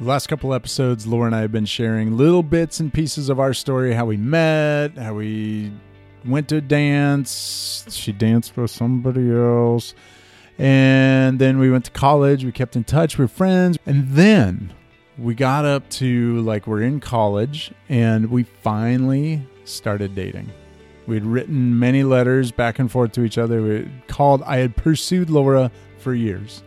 The 0.00 0.04
last 0.04 0.28
couple 0.28 0.54
episodes, 0.54 1.08
Laura 1.08 1.26
and 1.26 1.34
I 1.34 1.40
have 1.40 1.50
been 1.50 1.64
sharing 1.66 2.16
little 2.16 2.44
bits 2.44 2.78
and 2.78 2.94
pieces 2.94 3.28
of 3.28 3.40
our 3.40 3.52
story 3.52 3.92
how 3.94 4.06
we 4.06 4.16
met, 4.16 4.96
how 4.96 5.14
we 5.14 5.72
went 6.24 6.48
to 6.50 6.60
dance. 6.60 7.84
She 7.90 8.12
danced 8.12 8.56
with 8.56 8.70
somebody 8.70 9.28
else. 9.32 9.96
And 10.56 11.40
then 11.40 11.58
we 11.58 11.68
went 11.68 11.86
to 11.86 11.90
college. 11.90 12.44
We 12.44 12.52
kept 12.52 12.76
in 12.76 12.84
touch. 12.84 13.18
We 13.18 13.24
were 13.24 13.28
friends. 13.28 13.76
And 13.86 14.08
then 14.10 14.72
we 15.18 15.34
got 15.34 15.64
up 15.64 15.90
to 15.90 16.42
like 16.42 16.68
we're 16.68 16.82
in 16.82 17.00
college 17.00 17.72
and 17.88 18.30
we 18.30 18.44
finally 18.44 19.44
started 19.64 20.14
dating. 20.14 20.48
We'd 21.08 21.24
written 21.24 21.76
many 21.76 22.04
letters 22.04 22.52
back 22.52 22.78
and 22.78 22.88
forth 22.88 23.10
to 23.12 23.24
each 23.24 23.36
other. 23.36 23.62
We 23.62 23.90
called, 24.06 24.44
I 24.44 24.58
had 24.58 24.76
pursued 24.76 25.28
Laura 25.28 25.72
for 25.98 26.14
years. 26.14 26.62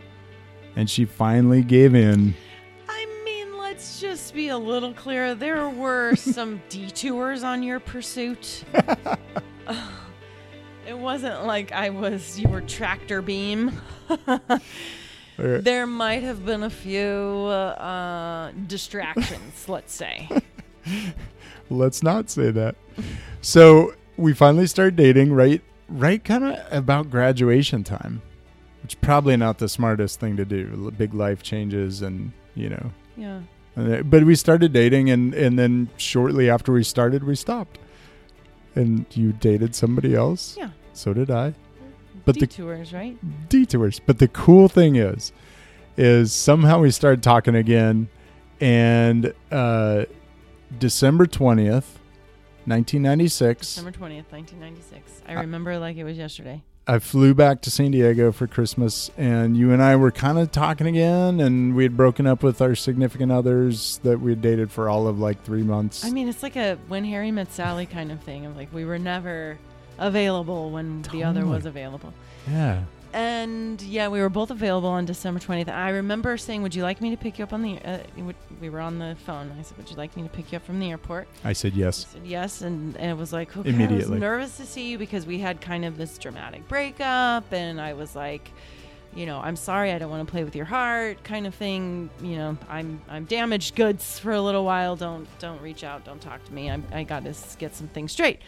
And 0.76 0.90
she 0.90 1.06
finally 1.06 1.62
gave 1.62 1.94
in. 1.94 2.34
I 4.32 4.34
mean, 4.34 4.34
let's 4.34 4.34
just 4.34 4.34
be 4.34 4.48
a 4.48 4.58
little 4.58 4.94
clear. 4.94 5.34
There 5.34 5.68
were 5.68 6.16
some 6.16 6.62
detours 6.68 7.42
on 7.42 7.62
your 7.62 7.80
pursuit. 7.80 8.64
it 10.86 10.98
wasn't 10.98 11.44
like 11.44 11.72
I 11.72 11.90
was, 11.90 12.38
you 12.38 12.48
were 12.48 12.62
tractor 12.62 13.22
beam. 13.22 13.80
there 15.36 15.86
might 15.86 16.22
have 16.22 16.44
been 16.44 16.62
a 16.62 16.70
few 16.70 17.02
uh, 17.02 18.52
distractions, 18.66 19.64
let's 19.68 19.92
say. 19.92 20.28
Let's 21.70 22.02
not 22.02 22.30
say 22.30 22.50
that. 22.50 22.76
So 23.40 23.94
we 24.16 24.34
finally 24.34 24.66
start 24.66 24.96
dating 24.96 25.32
right 25.32 25.62
right 25.88 26.24
kind 26.24 26.44
of 26.44 26.58
about 26.70 27.10
graduation 27.10 27.84
time 27.84 28.22
which 28.82 28.98
probably 29.02 29.36
not 29.36 29.58
the 29.58 29.68
smartest 29.68 30.18
thing 30.18 30.38
to 30.38 30.44
do 30.44 30.90
big 30.96 31.12
life 31.12 31.42
changes 31.42 32.00
and 32.00 32.32
you 32.54 32.70
know 32.70 32.90
yeah 33.16 33.40
but 33.74 34.24
we 34.24 34.34
started 34.34 34.72
dating 34.72 35.10
and 35.10 35.34
and 35.34 35.58
then 35.58 35.88
shortly 35.96 36.50
after 36.50 36.72
we 36.72 36.84
started 36.84 37.24
we 37.24 37.34
stopped. 37.34 37.78
And 38.74 39.04
you 39.10 39.32
dated 39.32 39.74
somebody 39.74 40.14
else? 40.14 40.56
Yeah. 40.56 40.70
So 40.94 41.12
did 41.12 41.30
i. 41.30 41.54
But 42.24 42.36
detours 42.36 42.90
the, 42.90 42.96
right? 42.96 43.48
Detours. 43.48 44.00
But 44.00 44.18
the 44.18 44.28
cool 44.28 44.68
thing 44.68 44.96
is 44.96 45.32
is 45.96 46.32
somehow 46.32 46.80
we 46.80 46.90
started 46.90 47.22
talking 47.22 47.54
again 47.54 48.08
and 48.60 49.34
uh 49.50 50.04
december 50.78 51.26
20th 51.26 51.98
1996. 52.64 53.74
December 53.74 53.90
20th, 53.90 54.30
1996. 54.30 55.22
I 55.26 55.32
remember 55.32 55.78
like 55.78 55.96
it 55.96 56.04
was 56.04 56.16
yesterday. 56.16 56.62
I 56.86 56.98
flew 56.98 57.32
back 57.32 57.60
to 57.62 57.70
San 57.70 57.92
Diego 57.92 58.32
for 58.32 58.46
Christmas, 58.46 59.10
and 59.16 59.56
you 59.56 59.72
and 59.72 59.80
I 59.80 59.94
were 59.94 60.10
kind 60.10 60.38
of 60.38 60.50
talking 60.50 60.86
again, 60.86 61.38
and 61.38 61.76
we 61.76 61.84
had 61.84 61.96
broken 61.96 62.26
up 62.26 62.42
with 62.42 62.60
our 62.60 62.74
significant 62.74 63.30
others 63.30 64.00
that 64.02 64.20
we 64.20 64.32
had 64.32 64.42
dated 64.42 64.70
for 64.72 64.88
all 64.88 65.06
of 65.06 65.18
like 65.20 65.44
three 65.44 65.62
months. 65.62 66.04
I 66.04 66.10
mean, 66.10 66.28
it's 66.28 66.42
like 66.42 66.56
a 66.56 66.78
when 66.88 67.04
Harry 67.04 67.30
met 67.30 67.52
Sally 67.52 67.86
kind 67.86 68.10
of 68.10 68.20
thing 68.22 68.46
of 68.46 68.56
like 68.56 68.72
we 68.72 68.84
were 68.84 68.98
never 68.98 69.58
available 69.98 70.70
when 70.70 71.02
totally. 71.02 71.22
the 71.22 71.28
other 71.28 71.46
was 71.46 71.66
available. 71.66 72.12
Yeah 72.48 72.82
and 73.12 73.80
yeah, 73.82 74.08
we 74.08 74.20
were 74.20 74.28
both 74.28 74.50
available 74.50 74.88
on 74.88 75.04
December 75.04 75.40
20th. 75.40 75.68
I 75.68 75.90
remember 75.90 76.36
saying, 76.36 76.62
"Would 76.62 76.74
you 76.74 76.82
like 76.82 77.00
me 77.00 77.10
to 77.10 77.16
pick 77.16 77.38
you 77.38 77.44
up 77.44 77.52
on 77.52 77.62
the?" 77.62 77.78
Uh, 77.84 77.98
we 78.60 78.70
were 78.70 78.80
on 78.80 78.98
the 78.98 79.16
phone. 79.26 79.54
I 79.58 79.62
said, 79.62 79.76
"Would 79.76 79.90
you 79.90 79.96
like 79.96 80.16
me 80.16 80.22
to 80.22 80.28
pick 80.28 80.52
you 80.52 80.56
up 80.56 80.64
from 80.64 80.78
the 80.78 80.90
airport?" 80.90 81.28
I 81.44 81.52
said 81.52 81.74
yes. 81.74 82.06
I 82.10 82.14
said 82.14 82.26
yes, 82.26 82.62
and, 82.62 82.96
and 82.96 83.10
it 83.10 83.16
was 83.16 83.32
like 83.32 83.56
okay, 83.56 83.68
immediately. 83.68 84.06
I 84.06 84.10
was 84.10 84.20
nervous 84.20 84.56
to 84.58 84.66
see 84.66 84.90
you 84.90 84.98
because 84.98 85.26
we 85.26 85.38
had 85.38 85.60
kind 85.60 85.84
of 85.84 85.96
this 85.96 86.16
dramatic 86.18 86.66
breakup, 86.68 87.52
and 87.52 87.80
I 87.80 87.92
was 87.92 88.16
like, 88.16 88.50
you 89.14 89.26
know, 89.26 89.40
I'm 89.40 89.56
sorry, 89.56 89.92
I 89.92 89.98
don't 89.98 90.10
want 90.10 90.26
to 90.26 90.30
play 90.30 90.44
with 90.44 90.56
your 90.56 90.64
heart, 90.64 91.22
kind 91.22 91.46
of 91.46 91.54
thing. 91.54 92.08
You 92.22 92.36
know, 92.36 92.58
I'm 92.68 93.02
I'm 93.08 93.24
damaged 93.24 93.74
goods 93.74 94.18
for 94.18 94.32
a 94.32 94.40
little 94.40 94.64
while. 94.64 94.96
Don't 94.96 95.28
don't 95.38 95.60
reach 95.60 95.84
out. 95.84 96.04
Don't 96.04 96.20
talk 96.20 96.44
to 96.44 96.52
me. 96.52 96.70
I'm, 96.70 96.84
I 96.92 97.02
got 97.02 97.24
to 97.24 97.34
get 97.58 97.74
some 97.74 97.88
things 97.88 98.12
straight 98.12 98.40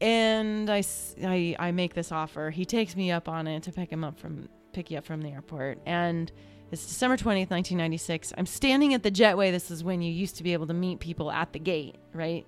and 0.00 0.70
I, 0.70 0.82
I, 1.22 1.56
I 1.58 1.70
make 1.72 1.94
this 1.94 2.10
offer. 2.12 2.50
He 2.50 2.64
takes 2.64 2.96
me 2.96 3.10
up 3.10 3.28
on 3.28 3.46
it 3.46 3.62
to 3.64 3.72
pick 3.72 3.90
him 3.90 4.04
up 4.04 4.18
from 4.18 4.48
pick 4.72 4.90
you 4.90 4.98
up 4.98 5.04
from 5.04 5.20
the 5.20 5.30
airport, 5.30 5.78
and 5.84 6.30
it's 6.70 6.86
December 6.86 7.16
twentieth, 7.16 7.50
nineteen 7.50 7.78
ninety 7.78 7.96
six. 7.96 8.32
I'm 8.38 8.46
standing 8.46 8.94
at 8.94 9.02
the 9.02 9.10
jetway. 9.10 9.50
This 9.50 9.70
is 9.70 9.84
when 9.84 10.00
you 10.00 10.12
used 10.12 10.36
to 10.36 10.42
be 10.42 10.52
able 10.52 10.66
to 10.68 10.74
meet 10.74 11.00
people 11.00 11.30
at 11.30 11.52
the 11.52 11.58
gate, 11.58 11.96
right? 12.14 12.46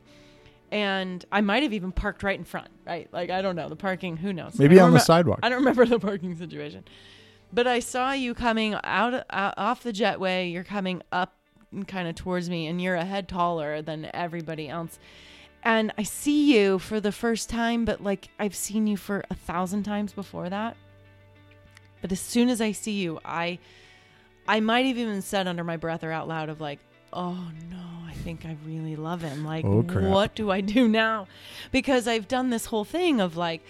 And 0.70 1.22
I 1.30 1.42
might 1.42 1.62
have 1.64 1.74
even 1.74 1.92
parked 1.92 2.22
right 2.22 2.38
in 2.38 2.44
front, 2.44 2.68
right? 2.86 3.08
Like 3.12 3.30
I 3.30 3.42
don't 3.42 3.56
know 3.56 3.68
the 3.68 3.76
parking. 3.76 4.16
Who 4.16 4.32
knows? 4.32 4.58
Maybe 4.58 4.80
on 4.80 4.86
rem- 4.86 4.94
the 4.94 5.00
sidewalk. 5.00 5.40
I 5.42 5.48
don't 5.48 5.58
remember 5.58 5.84
the 5.86 5.98
parking 5.98 6.36
situation, 6.36 6.84
but 7.52 7.66
I 7.66 7.80
saw 7.80 8.12
you 8.12 8.32
coming 8.34 8.74
out, 8.82 9.26
out 9.28 9.54
off 9.58 9.82
the 9.82 9.92
jetway. 9.92 10.50
You're 10.50 10.64
coming 10.64 11.02
up, 11.12 11.36
kind 11.86 12.08
of 12.08 12.14
towards 12.14 12.48
me, 12.48 12.66
and 12.68 12.80
you're 12.80 12.94
a 12.94 13.04
head 13.04 13.28
taller 13.28 13.82
than 13.82 14.08
everybody 14.14 14.70
else 14.70 14.98
and 15.62 15.92
I 15.96 16.02
see 16.02 16.54
you 16.54 16.78
for 16.78 17.00
the 17.00 17.12
first 17.12 17.48
time, 17.48 17.84
but 17.84 18.02
like 18.02 18.28
I've 18.38 18.54
seen 18.54 18.86
you 18.86 18.96
for 18.96 19.24
a 19.30 19.34
thousand 19.34 19.84
times 19.84 20.12
before 20.12 20.48
that. 20.48 20.76
But 22.00 22.10
as 22.10 22.20
soon 22.20 22.48
as 22.48 22.60
I 22.60 22.72
see 22.72 23.00
you, 23.00 23.20
I 23.24 23.58
I 24.46 24.60
might 24.60 24.86
have 24.86 24.98
even 24.98 25.22
said 25.22 25.46
under 25.46 25.62
my 25.62 25.76
breath 25.76 26.02
or 26.02 26.10
out 26.10 26.26
loud 26.26 26.48
of 26.48 26.60
like, 26.60 26.80
"Oh 27.12 27.50
no, 27.70 27.84
I 28.06 28.12
think 28.12 28.44
I 28.44 28.56
really 28.66 28.96
love 28.96 29.22
him. 29.22 29.44
Like, 29.44 29.64
oh, 29.64 29.82
what 29.82 30.34
do 30.34 30.50
I 30.50 30.60
do 30.60 30.88
now?" 30.88 31.28
Because 31.70 32.08
I've 32.08 32.26
done 32.26 32.50
this 32.50 32.66
whole 32.66 32.84
thing 32.84 33.20
of 33.20 33.36
like 33.36 33.62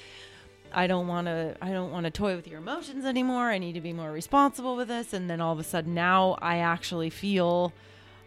I 0.73 0.87
don't 0.87 1.07
want 1.09 1.27
to 1.27 1.57
I 1.61 1.73
don't 1.73 1.93
want 1.93 2.05
to 2.05 2.11
toy 2.11 2.37
with 2.37 2.49
your 2.49 2.59
emotions 2.59 3.05
anymore. 3.05 3.51
I 3.51 3.59
need 3.59 3.75
to 3.75 3.83
be 3.83 3.93
more 3.93 4.11
responsible 4.11 4.77
with 4.77 4.89
this 4.89 5.13
and 5.13 5.29
then 5.29 5.43
all 5.43 5.53
of 5.53 5.59
a 5.59 5.65
sudden 5.65 5.93
now 5.95 6.39
I 6.41 6.59
actually 6.59 7.11
feel 7.11 7.75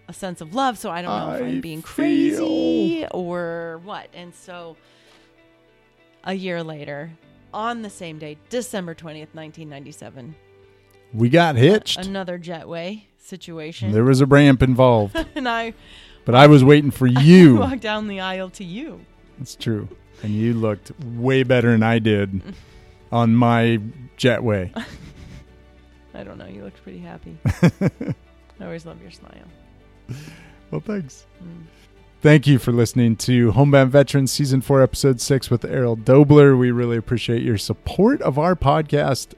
a 0.08 0.14
sense 0.14 0.42
of 0.42 0.54
love. 0.54 0.78
So 0.78 0.90
I 0.90 1.02
don't 1.02 1.12
know 1.18 1.32
I 1.34 1.36
if 1.38 1.42
I'm 1.44 1.62
being 1.62 1.82
crazy 1.82 3.06
or 3.12 3.82
what. 3.84 4.08
And 4.14 4.34
so 4.34 4.78
a 6.24 6.34
year 6.34 6.64
later, 6.64 7.12
on 7.54 7.82
the 7.82 7.90
same 7.90 8.20
day, 8.20 8.38
December 8.50 8.94
20th, 8.96 9.34
1997, 9.34 10.36
we 11.14 11.30
got 11.30 11.56
hitched. 11.56 12.06
Another 12.06 12.38
jetway 12.38 13.04
situation. 13.18 13.92
There 13.92 14.04
was 14.04 14.22
a 14.22 14.26
ramp 14.26 14.62
involved. 14.62 15.16
and 15.36 15.48
I 15.48 15.74
But 16.26 16.36
I 16.36 16.48
was 16.48 16.64
waiting 16.64 16.92
for 16.92 17.08
you. 17.08 17.58
I 17.58 17.70
walked 17.70 17.82
down 17.82 18.08
the 18.08 18.20
aisle 18.20 18.50
to 18.52 18.64
you. 18.64 19.02
That's 19.38 19.56
true. 19.56 19.88
And 20.24 20.34
you 20.34 20.54
looked 20.54 20.92
way 21.02 21.44
better 21.44 21.72
than 21.72 21.84
I 21.84 22.00
did 22.00 22.42
on 23.12 23.36
my 23.36 23.80
jetway. 24.18 24.72
I 26.14 26.24
don't 26.24 26.38
know. 26.38 26.48
You 26.48 26.64
looked 26.64 26.82
pretty 26.84 27.00
happy. 27.00 27.38
I 27.82 28.64
always 28.64 28.86
love 28.86 29.02
your 29.02 29.12
smile. 29.12 29.46
well, 30.72 30.82
thanks. 30.82 31.26
Thank 32.22 32.48
you 32.48 32.58
for 32.58 32.72
listening 32.72 33.16
to 33.18 33.52
Homebound 33.52 33.92
Veterans 33.92 34.32
Season 34.32 34.62
4, 34.62 34.82
Episode 34.82 35.22
6 35.22 35.50
with 35.50 35.64
Errol 35.64 35.96
Doebler. 35.96 36.58
We 36.58 36.72
really 36.72 36.98
appreciate 36.98 37.44
your 37.44 37.58
support 37.58 38.22
of 38.22 38.40
our 38.40 38.56
podcast. 38.56 39.34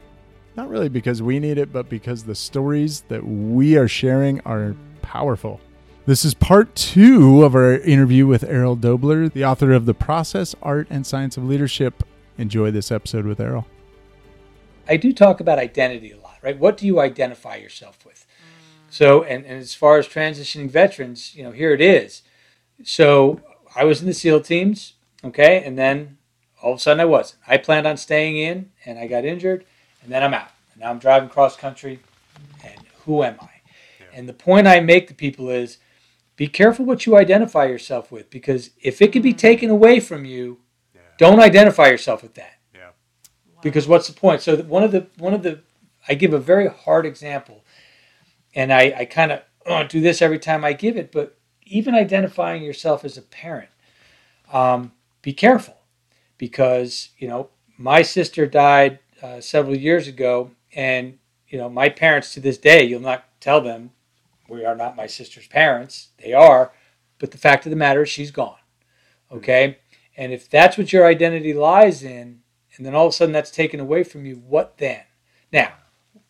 Not 0.55 0.69
really 0.69 0.89
because 0.89 1.21
we 1.21 1.39
need 1.39 1.57
it, 1.57 1.73
but 1.73 1.89
because 1.89 2.23
the 2.23 2.35
stories 2.35 3.01
that 3.09 3.25
we 3.25 3.77
are 3.77 3.87
sharing 3.87 4.39
are 4.41 4.75
powerful. 5.01 5.59
This 6.05 6.23
is 6.23 6.33
part 6.33 6.73
two 6.75 7.43
of 7.43 7.53
our 7.53 7.73
interview 7.79 8.25
with 8.27 8.45
Errol 8.45 8.77
Doebler, 8.77 9.31
the 9.33 9.43
author 9.43 9.73
of 9.73 9.85
The 9.85 9.93
Process, 9.93 10.55
Art, 10.61 10.87
and 10.89 11.05
Science 11.05 11.35
of 11.35 11.43
Leadership. 11.43 12.03
Enjoy 12.37 12.71
this 12.71 12.91
episode 12.91 13.25
with 13.25 13.41
Errol. 13.41 13.67
I 14.87 14.95
do 14.95 15.11
talk 15.11 15.41
about 15.41 15.59
identity 15.59 16.11
a 16.11 16.17
lot, 16.19 16.37
right? 16.41 16.57
What 16.57 16.77
do 16.77 16.85
you 16.85 17.01
identify 17.01 17.57
yourself 17.57 18.05
with? 18.05 18.25
So, 18.97 19.21
and, 19.21 19.45
and 19.45 19.59
as 19.59 19.75
far 19.75 19.99
as 19.99 20.07
transitioning 20.07 20.71
veterans, 20.71 21.35
you 21.35 21.43
know, 21.43 21.51
here 21.51 21.71
it 21.71 21.81
is. 21.81 22.23
So 22.83 23.41
I 23.75 23.83
was 23.83 24.01
in 24.01 24.07
the 24.07 24.13
SEAL 24.13 24.41
teams, 24.41 24.93
okay, 25.23 25.63
and 25.63 25.77
then 25.77 26.17
all 26.63 26.73
of 26.73 26.79
a 26.79 26.81
sudden 26.81 26.99
I 26.99 27.05
wasn't. 27.05 27.39
I 27.47 27.57
planned 27.57 27.85
on 27.85 27.97
staying 27.97 28.37
in, 28.37 28.71
and 28.87 28.97
I 28.97 29.05
got 29.05 29.23
injured, 29.23 29.65
and 30.01 30.11
then 30.11 30.23
I'm 30.23 30.33
out. 30.33 30.49
And 30.73 30.81
now 30.81 30.89
I'm 30.89 30.97
driving 30.97 31.29
cross 31.29 31.55
country, 31.55 31.99
and 32.63 32.73
who 33.05 33.21
am 33.21 33.35
I? 33.39 33.61
Yeah. 33.99 34.07
And 34.13 34.27
the 34.27 34.33
point 34.33 34.65
I 34.65 34.79
make 34.79 35.07
to 35.09 35.13
people 35.13 35.51
is, 35.51 35.77
be 36.35 36.47
careful 36.47 36.83
what 36.83 37.05
you 37.05 37.15
identify 37.17 37.65
yourself 37.65 38.11
with, 38.11 38.31
because 38.31 38.71
if 38.81 38.99
it 38.99 39.11
can 39.11 39.21
be 39.21 39.31
mm. 39.31 39.37
taken 39.37 39.69
away 39.69 39.99
from 39.99 40.25
you, 40.25 40.57
yeah. 40.95 41.01
don't 41.19 41.39
identify 41.39 41.85
yourself 41.85 42.23
with 42.23 42.33
that. 42.33 42.55
Yeah. 42.73 42.87
Wow. 42.87 43.61
Because 43.61 43.87
what's 43.87 44.07
the 44.07 44.19
point? 44.19 44.41
So 44.41 44.57
one 44.57 44.81
of 44.81 44.91
the 44.91 45.05
one 45.19 45.35
of 45.35 45.43
the 45.43 45.59
I 46.09 46.15
give 46.15 46.33
a 46.33 46.39
very 46.39 46.67
hard 46.67 47.05
example 47.05 47.63
and 48.57 48.73
I, 48.73 48.93
I 48.97 49.05
kind 49.05 49.31
of 49.31 49.41
oh, 49.67 49.83
do 49.83 50.01
this 50.01 50.21
every 50.21 50.39
time 50.39 50.65
I 50.65 50.73
give 50.73 50.97
it, 50.97 51.11
but 51.11 51.37
even 51.63 51.93
identifying 51.93 52.63
yourself 52.63 53.05
as 53.05 53.15
a 53.15 53.21
parent, 53.21 53.69
um, 54.51 54.93
be 55.21 55.31
careful 55.31 55.77
because, 56.37 57.09
you 57.19 57.27
know, 57.27 57.49
my 57.77 58.01
sister 58.01 58.47
died 58.47 58.97
uh, 59.21 59.39
several 59.41 59.77
years 59.77 60.07
ago, 60.07 60.51
and, 60.73 61.19
you 61.47 61.57
know, 61.59 61.69
my 61.69 61.89
parents 61.89 62.33
to 62.33 62.39
this 62.39 62.57
day, 62.57 62.83
you'll 62.83 62.99
not 62.99 63.25
tell 63.39 63.61
them 63.61 63.91
we 64.49 64.65
are 64.65 64.75
not 64.75 64.95
my 64.95 65.05
sister's 65.05 65.47
parents. 65.47 66.09
They 66.23 66.33
are, 66.33 66.71
but 67.19 67.31
the 67.31 67.37
fact 67.37 67.65
of 67.65 67.69
the 67.69 67.75
matter 67.75 68.03
is 68.03 68.09
she's 68.09 68.31
gone. 68.31 68.57
Okay? 69.31 69.77
And 70.15 70.33
if 70.33 70.49
that's 70.49 70.77
what 70.77 70.91
your 70.91 71.05
identity 71.05 71.53
lies 71.53 72.01
in, 72.01 72.41
and 72.75 72.85
then 72.85 72.95
all 72.95 73.07
of 73.07 73.11
a 73.11 73.15
sudden 73.15 73.33
that's 73.33 73.51
taken 73.51 73.79
away 73.79 74.03
from 74.03 74.25
you, 74.25 74.35
what 74.35 74.77
then? 74.77 75.03
Now, 75.51 75.73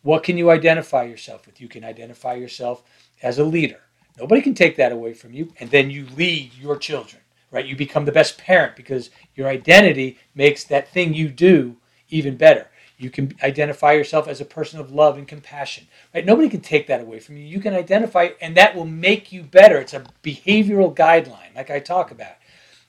what 0.08 0.22
can 0.22 0.38
you 0.38 0.50
identify 0.50 1.02
yourself 1.02 1.44
with? 1.44 1.60
You 1.60 1.68
can 1.68 1.84
identify 1.84 2.32
yourself 2.32 2.82
as 3.22 3.38
a 3.38 3.44
leader. 3.44 3.80
Nobody 4.18 4.40
can 4.40 4.54
take 4.54 4.74
that 4.76 4.90
away 4.90 5.12
from 5.12 5.34
you. 5.34 5.52
And 5.60 5.70
then 5.70 5.90
you 5.90 6.06
lead 6.16 6.54
your 6.54 6.78
children, 6.78 7.20
right? 7.50 7.66
You 7.66 7.76
become 7.76 8.06
the 8.06 8.10
best 8.10 8.38
parent 8.38 8.74
because 8.74 9.10
your 9.34 9.48
identity 9.48 10.18
makes 10.34 10.64
that 10.64 10.88
thing 10.88 11.12
you 11.12 11.28
do 11.28 11.76
even 12.08 12.38
better. 12.38 12.68
You 12.96 13.10
can 13.10 13.34
identify 13.42 13.92
yourself 13.92 14.28
as 14.28 14.40
a 14.40 14.46
person 14.46 14.80
of 14.80 14.90
love 14.90 15.18
and 15.18 15.28
compassion, 15.28 15.86
right? 16.14 16.24
Nobody 16.24 16.48
can 16.48 16.62
take 16.62 16.86
that 16.86 17.02
away 17.02 17.20
from 17.20 17.36
you. 17.36 17.44
You 17.44 17.60
can 17.60 17.74
identify, 17.74 18.30
and 18.40 18.56
that 18.56 18.74
will 18.74 18.86
make 18.86 19.30
you 19.30 19.42
better. 19.42 19.76
It's 19.76 19.92
a 19.92 20.06
behavioral 20.22 20.96
guideline, 20.96 21.54
like 21.54 21.68
I 21.68 21.80
talk 21.80 22.10
about. 22.10 22.36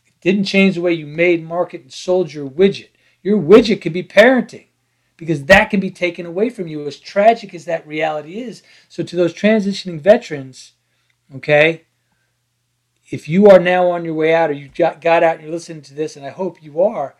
It 0.07 0.13
didn't 0.21 0.45
change 0.45 0.75
the 0.75 0.81
way 0.81 0.93
you 0.93 1.05
made, 1.05 1.43
market, 1.43 1.81
and 1.81 1.91
sold 1.91 2.31
your 2.31 2.49
widget. 2.49 2.91
Your 3.21 3.37
widget 3.37 3.81
could 3.81 3.91
be 3.91 4.03
parenting 4.03 4.67
because 5.19 5.43
that 5.45 5.69
can 5.69 5.81
be 5.81 5.91
taken 5.91 6.25
away 6.25 6.49
from 6.49 6.67
you, 6.67 6.87
as 6.87 6.97
tragic 6.97 7.53
as 7.53 7.65
that 7.65 7.85
reality 7.85 8.39
is. 8.39 8.63
So, 8.87 9.03
to 9.03 9.15
those 9.17 9.33
transitioning 9.33 9.99
veterans, 9.99 10.71
okay, 11.35 11.83
if 13.11 13.27
you 13.27 13.47
are 13.47 13.59
now 13.59 13.91
on 13.91 14.05
your 14.05 14.13
way 14.13 14.33
out 14.33 14.49
or 14.49 14.53
you 14.53 14.69
got, 14.69 15.05
out 15.05 15.35
and 15.35 15.41
you're 15.41 15.51
listening 15.51 15.81
to 15.83 15.93
this, 15.93 16.15
and 16.15 16.25
I 16.25 16.29
hope 16.29 16.63
you 16.63 16.81
are, 16.81 17.15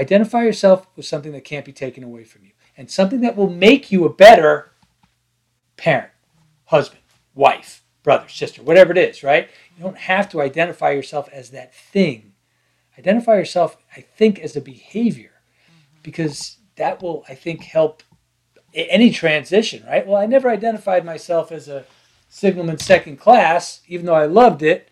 identify 0.00 0.42
yourself 0.42 0.88
with 0.96 1.06
something 1.06 1.30
that 1.30 1.44
can't 1.44 1.64
be 1.64 1.72
taken 1.72 2.02
away 2.02 2.24
from 2.24 2.44
you 2.44 2.50
and 2.76 2.90
something 2.90 3.20
that 3.20 3.36
will 3.36 3.50
make 3.50 3.92
you 3.92 4.04
a 4.04 4.12
better 4.12 4.72
parent, 5.76 6.10
husband, 6.64 7.02
wife, 7.36 7.84
brother, 8.02 8.28
sister, 8.28 8.64
whatever 8.64 8.90
it 8.90 8.98
is, 8.98 9.22
right? 9.22 9.48
You 9.76 9.84
don't 9.84 9.96
have 9.96 10.28
to 10.30 10.42
identify 10.42 10.90
yourself 10.90 11.28
as 11.32 11.50
that 11.50 11.72
thing. 11.72 12.32
Identify 12.98 13.36
yourself, 13.36 13.76
I 13.96 14.00
think, 14.00 14.40
as 14.40 14.56
a 14.56 14.60
behavior 14.60 15.30
mm-hmm. 15.30 16.00
because 16.02 16.58
that 16.76 17.02
will, 17.02 17.24
I 17.28 17.34
think, 17.34 17.62
help 17.62 18.02
any 18.74 19.10
transition, 19.10 19.84
right? 19.86 20.06
Well, 20.06 20.20
I 20.20 20.26
never 20.26 20.48
identified 20.48 21.04
myself 21.04 21.52
as 21.52 21.68
a 21.68 21.84
signalman 22.28 22.78
second 22.78 23.18
class, 23.18 23.80
even 23.86 24.06
though 24.06 24.14
I 24.14 24.26
loved 24.26 24.62
it. 24.62 24.88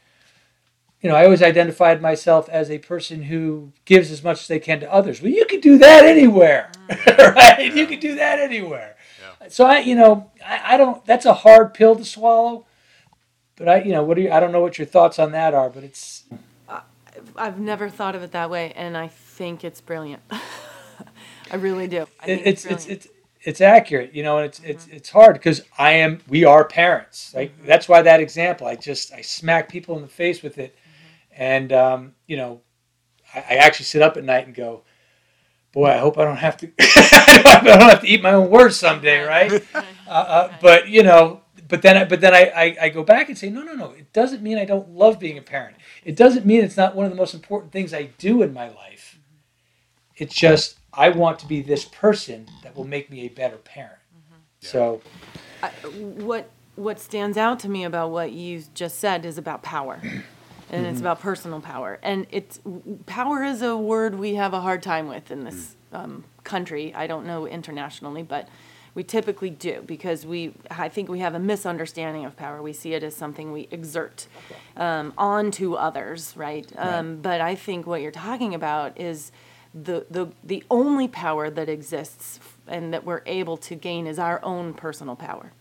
You 1.00 1.11
know, 1.11 1.17
I 1.17 1.25
always 1.25 1.43
identified 1.43 2.00
myself 2.00 2.49
as 2.49 2.70
a 2.70 2.79
person 2.79 3.25
who 3.25 3.73
gives 3.84 4.12
as 4.12 4.23
much 4.23 4.43
as 4.43 4.46
they 4.46 4.61
can 4.61 4.79
to 4.81 4.93
others. 4.93 5.20
Well, 5.20 5.32
you 5.32 5.44
can 5.46 5.58
do 5.58 5.76
that 5.79 6.05
anywhere, 6.05 6.70
mm. 6.88 7.34
right? 7.34 7.58
Yeah. 7.58 7.75
You 7.75 7.87
can 7.88 7.99
do 7.99 8.14
that 8.14 8.38
anywhere. 8.38 8.94
Yeah. 9.20 9.49
So 9.49 9.64
I, 9.67 9.81
you 9.81 9.96
know, 9.96 10.31
I, 10.46 10.75
I 10.75 10.76
don't. 10.76 11.05
That's 11.05 11.26
a 11.26 11.34
hard 11.34 11.75
pill 11.75 11.96
to 11.96 12.05
swallow. 12.05 12.67
But 13.56 13.69
I, 13.69 13.82
you 13.82 13.93
know, 13.93 14.05
what 14.05 14.14
do 14.14 14.23
you? 14.23 14.31
I 14.31 14.38
don't 14.38 14.52
know 14.52 14.61
what 14.61 14.79
your 14.79 14.87
thoughts 14.87 15.19
on 15.19 15.32
that 15.32 15.55
are, 15.55 15.70
but 15.70 15.82
it's. 15.82 16.25
I've 17.37 17.58
never 17.58 17.88
thought 17.88 18.14
of 18.14 18.23
it 18.23 18.32
that 18.32 18.50
way, 18.50 18.73
and 18.75 18.96
I 18.96 19.08
think 19.08 19.64
it's 19.64 19.81
brilliant. 19.81 20.23
I 21.52 21.56
really 21.56 21.87
do. 21.87 22.06
I 22.20 22.26
it's, 22.31 22.64
it's, 22.64 22.64
it's 22.64 22.87
it's 22.87 23.08
it's 23.44 23.60
accurate, 23.60 24.14
you 24.14 24.22
know, 24.22 24.38
and 24.38 24.46
it's 24.46 24.60
mm-hmm. 24.60 24.70
it's 24.70 24.87
it's 24.88 25.10
hard 25.10 25.34
because 25.34 25.62
I 25.78 25.93
am 25.93 26.20
we 26.28 26.44
are 26.44 26.64
parents. 26.64 27.34
Like 27.34 27.54
mm-hmm. 27.56 27.66
that's 27.66 27.88
why 27.88 28.02
that 28.02 28.20
example 28.20 28.66
I 28.66 28.76
just 28.76 29.12
I 29.12 29.20
smack 29.20 29.69
people 29.69 29.96
in 29.96 30.02
the 30.02 30.08
face 30.08 30.43
with 30.43 30.58
it, 30.58 30.75
mm-hmm. 30.75 31.43
and 31.43 31.72
um, 31.72 32.14
you 32.26 32.37
know, 32.37 32.60
I, 33.34 33.38
I, 33.38 33.54
actually 33.56 33.87
sit 33.87 34.02
up 34.02 34.16
at 34.16 34.25
night 34.25 34.46
and 34.46 34.54
go, 34.54 34.82
boy, 35.72 35.90
I 35.90 35.99
hope 35.99 36.19
I 36.19 36.25
don't 36.25 36.37
have 36.37 36.56
to 36.58 36.70
I 36.81 37.60
don't 37.64 37.81
have 37.81 38.00
to 38.00 38.06
eat 38.06 38.22
my 38.22 38.32
own 38.32 38.48
words 38.48 38.76
someday, 38.76 39.20
right? 39.22 39.52
uh, 39.75 40.10
uh, 40.10 40.52
but 40.60 40.88
you 40.88 41.02
know, 41.02 41.43
but 41.69 41.82
then 41.82 41.96
I, 41.96 42.05
but 42.05 42.20
then 42.20 42.34
I, 42.34 42.52
I 42.55 42.76
I 42.82 42.88
go 42.90 43.02
back 43.02 43.28
and 43.28 43.37
say, 43.37 43.50
no, 43.50 43.62
no, 43.62 43.75
no. 43.75 43.90
It 43.90 44.12
doesn't 44.12 44.43
mean 44.43 44.56
I 44.56 44.64
don't 44.64 44.90
love 44.90 45.19
being 45.19 45.37
a 45.37 45.43
parent. 45.43 45.76
It 46.05 46.16
doesn't 46.16 46.46
mean 46.46 46.62
it's 46.62 46.76
not 46.76 46.94
one 46.94 47.06
of 47.06 47.10
the 47.10 47.16
most 47.16 47.34
important 47.34 47.72
things 47.72 47.93
I 47.93 48.05
do 48.19 48.43
in 48.43 48.55
my 48.55 48.69
life. 48.69 49.19
It's 50.16 50.34
just 50.34 50.76
I 50.94 51.09
want 51.11 51.39
to 51.41 51.47
be 51.47 51.62
this 51.62 51.85
person 51.85 52.49
that 52.62 52.77
will 52.77 52.85
make 52.85 53.11
me 53.11 53.23
a 53.23 53.29
better 53.29 53.56
parent. 53.56 53.99
Mm-hmm. 54.15 54.41
So, 54.61 55.00
I, 55.62 55.69
what 55.69 56.50
what 56.77 57.00
stands 57.00 57.37
out 57.37 57.61
to 57.61 57.69
me 57.69 57.85
about 57.85 58.11
what 58.11 58.33
you 58.33 58.62
just 58.75 58.99
said 58.99 59.25
is 59.25 59.39
about 59.39 59.62
power. 59.62 60.00
And 60.71 60.87
it's 60.87 60.97
mm-hmm. 60.97 61.06
about 61.06 61.21
personal 61.21 61.61
power, 61.61 61.99
and 62.03 62.27
it's 62.31 62.59
power 63.05 63.44
is 63.44 63.61
a 63.61 63.77
word 63.77 64.15
we 64.15 64.37
have 64.37 64.55
a 64.55 64.61
hard 64.62 64.83
time 64.83 65.06
with 65.06 65.31
in 65.31 65.44
this 65.44 65.77
mm. 65.93 65.99
um, 65.99 66.25
country. 66.44 66.94
I 66.94 67.06
don't 67.06 67.27
know 67.27 67.47
internationally, 67.47 68.23
but 68.23 68.49
we 68.94 69.03
typically 69.03 69.50
do 69.50 69.83
because 69.85 70.25
we 70.25 70.55
I 70.71 70.89
think 70.89 71.11
we 71.11 71.19
have 71.19 71.35
a 71.35 71.39
misunderstanding 71.39 72.25
of 72.25 72.37
power. 72.37 72.62
We 72.62 72.73
see 72.73 72.94
it 72.94 73.03
as 73.03 73.15
something 73.15 73.53
we 73.53 73.69
exert 73.71 74.27
um, 74.77 75.12
onto 75.19 75.75
others, 75.75 76.35
right? 76.39 76.71
Um, 76.79 76.89
right? 76.89 77.23
But 77.23 77.41
I 77.43 77.55
think 77.55 77.87
what 77.87 78.00
you're 78.00 78.11
talking 78.11 78.55
about 78.55 78.99
is 78.99 79.31
the, 79.74 80.06
the, 80.10 80.28
the 80.44 80.64
only 80.70 81.08
power 81.08 81.50
that 81.50 81.69
exists 81.69 82.40
and 82.66 82.92
that 82.92 83.04
we're 83.04 83.22
able 83.26 83.56
to 83.56 83.74
gain 83.74 84.06
is 84.06 84.19
our 84.19 84.42
own 84.44 84.74
personal 84.74 85.16
power. 85.16 85.52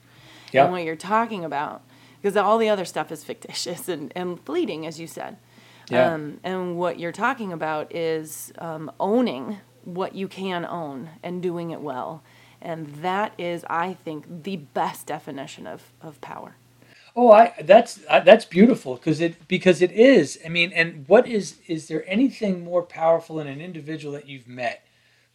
Yep. 0.52 0.66
And 0.66 0.74
what 0.74 0.84
you're 0.84 0.96
talking 0.96 1.46
about, 1.46 1.82
because 2.22 2.36
all 2.36 2.58
the 2.58 2.70
other 2.70 2.86
stuff 2.86 3.12
is 3.12 3.24
fictitious 3.26 3.88
and, 3.88 4.12
and 4.16 4.40
fleeting, 4.46 4.86
as 4.86 5.00
you 5.00 5.08
said. 5.08 5.38
Yeah. 5.90 6.14
Um, 6.14 6.40
and 6.44 6.78
what 6.78 7.00
you're 7.00 7.12
talking 7.12 7.52
about 7.52 7.94
is 7.94 8.54
um, 8.60 8.92
owning 9.00 9.58
what 9.84 10.16
you 10.16 10.28
can 10.28 10.66
own 10.66 11.10
and 11.24 11.42
doing 11.42 11.72
it 11.72 11.82
well. 11.82 12.24
And 12.62 12.88
that 12.98 13.34
is, 13.40 13.66
I 13.70 13.94
think, 13.94 14.44
the 14.44 14.58
best 14.58 15.08
definition 15.08 15.66
of, 15.66 15.92
of 16.02 16.22
power. 16.22 16.56
Oh, 17.16 17.32
I 17.32 17.54
that's 17.64 17.96
that's 18.08 18.46
beautiful 18.46 18.96
because 18.96 19.20
it 19.20 19.48
because 19.48 19.82
it 19.82 19.92
is. 19.92 20.40
I 20.46 20.50
mean, 20.50 20.72
and 20.72 21.08
what 21.08 21.28
is 21.28 21.58
is 21.68 21.88
there 21.88 22.04
anything 22.08 22.64
more 22.64 22.84
powerful 22.84 23.40
in 23.40 23.48
an 23.48 23.60
individual 23.60 24.14
that 24.14 24.28
you've 24.28 24.48
met 24.48 24.86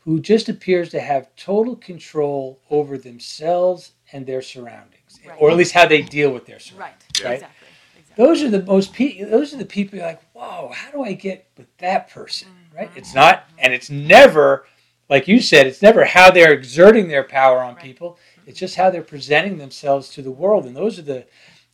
who 0.07 0.21
just 0.21 0.49
appears 0.49 0.89
to 0.91 1.01
have 1.01 1.35
total 1.35 1.75
control 1.77 2.61
over 2.71 2.97
themselves 2.97 3.93
and 4.13 4.25
their 4.25 4.41
surroundings, 4.41 5.19
right. 5.27 5.37
or 5.41 5.51
at 5.51 5.57
least 5.57 5.73
how 5.73 5.85
they 5.85 6.01
deal 6.01 6.31
with 6.31 6.47
their 6.47 6.61
surroundings. 6.61 7.03
Right. 7.21 7.25
right? 7.25 7.35
Exactly. 7.35 7.69
exactly. 7.99 8.25
Those 8.25 8.43
are 8.43 8.51
the 8.51 8.63
most. 8.63 8.95
Pe- 8.95 9.25
those 9.25 9.53
are 9.53 9.59
the 9.59 9.67
people 9.67 9.99
you're 9.99 10.07
like, 10.07 10.23
whoa, 10.33 10.71
how 10.73 10.93
do 10.93 11.03
I 11.03 11.13
get 11.13 11.49
with 11.59 11.67
that 11.79 12.09
person? 12.09 12.49
Mm-hmm. 12.49 12.77
Right? 12.77 12.91
It's 12.95 13.15
not, 13.15 13.49
and 13.59 13.75
it's 13.75 13.91
never, 13.91 14.67
like 15.11 15.29
you 15.29 15.41
said, 15.41 15.67
it's 15.67 15.83
never 15.83 16.05
how 16.05 16.31
they're 16.31 16.53
exerting 16.53 17.09
their 17.09 17.25
power 17.25 17.59
on 17.59 17.75
right. 17.75 17.85
people. 17.85 18.19
It's 18.47 18.61
just 18.61 18.77
how 18.77 18.91
they're 18.91 19.03
presenting 19.03 19.59
themselves 19.59 20.09
to 20.11 20.23
the 20.23 20.31
world, 20.31 20.67
and 20.67 20.77
those 20.77 21.01
are 21.01 21.03
the 21.03 21.27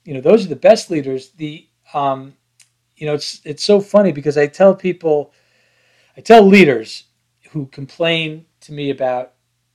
you 0.05 0.15
know 0.15 0.21
those 0.21 0.45
are 0.45 0.49
the 0.49 0.57
best 0.57 0.91
leaders. 0.91 1.31
The 1.31 1.67
um, 1.95 2.35
you 3.03 3.07
know 3.07 3.15
it's 3.15 3.41
it's 3.45 3.65
so 3.65 3.81
funny 3.81 4.13
because 4.13 4.39
i 4.39 4.47
tell 4.47 4.75
people 4.77 5.33
i 6.17 6.21
tell 6.21 6.47
leaders 6.47 7.05
who 7.51 7.67
complain 7.67 8.47
to 8.61 8.73
me 8.73 8.91
about 8.91 9.33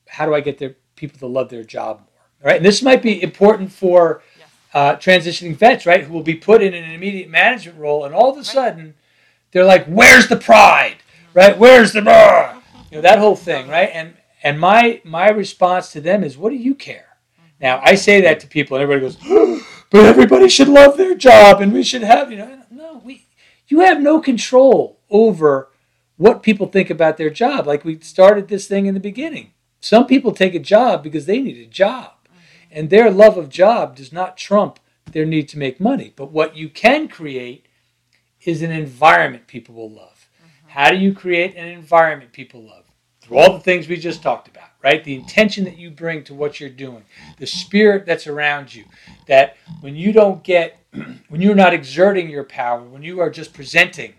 how 0.08 0.26
do 0.26 0.34
i 0.34 0.40
get 0.40 0.58
their 0.58 0.76
people 0.96 1.20
to 1.20 1.28
love 1.28 1.50
their 1.50 1.64
job 1.64 2.00
more 2.00 2.08
right? 2.44 2.58
And 2.58 2.66
this 2.66 2.82
might 2.82 3.02
be 3.02 3.22
important 3.22 3.72
for 3.72 4.22
uh, 4.74 4.96
transitioning 4.96 5.56
vets 5.58 5.86
right 5.86 6.04
who 6.04 6.14
will 6.14 6.24
be 6.24 6.36
put 6.36 6.62
in 6.62 6.74
an 6.74 6.90
immediate 6.92 7.30
management 7.30 7.78
role 7.78 8.06
and 8.06 8.16
all 8.16 8.32
of 8.32 8.38
a 8.38 8.46
sudden 8.46 8.94
they're 9.52 9.66
like 9.66 9.86
where's 9.88 10.28
the 10.28 10.38
pride? 10.38 10.98
Right? 11.34 11.58
Where's 11.58 11.94
the 11.94 12.00
you 12.00 12.98
know 12.98 13.02
that 13.02 13.20
whole 13.20 13.36
thing 13.36 13.68
right? 13.68 13.90
And 13.94 14.16
and 14.42 14.58
my 14.58 15.02
my 15.04 15.30
response 15.30 15.92
to 15.92 16.02
them 16.02 16.24
is 16.24 16.38
what 16.38 16.52
do 16.52 16.56
you 16.56 16.76
care? 16.76 17.18
Now 17.60 17.82
i 17.84 17.96
say 17.96 18.22
that 18.22 18.40
to 18.42 18.48
people 18.48 18.78
and 18.78 18.84
everybody 18.84 19.14
goes 19.14 19.57
but 19.90 20.06
everybody 20.06 20.50
should 20.50 20.68
love 20.68 20.98
their 20.98 21.16
job 21.16 21.62
and 21.62 21.74
we 21.74 21.84
should 21.84 22.04
have, 22.04 22.32
you 22.32 22.38
know, 22.38 22.60
no, 22.70 23.02
we, 23.04 23.26
you 23.68 23.82
have 23.82 24.02
no 24.02 24.20
control 24.20 25.00
over 25.10 25.70
what 26.18 26.44
people 26.44 26.68
think 26.68 26.90
about 26.90 27.18
their 27.18 27.30
job. 27.30 27.66
Like 27.66 27.86
we 27.86 28.00
started 28.00 28.48
this 28.48 28.68
thing 28.68 28.86
in 28.86 28.94
the 28.94 29.00
beginning. 29.00 29.54
Some 29.80 30.08
people 30.08 30.32
take 30.32 30.56
a 30.56 30.60
job 30.60 31.04
because 31.04 31.26
they 31.26 31.40
need 31.40 31.58
a 31.58 31.70
job, 31.70 32.14
and 32.72 32.90
their 32.90 33.12
love 33.12 33.38
of 33.38 33.50
job 33.50 33.96
does 33.96 34.12
not 34.12 34.36
trump 34.36 34.80
their 35.12 35.26
need 35.26 35.48
to 35.50 35.60
make 35.60 35.80
money. 35.80 36.14
But 36.16 36.32
what 36.32 36.58
you 36.58 36.68
can 36.68 37.08
create 37.08 37.68
is 38.44 38.62
an 38.62 38.72
environment 38.72 39.48
people 39.48 39.76
will 39.76 39.92
love. 39.92 40.28
Mm-hmm. 40.38 40.70
How 40.70 40.90
do 40.90 40.98
you 40.98 41.14
create 41.14 41.56
an 41.56 41.68
environment 41.68 42.34
people 42.34 42.64
love? 42.64 42.86
Through 43.22 43.38
all 43.38 43.54
the 43.54 43.60
things 43.60 43.88
we 43.88 43.98
just 43.98 44.24
talked 44.24 44.48
about 44.48 44.67
right? 44.84 45.04
The 45.04 45.16
intention 45.16 45.64
that 45.66 45.78
you 45.78 45.90
bring 45.90 46.24
to 46.26 46.34
what 46.34 46.60
you're 46.60 46.70
doing, 46.70 47.04
the 47.38 47.48
spirit 47.48 48.06
that's 48.06 48.28
around 48.28 48.74
you. 48.74 48.86
That 49.28 49.58
when 49.82 49.96
you 49.96 50.12
don't 50.14 50.44
get, 50.44 50.78
when 51.30 51.42
you're 51.42 51.56
not 51.56 51.74
exerting 51.74 52.30
your 52.30 52.44
power, 52.44 52.82
when 52.82 53.04
you 53.04 53.20
are 53.20 53.30
just 53.30 53.54
presenting 53.54 54.14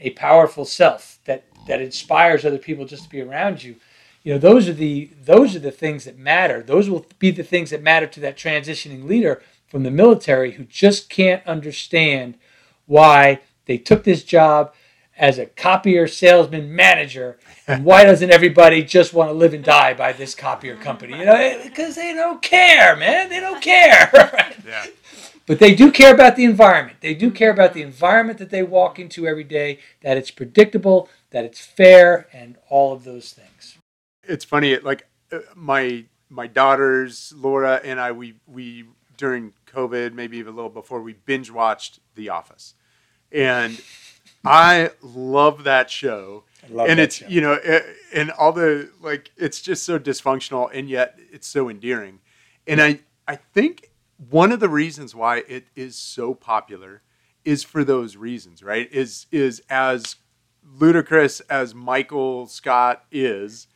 a 0.00 0.10
powerful 0.10 0.64
self 0.64 1.18
that 1.24 1.44
that 1.66 1.80
inspires 1.82 2.44
other 2.44 2.58
people 2.58 2.86
just 2.86 3.04
to 3.04 3.10
be 3.10 3.20
around 3.20 3.62
you, 3.62 3.76
you 4.22 4.32
know, 4.32 4.38
those 4.38 4.68
are 4.68 4.74
the 4.74 5.10
those 5.24 5.56
are 5.56 5.60
the 5.60 5.70
things 5.70 6.04
that 6.04 6.18
matter. 6.18 6.62
Those 6.62 6.88
will 6.88 7.06
be 7.18 7.30
the 7.30 7.42
things 7.42 7.70
that 7.70 7.82
matter 7.82 8.06
to 8.06 8.20
that 8.20 8.36
transitioning 8.36 9.04
leader 9.04 9.42
from 9.66 9.82
the 9.82 9.90
military 9.90 10.52
who 10.52 10.64
just 10.64 11.08
can't 11.08 11.46
understand 11.46 12.36
why 12.86 13.40
they 13.66 13.78
took 13.78 14.04
this 14.04 14.24
job 14.24 14.72
as 15.18 15.38
a 15.38 15.46
copier 15.46 16.06
salesman 16.06 16.74
manager 16.74 17.38
and 17.66 17.84
why 17.84 18.04
doesn't 18.04 18.30
everybody 18.30 18.82
just 18.82 19.12
want 19.12 19.28
to 19.28 19.34
live 19.34 19.52
and 19.52 19.64
die 19.64 19.92
by 19.92 20.12
this 20.12 20.34
copier 20.34 20.76
company? 20.76 21.18
You 21.18 21.24
know 21.24 21.60
because 21.64 21.96
they 21.96 22.14
don't 22.14 22.40
care 22.40 22.96
man 22.96 23.28
they 23.28 23.40
don't 23.40 23.60
care 23.60 24.10
yeah. 24.66 24.86
but 25.46 25.58
they 25.58 25.74
do 25.74 25.90
care 25.90 26.14
about 26.14 26.36
the 26.36 26.44
environment. 26.44 26.98
They 27.00 27.14
do 27.14 27.30
care 27.30 27.50
about 27.50 27.74
the 27.74 27.82
environment 27.82 28.38
that 28.38 28.50
they 28.50 28.62
walk 28.62 28.98
into 28.98 29.26
every 29.26 29.44
day 29.44 29.80
that 30.02 30.16
it's 30.16 30.30
predictable 30.30 31.08
that 31.30 31.44
it's 31.44 31.60
fair 31.60 32.28
and 32.32 32.56
all 32.68 32.92
of 32.92 33.04
those 33.04 33.32
things. 33.32 33.78
It's 34.22 34.44
funny 34.44 34.78
like 34.78 35.06
uh, 35.32 35.40
my 35.54 36.04
my 36.28 36.46
daughters 36.46 37.32
Laura 37.36 37.80
and 37.82 38.00
I 38.00 38.12
we 38.12 38.34
we 38.46 38.84
during 39.16 39.52
COVID 39.66 40.12
maybe 40.14 40.38
even 40.38 40.52
a 40.52 40.56
little 40.56 40.70
before 40.70 41.02
we 41.02 41.14
binge 41.14 41.50
watched 41.50 42.00
The 42.14 42.28
Office, 42.28 42.74
and 43.32 43.80
I 44.44 44.90
love 45.02 45.64
that 45.64 45.90
show. 45.90 46.44
love 46.70 46.88
and 46.88 46.98
that 46.98 47.04
it's 47.04 47.16
show. 47.16 47.26
you 47.28 47.40
know 47.40 47.52
it, 47.62 47.84
and 48.14 48.30
all 48.32 48.52
the 48.52 48.90
like 49.00 49.30
it's 49.36 49.60
just 49.60 49.84
so 49.84 49.98
dysfunctional 49.98 50.70
and 50.72 50.88
yet 50.88 51.18
it's 51.32 51.46
so 51.46 51.68
endearing 51.68 52.20
and 52.66 52.80
i 52.80 53.00
i 53.26 53.36
think 53.36 53.90
one 54.30 54.52
of 54.52 54.60
the 54.60 54.68
reasons 54.68 55.14
why 55.14 55.38
it 55.48 55.64
is 55.76 55.94
so 55.96 56.34
popular 56.34 57.02
is 57.44 57.62
for 57.62 57.84
those 57.84 58.16
reasons 58.16 58.62
right 58.62 58.90
is 58.92 59.26
is 59.30 59.62
as 59.70 60.16
ludicrous 60.78 61.40
as 61.48 61.74
michael 61.74 62.46
scott 62.46 63.04
is 63.10 63.66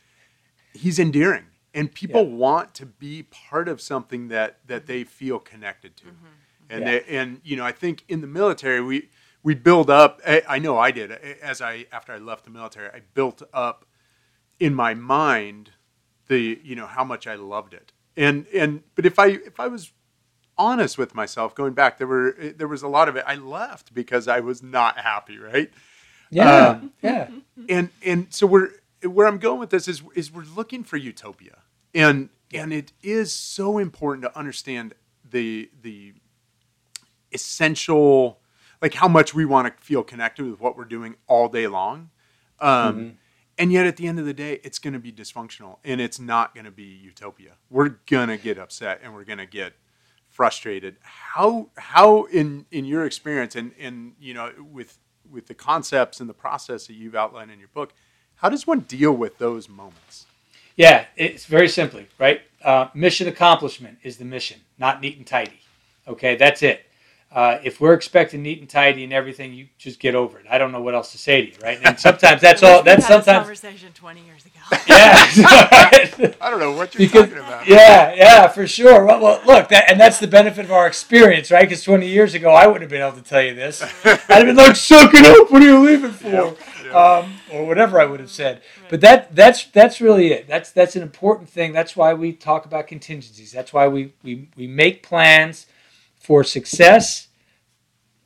he's 0.74 0.98
endearing 0.98 1.44
and 1.74 1.92
people 1.94 2.22
Yeah. 2.26 2.34
want 2.34 2.74
to 2.74 2.86
be 2.86 3.22
part 3.24 3.68
of 3.68 3.80
something 3.80 4.28
that 4.28 4.58
that 4.66 4.86
they 4.86 5.04
feel 5.04 5.38
connected 5.38 5.96
to 5.98 6.04
mm-hmm. 6.06 6.26
and 6.68 6.80
Yeah. 6.84 6.90
they, 6.90 7.16
and 7.16 7.40
you 7.44 7.56
know 7.56 7.64
i 7.64 7.72
think 7.72 8.04
in 8.08 8.20
the 8.20 8.26
military 8.26 8.80
we 8.80 9.08
we 9.42 9.54
build 9.54 9.90
up 9.90 10.20
I, 10.26 10.42
I 10.48 10.58
know 10.58 10.78
i 10.78 10.90
did 10.90 11.10
eh, 11.12 11.34
as 11.42 11.60
i 11.60 11.86
after 11.92 12.12
i 12.12 12.18
left 12.18 12.44
the 12.44 12.50
military 12.50 12.88
i 12.88 13.00
built 13.14 13.42
up 13.52 13.84
in 14.60 14.74
my 14.74 14.94
mind 14.94 15.70
the 16.28 16.60
you 16.62 16.76
know 16.76 16.86
how 16.86 17.04
much 17.04 17.26
i 17.26 17.34
loved 17.34 17.74
it. 17.74 17.92
And 18.16 18.46
and 18.54 18.82
but 18.94 19.06
if 19.06 19.18
i 19.18 19.26
if 19.28 19.58
i 19.60 19.68
was 19.68 19.92
honest 20.58 20.98
with 20.98 21.14
myself 21.14 21.54
going 21.54 21.72
back 21.72 21.98
there 21.98 22.06
were 22.06 22.36
eh, 22.38 22.52
there 22.56 22.68
was 22.68 22.82
a 22.82 22.88
lot 22.88 23.08
of 23.08 23.16
it. 23.16 23.24
I 23.26 23.34
left 23.36 23.94
because 23.94 24.28
i 24.28 24.40
was 24.40 24.62
not 24.62 24.98
happy 24.98 25.38
right? 25.38 25.70
Yeah, 26.30 26.68
Um, 26.68 26.92
yeah, 27.02 27.28
and 27.68 27.90
and 28.04 28.32
so 28.32 28.46
we're 28.46 28.70
where 29.04 29.26
I'm 29.26 29.38
going 29.38 29.58
with 29.58 29.70
this 29.70 29.88
is 29.88 30.02
is 30.14 30.32
we're 30.32 30.44
looking 30.44 30.84
for 30.84 30.96
utopia, 30.96 31.58
and 31.94 32.30
and 32.54 32.72
it 32.72 32.92
is 33.02 33.32
so 33.32 33.78
important 33.78 34.22
to 34.24 34.38
understand 34.38 34.94
the 35.28 35.70
the 35.82 36.14
essential 37.32 38.38
like 38.82 38.94
how 38.94 39.08
much 39.08 39.32
we 39.32 39.44
want 39.46 39.68
to 39.68 39.82
feel 39.84 40.02
connected 40.02 40.44
with 40.44 40.60
what 40.60 40.76
we're 40.76 40.84
doing 40.84 41.14
all 41.28 41.48
day 41.48 41.66
long. 41.68 42.10
Um, 42.60 43.18
And 43.58 43.70
yet, 43.70 43.86
at 43.86 43.96
the 43.98 44.06
end 44.06 44.18
of 44.18 44.24
the 44.24 44.32
day, 44.34 44.60
it's 44.64 44.78
going 44.78 44.94
to 44.94 44.98
be 44.98 45.12
dysfunctional, 45.12 45.78
and 45.84 46.00
it's 46.00 46.18
not 46.18 46.54
going 46.54 46.64
to 46.64 46.70
be 46.70 46.84
utopia. 46.84 47.52
We're 47.70 47.90
gonna 48.06 48.38
get 48.38 48.58
upset, 48.58 49.00
and 49.02 49.14
we're 49.14 49.24
gonna 49.24 49.46
get 49.46 49.74
frustrated. 50.30 50.96
How 51.02 51.68
how 51.76 52.24
in 52.24 52.66
in 52.70 52.84
your 52.86 53.04
experience, 53.04 53.54
and 53.54 53.72
and 53.78 54.14
you 54.18 54.34
know 54.34 54.52
with 54.72 54.98
with 55.30 55.46
the 55.46 55.54
concepts 55.54 56.20
and 56.20 56.28
the 56.28 56.34
process 56.34 56.86
that 56.86 56.94
you've 56.94 57.14
outlined 57.14 57.50
in 57.50 57.58
your 57.58 57.68
book, 57.68 57.92
how 58.36 58.48
does 58.48 58.66
one 58.66 58.80
deal 58.80 59.12
with 59.12 59.38
those 59.38 59.68
moments? 59.68 60.26
yeah. 60.76 61.04
It's 61.16 61.44
very 61.44 61.68
simply 61.68 62.08
right. 62.18 62.40
Uh, 62.64 62.88
mission 62.94 63.28
accomplishment 63.28 63.98
is 64.02 64.16
the 64.16 64.24
mission, 64.24 64.60
not 64.78 65.00
neat 65.02 65.18
and 65.18 65.26
tidy. 65.26 65.60
Okay, 66.08 66.36
that's 66.36 66.62
it. 66.62 66.86
Uh, 67.34 67.58
if 67.64 67.80
we're 67.80 67.94
expecting 67.94 68.42
neat 68.42 68.60
and 68.60 68.68
tidy 68.68 69.04
and 69.04 69.12
everything, 69.12 69.54
you 69.54 69.66
just 69.78 69.98
get 69.98 70.14
over 70.14 70.38
it. 70.38 70.44
I 70.50 70.58
don't 70.58 70.70
know 70.70 70.82
what 70.82 70.94
else 70.94 71.12
to 71.12 71.18
say 71.18 71.46
to 71.46 71.48
you, 71.48 71.56
right? 71.62 71.78
And 71.82 71.98
sometimes 71.98 72.42
that's 72.42 72.62
all. 72.68 72.82
That's 72.82 73.08
we 73.08 73.14
this 73.16 73.24
sometimes. 73.24 73.44
conversation 73.46 73.90
20 73.94 74.20
years 74.24 74.44
ago. 74.44 74.52
Yeah. 74.86 76.34
I 76.40 76.50
don't 76.50 76.60
know 76.60 76.72
what 76.72 76.94
you're 76.94 77.06
Because- 77.08 77.28
talking 77.28 77.38
about. 77.38 77.66
Yeah, 77.66 78.14
yeah, 78.14 78.48
for 78.48 78.66
sure. 78.66 79.04
Well, 79.04 79.20
well 79.20 79.40
look, 79.46 79.68
that, 79.70 79.90
and 79.90 79.98
that's 79.98 80.18
the 80.20 80.26
benefit 80.26 80.64
of 80.66 80.72
our 80.72 80.86
experience, 80.86 81.50
right? 81.50 81.62
Because 81.62 81.82
20 81.82 82.06
years 82.06 82.34
ago, 82.34 82.50
I 82.50 82.66
wouldn't 82.66 82.82
have 82.82 82.90
been 82.90 83.02
able 83.02 83.16
to 83.16 83.22
tell 83.22 83.42
you 83.42 83.54
this. 83.54 83.82
I'd 84.04 84.18
have 84.28 84.46
been 84.46 84.56
like, 84.56 84.76
"Suck 84.76 85.12
it 85.14 85.24
up! 85.24 85.50
What 85.50 85.62
are 85.62 85.64
you 85.66 85.78
leaving 85.80 86.12
for?" 86.12 86.54
Um, 86.96 87.34
or 87.50 87.66
whatever 87.66 87.98
I 88.00 88.04
would 88.04 88.20
have 88.20 88.30
said. 88.30 88.60
But 88.90 89.00
that 89.00 89.34
that's 89.34 89.64
that's 89.64 90.00
really 90.00 90.32
it. 90.32 90.46
That's 90.46 90.70
that's 90.70 90.96
an 90.96 91.02
important 91.02 91.48
thing. 91.48 91.72
That's 91.72 91.96
why 91.96 92.12
we 92.14 92.32
talk 92.32 92.64
about 92.66 92.86
contingencies. 92.86 93.50
That's 93.52 93.72
why 93.72 93.88
we 93.88 94.12
we, 94.22 94.48
we 94.56 94.66
make 94.66 95.02
plans 95.02 95.66
for 96.22 96.44
success, 96.44 97.26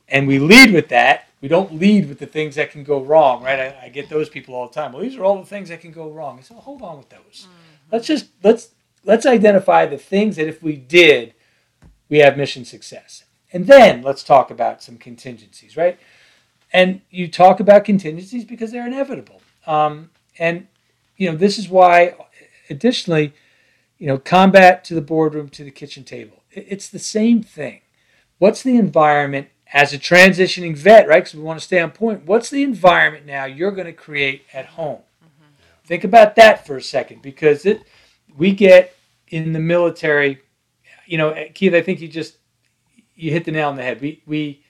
and 0.07 0.27
we 0.27 0.37
lead 0.37 0.71
with 0.71 0.89
that. 0.89 1.27
We 1.41 1.47
don't 1.47 1.73
lead 1.73 2.07
with 2.07 2.19
the 2.19 2.27
things 2.27 2.55
that 2.55 2.71
can 2.71 2.83
go 2.83 3.01
wrong, 3.01 3.43
right? 3.43 3.59
I, 3.59 3.85
I 3.85 3.89
get 3.89 4.07
those 4.09 4.29
people 4.29 4.53
all 4.55 4.67
the 4.67 4.73
time. 4.73 4.93
Well, 4.93 5.01
these 5.01 5.15
are 5.17 5.23
all 5.23 5.39
the 5.39 5.45
things 5.45 5.69
that 5.69 5.81
can 5.81 5.91
go 5.91 6.09
wrong. 6.09 6.37
I 6.37 6.41
said, 6.41 6.55
well, 6.55 6.63
hold 6.63 6.81
on 6.83 6.97
with 6.97 7.09
those. 7.09 7.47
Let's 7.91 8.05
just 8.05 8.27
let's 8.43 8.69
let's 9.03 9.25
identify 9.25 9.87
the 9.87 9.97
things 9.97 10.35
that 10.35 10.47
if 10.47 10.61
we 10.61 10.75
did, 10.75 11.33
we 12.07 12.19
have 12.19 12.37
mission 12.37 12.65
success, 12.65 13.23
and 13.51 13.65
then 13.65 14.03
let's 14.03 14.23
talk 14.23 14.51
about 14.51 14.83
some 14.83 14.97
contingencies, 14.97 15.75
right? 15.75 15.97
And 16.71 17.01
you 17.09 17.27
talk 17.27 17.59
about 17.59 17.83
contingencies 17.83 18.45
because 18.45 18.71
they're 18.71 18.85
inevitable. 18.85 19.41
Um, 19.65 20.11
and 20.37 20.67
you 21.15 21.31
know 21.31 21.37
this 21.37 21.57
is 21.57 21.67
why, 21.67 22.15
additionally, 22.69 23.33
you 23.97 24.05
know, 24.05 24.19
combat 24.19 24.83
to 24.85 24.93
the 24.93 25.01
boardroom 25.01 25.49
to 25.49 25.63
the 25.63 25.71
kitchen 25.71 26.03
table. 26.03 26.43
It's 26.51 26.89
the 26.89 26.99
same 26.99 27.41
thing. 27.41 27.81
What's 28.39 28.63
the 28.63 28.77
environment 28.77 29.47
as 29.73 29.93
a 29.93 29.97
transitioning 29.97 30.75
vet, 30.75 31.07
right? 31.07 31.23
Because 31.23 31.35
we 31.35 31.41
want 31.41 31.59
to 31.59 31.65
stay 31.65 31.79
on 31.79 31.91
point. 31.91 32.25
What's 32.25 32.49
the 32.49 32.63
environment 32.63 33.25
now 33.25 33.45
you're 33.45 33.71
going 33.71 33.87
to 33.87 33.93
create 33.93 34.45
at 34.53 34.65
home? 34.65 34.99
Mm-hmm. 35.23 35.85
Think 35.85 36.03
about 36.03 36.35
that 36.35 36.65
for 36.65 36.77
a 36.77 36.81
second, 36.81 37.21
because 37.21 37.65
it 37.65 37.83
we 38.37 38.51
get 38.53 38.95
in 39.29 39.53
the 39.53 39.59
military. 39.59 40.41
You 41.05 41.17
know, 41.17 41.29
eh, 41.31 41.49
Keith, 41.53 41.73
I 41.73 41.81
think 41.81 42.01
you 42.01 42.07
just 42.07 42.37
you 43.15 43.31
hit 43.31 43.45
the 43.45 43.51
nail 43.51 43.69
on 43.69 43.75
the 43.75 43.83
head. 43.83 44.01
We 44.01 44.21
we 44.25 44.63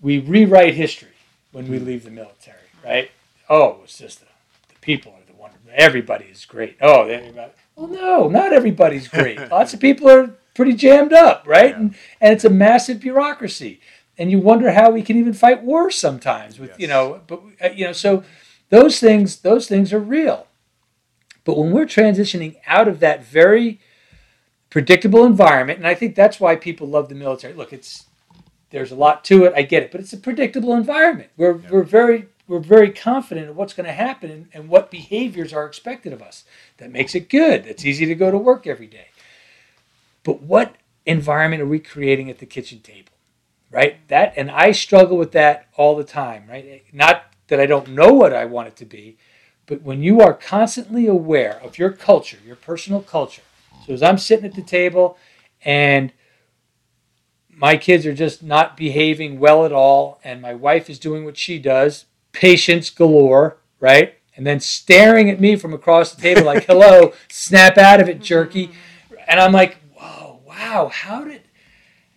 we 0.00 0.18
rewrite 0.18 0.74
history 0.74 1.14
when 1.52 1.68
we 1.68 1.78
leave 1.78 2.04
the 2.04 2.10
military, 2.10 2.58
right? 2.84 3.10
Oh, 3.48 3.80
it's 3.84 3.98
just 3.98 4.20
the, 4.20 4.26
the 4.68 4.78
people 4.80 5.12
are 5.12 5.26
the 5.26 5.38
one. 5.40 5.52
Everybody 5.72 6.26
is 6.26 6.44
great. 6.44 6.76
Oh, 6.80 7.04
everybody. 7.04 7.52
Well, 7.76 7.88
no, 7.88 8.28
not 8.28 8.52
everybody's 8.52 9.08
great. 9.08 9.38
Lots 9.50 9.72
of 9.72 9.80
people 9.80 10.10
are 10.10 10.34
pretty 10.56 10.72
jammed 10.72 11.12
up, 11.12 11.44
right? 11.46 11.76
And, 11.76 11.94
and 12.20 12.32
it's 12.32 12.44
a 12.44 12.50
massive 12.50 13.00
bureaucracy. 13.00 13.80
And 14.18 14.30
you 14.30 14.38
wonder 14.38 14.72
how 14.72 14.90
we 14.90 15.02
can 15.02 15.16
even 15.18 15.34
fight 15.34 15.62
wars 15.62 15.96
sometimes 15.96 16.58
with, 16.58 16.78
you 16.80 16.88
know, 16.88 17.20
but, 17.26 17.42
uh, 17.62 17.68
you 17.74 17.84
know, 17.84 17.92
so 17.92 18.24
those 18.70 18.98
things, 18.98 19.40
those 19.40 19.68
things 19.68 19.92
are 19.92 20.00
real. 20.00 20.46
But 21.44 21.56
when 21.56 21.70
we're 21.70 21.86
transitioning 21.86 22.56
out 22.66 22.88
of 22.88 22.98
that 23.00 23.24
very 23.24 23.78
predictable 24.70 25.24
environment, 25.24 25.78
and 25.78 25.86
I 25.86 25.94
think 25.94 26.14
that's 26.14 26.40
why 26.40 26.56
people 26.56 26.88
love 26.88 27.08
the 27.08 27.14
military. 27.14 27.54
Look, 27.54 27.72
it's 27.72 28.06
there's 28.70 28.90
a 28.90 28.96
lot 28.96 29.24
to 29.24 29.44
it. 29.44 29.52
I 29.54 29.62
get 29.62 29.84
it, 29.84 29.92
but 29.92 30.00
it's 30.00 30.12
a 30.12 30.18
predictable 30.18 30.74
environment. 30.74 31.30
We're 31.36 31.60
we're 31.70 31.84
very 31.84 32.26
we're 32.48 32.58
very 32.58 32.90
confident 32.90 33.48
of 33.48 33.56
what's 33.56 33.74
going 33.74 33.86
to 33.86 33.92
happen 33.92 34.30
and, 34.30 34.48
and 34.52 34.68
what 34.68 34.90
behaviors 34.90 35.52
are 35.52 35.66
expected 35.66 36.12
of 36.12 36.22
us. 36.22 36.44
That 36.78 36.92
makes 36.92 37.14
it 37.14 37.28
good. 37.28 37.66
It's 37.66 37.84
easy 37.84 38.06
to 38.06 38.14
go 38.14 38.30
to 38.30 38.38
work 38.38 38.66
every 38.66 38.86
day. 38.86 39.08
But 40.26 40.42
what 40.42 40.74
environment 41.06 41.62
are 41.62 41.66
we 41.66 41.78
creating 41.78 42.28
at 42.28 42.38
the 42.40 42.46
kitchen 42.46 42.80
table? 42.80 43.12
Right? 43.70 44.06
That 44.08 44.34
and 44.36 44.50
I 44.50 44.72
struggle 44.72 45.16
with 45.16 45.30
that 45.32 45.68
all 45.76 45.94
the 45.94 46.02
time, 46.02 46.46
right? 46.48 46.82
Not 46.92 47.32
that 47.46 47.60
I 47.60 47.66
don't 47.66 47.90
know 47.90 48.12
what 48.12 48.32
I 48.32 48.44
want 48.44 48.66
it 48.66 48.76
to 48.76 48.84
be, 48.84 49.18
but 49.66 49.82
when 49.82 50.02
you 50.02 50.20
are 50.20 50.34
constantly 50.34 51.06
aware 51.06 51.60
of 51.62 51.78
your 51.78 51.92
culture, 51.92 52.38
your 52.44 52.56
personal 52.56 53.02
culture. 53.02 53.42
So 53.86 53.92
as 53.92 54.02
I'm 54.02 54.18
sitting 54.18 54.44
at 54.44 54.54
the 54.54 54.62
table 54.62 55.16
and 55.64 56.12
my 57.48 57.76
kids 57.76 58.04
are 58.04 58.12
just 58.12 58.42
not 58.42 58.76
behaving 58.76 59.38
well 59.38 59.64
at 59.64 59.72
all, 59.72 60.20
and 60.24 60.42
my 60.42 60.54
wife 60.54 60.90
is 60.90 60.98
doing 60.98 61.24
what 61.24 61.36
she 61.36 61.60
does, 61.60 62.06
patience 62.32 62.90
galore, 62.90 63.58
right? 63.78 64.16
And 64.36 64.44
then 64.44 64.58
staring 64.58 65.30
at 65.30 65.40
me 65.40 65.54
from 65.54 65.72
across 65.72 66.12
the 66.12 66.20
table 66.20 66.42
like, 66.42 66.64
hello, 66.66 67.12
snap 67.28 67.78
out 67.78 68.00
of 68.00 68.08
it, 68.08 68.20
jerky. 68.20 68.72
And 69.28 69.38
I'm 69.38 69.52
like, 69.52 69.78
wow, 70.66 70.88
how 70.88 71.24
did 71.24 71.42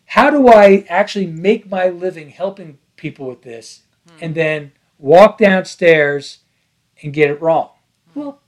how 0.06 0.30
do 0.30 0.48
I 0.48 0.86
actually 0.90 1.28
make 1.28 1.70
my 1.70 1.90
living 1.90 2.30
helping 2.30 2.80
people 2.96 3.28
with 3.28 3.44
this 3.44 3.84
hmm. 4.08 4.18
and 4.22 4.36
then 4.36 4.72
walk 4.98 5.38
downstairs 5.38 6.40
and 7.04 7.14
get 7.14 7.30
it 7.30 7.42
wrong? 7.42 7.70
Hmm. 8.14 8.20
Well, 8.20 8.42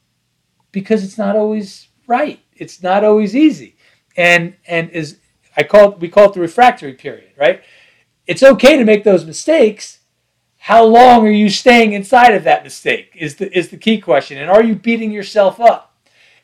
because 0.72 1.03
it's 1.03 1.17
not 1.17 1.36
always 1.36 1.88
right. 2.08 2.39
It's 2.55 2.81
not 2.81 3.03
always 3.03 3.36
easy. 3.36 3.75
And 4.17 4.55
and 4.67 4.89
is 4.89 5.20
I 5.55 5.63
call 5.63 5.93
it, 5.93 6.00
we 6.00 6.10
call 6.10 6.25
it 6.25 6.34
the 6.34 6.39
refractory 6.39 6.93
period, 6.93 7.31
right? 7.38 7.62
It's 8.25 8.43
okay 8.43 8.77
to 8.77 8.86
make 8.86 9.03
those 9.03 9.25
mistakes. 9.25 10.00
How 10.58 10.84
long 10.84 11.25
are 11.27 11.31
you 11.31 11.50
staying 11.50 11.93
inside 11.93 12.34
of 12.34 12.43
that 12.43 12.63
mistake 12.63 13.12
is 13.15 13.36
the 13.36 13.55
is 13.58 13.70
the 13.70 13.77
key 13.77 14.00
question. 14.00 14.38
And 14.38 14.50
are 14.50 14.63
you 14.63 14.75
beating 14.75 15.12
yourself 15.12 15.60
up 15.60 15.96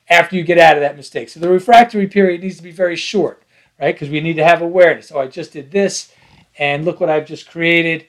after 0.10 0.36
you 0.36 0.44
get 0.44 0.58
out 0.58 0.76
of 0.76 0.82
that 0.82 0.98
mistake? 0.98 1.30
So 1.30 1.40
the 1.40 1.50
refractory 1.50 2.08
period 2.08 2.42
needs 2.42 2.58
to 2.58 2.64
be 2.64 2.72
very 2.72 2.96
short, 2.96 3.44
right? 3.80 3.94
Because 3.94 4.10
we 4.10 4.22
need 4.22 4.36
to 4.36 4.44
have 4.44 4.62
awareness. 4.62 5.12
Oh, 5.12 5.20
I 5.20 5.28
just 5.28 5.54
did 5.54 5.72
this, 5.72 6.12
and 6.58 6.86
look 6.86 7.00
what 7.00 7.10
I've 7.10 7.26
just 7.26 7.50
created. 7.50 8.06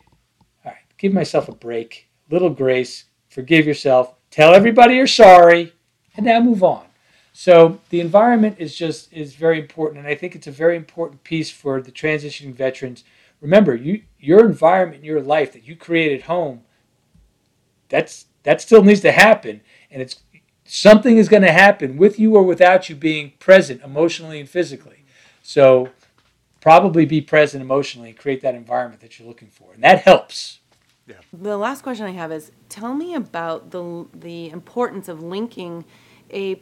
All 0.65 0.73
right, 0.73 0.83
give 0.97 1.13
myself 1.13 1.49
a 1.49 1.55
break, 1.55 2.09
little 2.31 2.51
grace, 2.51 3.05
forgive 3.29 3.67
yourself, 3.67 4.15
tell 4.31 4.55
everybody 4.55 4.95
you're 4.95 5.07
sorry, 5.07 5.73
and 6.17 6.27
now 6.27 6.41
move 6.41 6.63
on. 6.63 6.85
So 7.33 7.81
the 7.91 8.01
environment 8.01 8.57
is 8.59 8.75
just 8.75 9.13
is 9.13 9.35
very 9.35 9.61
important, 9.61 10.01
and 10.01 10.09
I 10.09 10.17
think 10.17 10.35
it's 10.35 10.49
a 10.49 10.53
very 10.53 10.77
important 10.77 11.23
piece 11.23 11.51
for 11.51 11.81
the 11.81 11.93
transitioning 11.93 12.53
veterans. 12.53 13.05
Remember, 13.41 13.77
you 13.77 14.03
your 14.19 14.45
environment 14.45 15.05
your 15.05 15.21
life 15.21 15.53
that 15.53 15.67
you 15.67 15.77
create 15.77 16.13
at 16.19 16.27
home. 16.27 16.63
That's 17.89 18.27
that 18.43 18.61
still 18.61 18.83
needs 18.83 19.01
to 19.03 19.13
happen, 19.13 19.61
and 19.89 20.03
it's 20.03 20.17
something 20.65 21.17
is 21.17 21.29
going 21.29 21.45
to 21.45 21.53
happen 21.53 21.97
with 21.97 22.19
you 22.19 22.35
or 22.35 22.43
without 22.43 22.89
you 22.89 22.97
being 22.97 23.35
present 23.39 23.83
emotionally 23.83 24.41
and 24.41 24.49
physically. 24.49 24.98
So 25.49 25.89
probably 26.61 27.07
be 27.07 27.23
present 27.23 27.63
emotionally 27.63 28.11
and 28.11 28.19
create 28.19 28.43
that 28.43 28.55
environment 28.55 29.01
that 29.01 29.19
you're 29.19 29.27
looking 29.27 29.49
for. 29.49 29.73
And 29.73 29.83
that 29.83 30.03
helps. 30.03 30.61
Yeah. 31.07 31.15
The 31.33 31.57
last 31.57 31.81
question 31.81 32.05
I 32.05 32.11
have 32.11 32.31
is 32.31 32.53
tell 32.69 32.93
me 32.93 33.15
about 33.15 33.71
the 33.71 34.07
the 34.13 34.51
importance 34.51 35.09
of 35.09 35.23
linking 35.23 35.87
a 36.31 36.61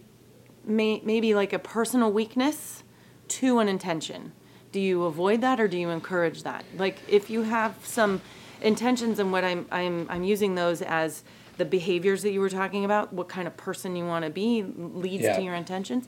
may, 0.64 1.02
maybe 1.04 1.34
like 1.34 1.52
a 1.52 1.58
personal 1.58 2.12
weakness 2.12 2.84
to 3.26 3.58
an 3.58 3.66
intention. 3.68 4.30
Do 4.70 4.78
you 4.78 5.02
avoid 5.02 5.40
that 5.40 5.58
or 5.58 5.66
do 5.66 5.76
you 5.76 5.90
encourage 5.90 6.44
that? 6.44 6.64
Like 6.78 6.98
if 7.08 7.28
you 7.28 7.42
have 7.42 7.74
some 7.82 8.20
intentions 8.60 9.18
and 9.18 9.32
what 9.32 9.42
I'm 9.42 9.66
I'm 9.72 10.06
I'm 10.08 10.22
using 10.22 10.54
those 10.54 10.80
as 10.80 11.24
the 11.56 11.64
behaviors 11.64 12.22
that 12.22 12.30
you 12.30 12.38
were 12.38 12.50
talking 12.50 12.84
about, 12.84 13.12
what 13.12 13.28
kind 13.28 13.48
of 13.48 13.56
person 13.56 13.96
you 13.96 14.06
want 14.06 14.24
to 14.24 14.30
be 14.30 14.62
leads 14.62 15.24
Yeah. 15.24 15.34
to 15.34 15.42
your 15.42 15.56
intentions. 15.56 16.06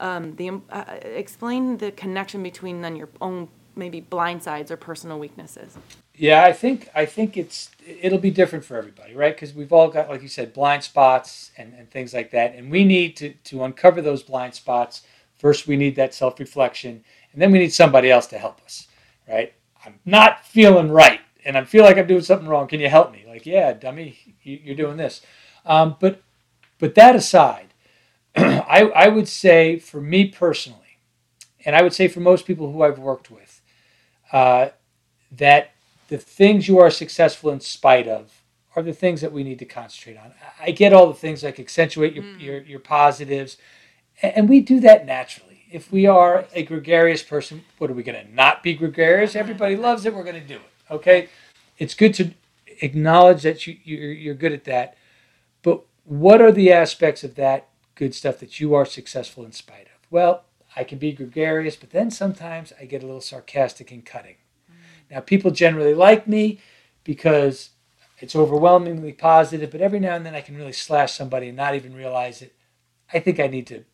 Um, 0.00 0.36
the 0.36 0.48
um, 0.48 0.62
uh, 0.70 0.84
explain 1.02 1.78
the 1.78 1.92
connection 1.92 2.42
between 2.42 2.82
then 2.82 2.96
your 2.96 3.08
own 3.20 3.48
maybe 3.76 4.00
blind 4.00 4.42
sides 4.42 4.70
or 4.70 4.76
personal 4.76 5.18
weaknesses. 5.18 5.76
Yeah, 6.14 6.44
I 6.44 6.52
think 6.52 6.88
I 6.94 7.04
think 7.04 7.36
it's 7.36 7.70
it'll 7.86 8.18
be 8.18 8.30
different 8.30 8.64
for 8.64 8.76
everybody, 8.76 9.14
right? 9.14 9.34
Because 9.34 9.54
we've 9.54 9.72
all 9.72 9.88
got, 9.88 10.08
like 10.08 10.22
you 10.22 10.28
said, 10.28 10.54
blind 10.54 10.82
spots 10.82 11.50
and, 11.58 11.74
and 11.74 11.90
things 11.90 12.14
like 12.14 12.30
that, 12.30 12.54
and 12.54 12.70
we 12.70 12.84
need 12.84 13.16
to 13.18 13.34
to 13.34 13.64
uncover 13.64 14.00
those 14.00 14.22
blind 14.22 14.54
spots. 14.54 15.02
First, 15.36 15.66
we 15.66 15.76
need 15.76 15.96
that 15.96 16.14
self 16.14 16.40
reflection, 16.40 17.04
and 17.32 17.42
then 17.42 17.52
we 17.52 17.58
need 17.58 17.72
somebody 17.74 18.10
else 18.10 18.26
to 18.28 18.38
help 18.38 18.62
us, 18.64 18.88
right? 19.28 19.52
I'm 19.84 20.00
not 20.06 20.46
feeling 20.46 20.90
right, 20.90 21.20
and 21.44 21.56
I 21.58 21.64
feel 21.64 21.84
like 21.84 21.98
I'm 21.98 22.06
doing 22.06 22.22
something 22.22 22.48
wrong. 22.48 22.66
Can 22.66 22.80
you 22.80 22.88
help 22.88 23.12
me? 23.12 23.24
Like, 23.28 23.44
yeah, 23.44 23.74
dummy, 23.74 24.18
you, 24.42 24.58
you're 24.64 24.74
doing 24.74 24.96
this. 24.96 25.20
Um, 25.66 25.96
but 26.00 26.22
but 26.78 26.94
that 26.94 27.14
aside, 27.14 27.65
I 28.68 28.90
I 28.94 29.08
would 29.08 29.28
say 29.28 29.78
for 29.78 30.00
me 30.00 30.26
personally, 30.26 30.98
and 31.64 31.74
I 31.74 31.82
would 31.82 31.94
say 31.94 32.08
for 32.08 32.20
most 32.20 32.46
people 32.46 32.70
who 32.72 32.82
I've 32.82 32.98
worked 32.98 33.30
with, 33.30 33.62
uh, 34.32 34.68
that 35.32 35.72
the 36.08 36.18
things 36.18 36.68
you 36.68 36.78
are 36.78 36.90
successful 36.90 37.50
in 37.50 37.60
spite 37.60 38.06
of 38.06 38.42
are 38.74 38.82
the 38.82 38.92
things 38.92 39.22
that 39.22 39.32
we 39.32 39.42
need 39.42 39.58
to 39.58 39.64
concentrate 39.64 40.18
on. 40.18 40.32
I 40.60 40.70
get 40.70 40.92
all 40.92 41.06
the 41.06 41.14
things 41.14 41.42
like 41.42 41.58
accentuate 41.58 42.14
your, 42.14 42.24
your, 42.38 42.62
your 42.62 42.78
positives, 42.78 43.56
and 44.22 44.48
we 44.48 44.60
do 44.60 44.80
that 44.80 45.06
naturally. 45.06 45.64
If 45.72 45.90
we 45.90 46.06
are 46.06 46.44
a 46.52 46.62
gregarious 46.62 47.22
person, 47.22 47.64
what 47.78 47.90
are 47.90 47.94
we 47.94 48.02
going 48.02 48.24
to 48.24 48.32
not 48.32 48.62
be 48.62 48.74
gregarious? 48.74 49.34
Everybody 49.34 49.76
loves 49.76 50.04
it. 50.04 50.14
We're 50.14 50.22
going 50.24 50.40
to 50.40 50.46
do 50.46 50.56
it. 50.56 50.92
Okay, 50.92 51.28
it's 51.78 51.94
good 51.94 52.14
to 52.14 52.30
acknowledge 52.82 53.42
that 53.42 53.66
you, 53.66 53.76
you're, 53.82 54.12
you're 54.12 54.34
good 54.34 54.52
at 54.52 54.64
that, 54.64 54.96
but 55.62 55.82
what 56.04 56.40
are 56.40 56.52
the 56.52 56.70
aspects 56.70 57.24
of 57.24 57.34
that 57.36 57.68
good 57.96 58.14
stuff 58.14 58.38
that 58.38 58.60
you 58.60 58.74
are 58.74 58.86
successful 58.86 59.44
in 59.44 59.50
spite 59.50 59.86
of? 59.86 60.06
Well, 60.10 60.44
I 60.76 60.84
can 60.84 60.98
be 60.98 61.12
gregarious, 61.12 61.74
but 61.74 61.90
then 61.90 62.10
sometimes 62.12 62.72
I 62.80 62.84
get 62.84 63.02
a 63.02 63.06
little 63.06 63.20
sarcastic 63.20 63.90
and 63.90 64.06
cutting. 64.06 64.36
Mm. 64.70 64.74
Now, 65.10 65.20
people 65.20 65.50
generally 65.50 65.94
like 65.94 66.28
me 66.28 66.60
because 67.02 67.70
it's 68.20 68.36
overwhelmingly 68.36 69.12
positive, 69.12 69.70
but 69.70 69.80
every 69.80 69.98
now 69.98 70.14
and 70.14 70.24
then 70.24 70.34
I 70.34 70.40
can 70.40 70.56
really 70.56 70.72
slash 70.72 71.12
somebody 71.12 71.48
and 71.48 71.56
not 71.56 71.74
even 71.74 71.94
realize 71.94 72.42
it. 72.42 72.54
I 73.12 73.18
think 73.18 73.40
I 73.40 73.48
need 73.48 73.66
to, 73.68 73.84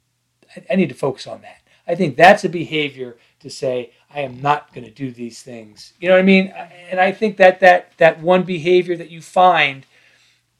I- 0.56 0.64
I 0.72 0.76
need 0.76 0.88
to 0.90 0.94
focus 0.94 1.26
on 1.26 1.40
that. 1.42 1.62
I 1.86 1.94
think 1.94 2.16
that's 2.16 2.44
a 2.44 2.48
behavior 2.48 3.16
to 3.40 3.50
say 3.50 3.92
I 4.14 4.20
am 4.20 4.40
not 4.40 4.72
going 4.72 4.84
to 4.84 4.90
do 4.90 5.10
these 5.10 5.42
things. 5.42 5.94
You 5.98 6.08
know 6.08 6.14
what 6.14 6.20
I 6.20 6.24
mean? 6.24 6.48
And 6.90 7.00
I 7.00 7.10
think 7.10 7.36
that 7.38 7.58
that 7.60 7.96
that 7.96 8.20
one 8.20 8.44
behavior 8.44 8.96
that 8.96 9.10
you 9.10 9.20
find 9.20 9.84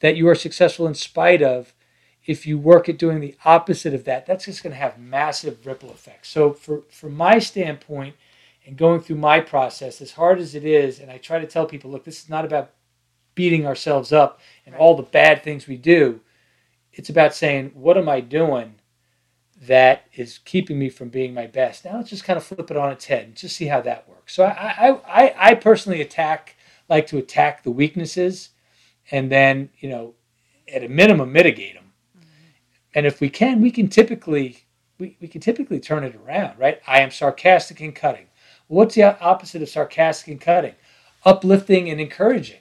that 0.01 0.17
you 0.17 0.27
are 0.27 0.35
successful 0.35 0.85
in 0.85 0.95
spite 0.95 1.41
of, 1.41 1.73
if 2.25 2.47
you 2.47 2.57
work 2.57 2.87
at 2.87 2.97
doing 2.97 3.19
the 3.19 3.35
opposite 3.43 3.93
of 3.93 4.05
that, 4.05 4.25
that's 4.25 4.45
just 4.45 4.63
going 4.63 4.71
to 4.71 4.79
have 4.79 4.97
massive 4.97 5.65
ripple 5.65 5.91
effects. 5.91 6.29
So, 6.29 6.53
for 6.53 6.83
from 6.89 7.15
my 7.15 7.39
standpoint, 7.39 8.15
and 8.65 8.77
going 8.77 9.01
through 9.01 9.17
my 9.17 9.39
process, 9.39 10.01
as 10.01 10.11
hard 10.13 10.39
as 10.39 10.55
it 10.55 10.63
is, 10.63 10.99
and 10.99 11.11
I 11.11 11.17
try 11.17 11.39
to 11.39 11.47
tell 11.47 11.65
people, 11.65 11.91
look, 11.91 12.05
this 12.05 12.23
is 12.23 12.29
not 12.29 12.45
about 12.45 12.71
beating 13.35 13.65
ourselves 13.65 14.11
up 14.11 14.39
and 14.65 14.75
all 14.75 14.95
the 14.95 15.03
bad 15.03 15.43
things 15.43 15.67
we 15.67 15.77
do. 15.77 16.21
It's 16.93 17.09
about 17.09 17.33
saying, 17.33 17.71
what 17.73 17.97
am 17.97 18.07
I 18.07 18.21
doing 18.21 18.75
that 19.61 20.05
is 20.13 20.39
keeping 20.39 20.77
me 20.77 20.89
from 20.89 21.09
being 21.09 21.33
my 21.33 21.47
best? 21.47 21.83
Now 21.83 21.97
let's 21.97 22.09
just 22.09 22.23
kind 22.23 22.37
of 22.37 22.43
flip 22.43 22.69
it 22.69 22.77
on 22.77 22.91
its 22.91 23.05
head 23.05 23.25
and 23.25 23.35
just 23.35 23.55
see 23.55 23.65
how 23.65 23.81
that 23.81 24.07
works. 24.07 24.33
So 24.35 24.45
I, 24.45 24.99
I, 25.07 25.33
I, 25.51 25.55
personally 25.55 26.01
attack, 26.01 26.55
like 26.87 27.07
to 27.07 27.17
attack 27.17 27.63
the 27.63 27.71
weaknesses, 27.71 28.49
and 29.11 29.31
then 29.31 29.69
you 29.79 29.89
know, 29.89 30.13
at 30.71 30.83
a 30.83 30.87
minimum, 30.87 31.31
mitigate 31.31 31.73
them. 31.73 31.82
And 32.95 33.05
if 33.05 33.19
we 33.21 33.29
can, 33.29 33.61
we 33.61 33.71
can 33.71 33.87
typically 33.87 34.63
we, 34.99 35.17
we 35.19 35.27
can 35.27 35.41
typically 35.41 35.79
turn 35.79 36.03
it 36.03 36.15
around, 36.15 36.57
right? 36.59 36.81
I 36.87 37.01
am 37.01 37.11
sarcastic 37.11 37.81
and 37.81 37.95
cutting. 37.95 38.27
What's 38.67 38.95
the 38.95 39.19
opposite 39.19 39.61
of 39.61 39.69
sarcastic 39.69 40.27
and 40.29 40.39
cutting? 40.41 40.75
Uplifting 41.25 41.89
and 41.89 41.99
encouraging. 41.99 42.59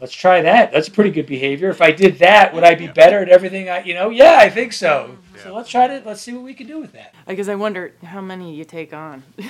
Let's 0.00 0.12
try 0.14 0.40
that. 0.42 0.70
That's 0.70 0.88
pretty 0.88 1.10
good 1.10 1.26
behavior. 1.26 1.68
If 1.70 1.82
I 1.82 1.90
did 1.90 2.18
that, 2.20 2.54
would 2.54 2.62
I 2.62 2.76
be 2.76 2.86
better 2.86 3.18
at 3.18 3.28
everything 3.28 3.68
I, 3.68 3.82
you 3.82 3.94
know? 3.94 4.10
Yeah, 4.10 4.36
I 4.38 4.48
think 4.48 4.72
so. 4.72 5.10
Mm-hmm. 5.10 5.38
So 5.42 5.54
let's 5.54 5.68
try 5.68 5.88
to 5.88 6.02
let's 6.06 6.20
see 6.22 6.32
what 6.32 6.44
we 6.44 6.54
can 6.54 6.68
do 6.68 6.78
with 6.78 6.92
that. 6.92 7.14
I 7.26 7.34
guess 7.34 7.48
I 7.48 7.56
wonder 7.56 7.92
how 8.04 8.20
many 8.20 8.54
you 8.54 8.64
take 8.64 8.92
on. 8.92 9.22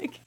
Like, 0.00 0.20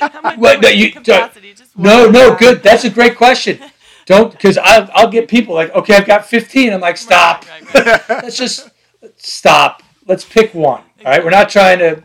how 0.00 0.20
much 0.22 0.38
Well, 0.38 0.60
no, 0.60 0.68
you- 0.68 0.92
capacity? 0.92 1.52
Just 1.54 1.76
No, 1.78 2.04
one? 2.04 2.12
no, 2.12 2.34
good. 2.36 2.62
That's 2.62 2.84
a 2.84 2.90
great 2.90 3.16
question. 3.16 3.58
Don't 4.06 4.30
because 4.30 4.56
I'll 4.58 4.88
I'll 4.94 5.10
get 5.10 5.28
people 5.28 5.54
like, 5.54 5.74
okay, 5.74 5.96
I've 5.96 6.06
got 6.06 6.24
15. 6.24 6.72
I'm 6.72 6.80
like, 6.80 6.96
stop. 6.96 7.44
Right, 7.48 7.74
right, 7.74 8.08
right. 8.08 8.22
let's 8.22 8.36
just 8.36 8.70
stop. 9.16 9.82
Let's 10.06 10.24
pick 10.24 10.54
one. 10.54 10.82
All 11.04 11.12
right, 11.12 11.24
we're 11.24 11.30
not 11.30 11.48
trying 11.48 11.78
to. 11.78 12.04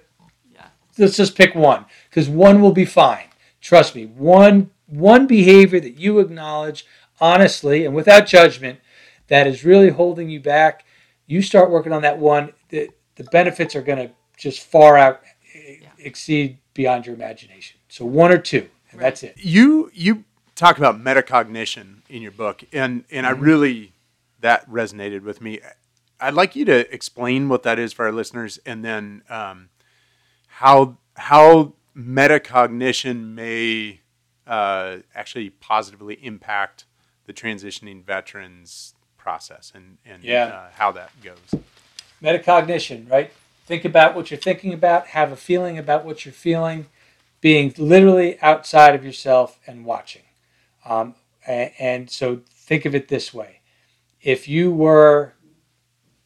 Yeah. 0.53 0.67
Let's 0.97 1.17
just 1.17 1.35
pick 1.35 1.55
one 1.55 1.85
because 2.09 2.29
one 2.29 2.61
will 2.61 2.71
be 2.71 2.85
fine. 2.85 3.27
Trust 3.61 3.95
me. 3.95 4.05
One 4.05 4.71
one 4.87 5.27
behavior 5.27 5.79
that 5.79 5.97
you 5.97 6.19
acknowledge 6.19 6.85
honestly 7.19 7.85
and 7.85 7.95
without 7.95 8.25
judgment 8.25 8.79
that 9.27 9.47
is 9.47 9.63
really 9.63 9.89
holding 9.89 10.29
you 10.29 10.41
back. 10.41 10.83
You 11.25 11.41
start 11.41 11.71
working 11.71 11.93
on 11.93 12.01
that 12.01 12.17
one. 12.19 12.51
The 12.69 12.89
the 13.15 13.23
benefits 13.25 13.75
are 13.75 13.81
going 13.81 13.99
to 13.99 14.13
just 14.37 14.61
far 14.61 14.97
out 14.97 15.21
exceed 15.97 16.57
beyond 16.73 17.05
your 17.05 17.15
imagination. 17.15 17.79
So 17.87 18.05
one 18.05 18.31
or 18.31 18.37
two, 18.37 18.69
and 18.91 18.99
that's 18.99 19.23
it. 19.23 19.35
you 19.37 19.89
you 19.93 20.25
talk 20.55 20.77
about 20.77 20.99
metacognition 20.99 22.01
in 22.09 22.21
your 22.21 22.31
book 22.31 22.63
and 22.73 23.05
and 23.09 23.25
I 23.25 23.31
mm-hmm. 23.33 23.41
really 23.41 23.93
that 24.41 24.69
resonated 24.69 25.21
with 25.21 25.41
me. 25.41 25.59
I'd 26.21 26.33
like 26.35 26.55
you 26.55 26.65
to 26.65 26.93
explain 26.93 27.49
what 27.49 27.63
that 27.63 27.79
is 27.79 27.93
for 27.93 28.05
our 28.05 28.11
listeners 28.11 28.59
and 28.65 28.85
then 28.85 29.23
um, 29.29 29.69
how 30.47 30.97
how 31.15 31.73
metacognition 31.97 33.33
may 33.33 33.99
uh, 34.47 34.97
actually 35.15 35.49
positively 35.49 36.15
impact 36.23 36.85
the 37.25 37.33
transitioning 37.33 38.03
veterans 38.03 38.93
process 39.17 39.71
and 39.75 39.97
and 40.05 40.23
Yeah. 40.23 40.45
uh, 40.45 40.69
how 40.73 40.91
that 40.93 41.11
goes. 41.23 41.61
metacognition, 42.21 43.09
right? 43.09 43.31
Think 43.65 43.85
about 43.85 44.15
what 44.15 44.29
you're 44.31 44.39
thinking 44.39 44.73
about, 44.73 45.07
have 45.07 45.31
a 45.31 45.35
feeling 45.35 45.77
about 45.77 46.05
what 46.05 46.25
you're 46.25 46.33
feeling, 46.33 46.87
being 47.39 47.73
literally 47.77 48.39
outside 48.41 48.93
of 48.95 49.03
yourself 49.05 49.59
and 49.65 49.85
watching. 49.85 50.23
Um, 50.85 51.15
a- 51.47 51.73
and 51.79 52.09
so 52.09 52.41
think 52.53 52.85
of 52.85 52.93
it 52.95 53.07
this 53.07 53.33
way 53.33 53.59
if 54.21 54.47
you 54.47 54.71
were 54.71 55.33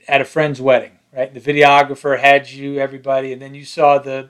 at 0.07 0.21
a 0.21 0.25
friend's 0.25 0.61
wedding, 0.61 0.99
right? 1.15 1.33
The 1.33 1.39
videographer 1.39 2.19
had 2.19 2.49
you, 2.49 2.79
everybody, 2.79 3.33
and 3.33 3.41
then 3.41 3.53
you 3.53 3.65
saw 3.65 3.97
the, 3.97 4.29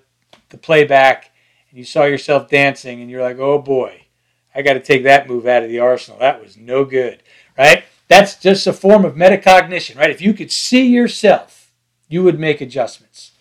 the 0.50 0.58
playback 0.58 1.32
and 1.70 1.78
you 1.78 1.86
saw 1.86 2.06
yourself 2.06 2.50
dancing 2.50 3.02
and 3.02 3.10
you're 3.10 3.22
like, 3.22 3.40
oh 3.40 3.60
boy, 3.60 4.06
I 4.54 4.62
got 4.62 4.74
to 4.74 4.80
take 4.80 5.04
that 5.04 5.28
move 5.28 5.46
out 5.46 5.64
of 5.64 5.70
the 5.70 5.80
arsenal. 5.80 6.20
That 6.20 6.42
was 6.42 6.58
no 6.58 6.86
good, 6.86 7.22
right? 7.58 7.84
That's 8.08 8.36
just 8.38 8.68
a 8.68 8.74
form 8.74 9.04
of 9.04 9.16
metacognition, 9.16 9.98
right? 9.98 10.10
If 10.10 10.22
you 10.22 10.34
could 10.34 10.52
see 10.52 10.88
yourself, 10.88 11.72
you 12.08 12.24
would 12.24 12.40
make 12.40 12.62
adjustments. 12.62 13.32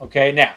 Okay, 0.00 0.32
now, 0.32 0.54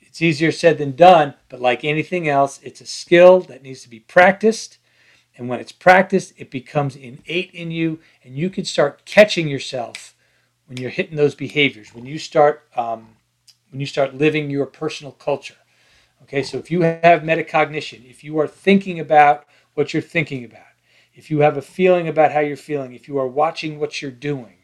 it's 0.00 0.22
easier 0.22 0.52
said 0.52 0.78
than 0.78 0.96
done, 0.96 1.34
but 1.48 1.60
like 1.60 1.84
anything 1.84 2.28
else, 2.28 2.60
it's 2.62 2.80
a 2.80 2.86
skill 2.86 3.40
that 3.42 3.62
needs 3.62 3.82
to 3.82 3.90
be 3.90 4.00
practiced. 4.00 4.78
And 5.36 5.48
when 5.48 5.60
it's 5.60 5.72
practiced, 5.72 6.32
it 6.36 6.50
becomes 6.50 6.96
innate 6.96 7.50
in 7.52 7.70
you, 7.70 7.98
and 8.24 8.36
you 8.36 8.50
can 8.50 8.64
start 8.64 9.04
catching 9.04 9.48
yourself 9.48 10.14
when 10.70 10.76
you're 10.78 10.90
hitting 10.90 11.16
those 11.16 11.34
behaviors. 11.34 11.92
When 11.92 12.06
you 12.06 12.16
start, 12.16 12.62
um, 12.76 13.16
when 13.70 13.80
you 13.80 13.86
start 13.86 14.14
living 14.14 14.50
your 14.50 14.66
personal 14.66 15.10
culture. 15.10 15.56
Okay, 16.22 16.44
so 16.44 16.58
if 16.58 16.70
you 16.70 16.82
have 16.82 17.22
metacognition, 17.22 18.08
if 18.08 18.22
you 18.22 18.38
are 18.38 18.46
thinking 18.46 19.00
about 19.00 19.46
what 19.74 19.92
you're 19.92 20.00
thinking 20.00 20.44
about, 20.44 20.62
if 21.12 21.28
you 21.28 21.40
have 21.40 21.56
a 21.56 21.62
feeling 21.62 22.06
about 22.06 22.30
how 22.30 22.38
you're 22.38 22.56
feeling, 22.56 22.92
if 22.94 23.08
you 23.08 23.18
are 23.18 23.26
watching 23.26 23.80
what 23.80 24.00
you're 24.00 24.12
doing, 24.12 24.58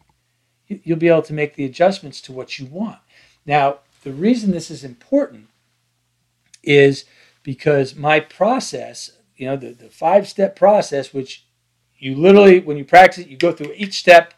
you- 0.68 0.80
you'll 0.84 0.96
be 0.96 1.08
able 1.08 1.22
to 1.22 1.32
make 1.32 1.56
the 1.56 1.64
adjustments 1.64 2.20
to 2.20 2.32
what 2.32 2.56
you 2.56 2.66
want. 2.66 3.00
Now, 3.44 3.80
the 4.04 4.12
reason 4.12 4.52
this 4.52 4.70
is 4.70 4.84
important 4.84 5.48
is 6.62 7.04
because 7.42 7.96
my 7.96 8.20
process, 8.20 9.10
you 9.36 9.46
know, 9.46 9.56
the, 9.56 9.72
the 9.72 9.88
five 9.88 10.28
step 10.28 10.54
process, 10.54 11.12
which 11.12 11.46
you 11.98 12.14
literally, 12.14 12.60
when 12.60 12.76
you 12.76 12.84
practice 12.84 13.24
it, 13.24 13.28
you 13.28 13.36
go 13.36 13.50
through 13.50 13.72
each 13.74 13.98
step 13.98 14.34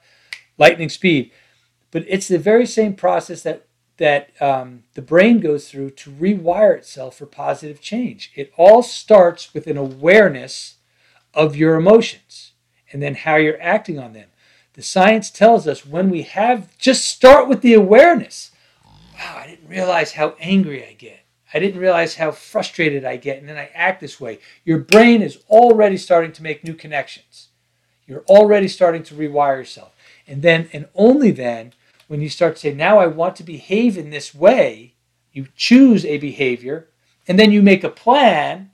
lightning 0.57 0.89
speed. 0.89 1.31
But 1.91 2.05
it's 2.09 2.29
the 2.29 2.39
very 2.39 2.67
same 2.67 2.95
process 2.95 3.43
that 3.43 3.65
that 3.99 4.31
um, 4.41 4.85
the 4.95 5.03
brain 5.03 5.41
goes 5.41 5.69
through 5.69 5.91
to 5.91 6.11
rewire 6.11 6.77
itself 6.77 7.19
for 7.19 7.27
positive 7.27 7.81
change. 7.81 8.31
It 8.37 8.53
all 8.57 8.83
starts 8.83 9.53
with 9.53 9.67
an 9.67 9.77
awareness 9.77 10.77
of 11.35 11.57
your 11.57 11.75
emotions 11.75 12.53
and 12.93 13.03
then 13.03 13.17
how 13.17 13.37
you're 13.37 13.61
acting 13.61 13.99
on 13.99 14.13
them. 14.13 14.29
The 14.75 14.83
science 14.83 15.31
tells 15.31 15.67
us 15.67 15.85
when 15.85 16.11
we 16.11 16.23
have, 16.23 16.79
just 16.79 17.07
start 17.07 17.49
with 17.49 17.61
the 17.61 17.75
awareness. 17.75 18.53
Wow, 19.15 19.39
I 19.39 19.49
didn't 19.49 19.69
realize 19.69 20.13
how 20.13 20.37
angry 20.39 20.87
I 20.87 20.93
get. 20.93 21.25
I 21.53 21.59
didn't 21.59 21.81
realize 21.81 22.15
how 22.15 22.31
frustrated 22.31 23.05
I 23.05 23.17
get, 23.17 23.39
and 23.39 23.49
then 23.49 23.57
I 23.57 23.71
act 23.75 24.01
this 24.01 24.21
way. 24.21 24.39
Your 24.65 24.79
brain 24.79 25.23
is 25.23 25.39
already 25.49 25.97
starting 25.97 26.31
to 26.33 26.43
make 26.43 26.63
new 26.63 26.75
connections. 26.75 27.49
You're 28.07 28.25
already 28.29 28.69
starting 28.69 29.03
to 29.05 29.15
rewire 29.15 29.57
yourself. 29.57 29.93
And 30.27 30.43
then, 30.43 30.69
and 30.73 30.87
only 30.95 31.31
then, 31.31 31.73
when 32.09 32.21
you 32.21 32.29
start 32.29 32.55
to 32.55 32.61
say, 32.61 32.75
now 32.75 32.99
I 32.99 33.07
want 33.07 33.37
to 33.37 33.43
behave 33.43 33.97
in 33.97 34.11
this 34.11 34.35
way, 34.35 34.95
you 35.33 35.47
choose 35.55 36.05
a 36.05 36.19
behavior, 36.19 36.89
and 37.29 37.39
then 37.39 37.53
you 37.53 37.63
make 37.63 37.85
a 37.85 37.91
plan, 37.91 38.71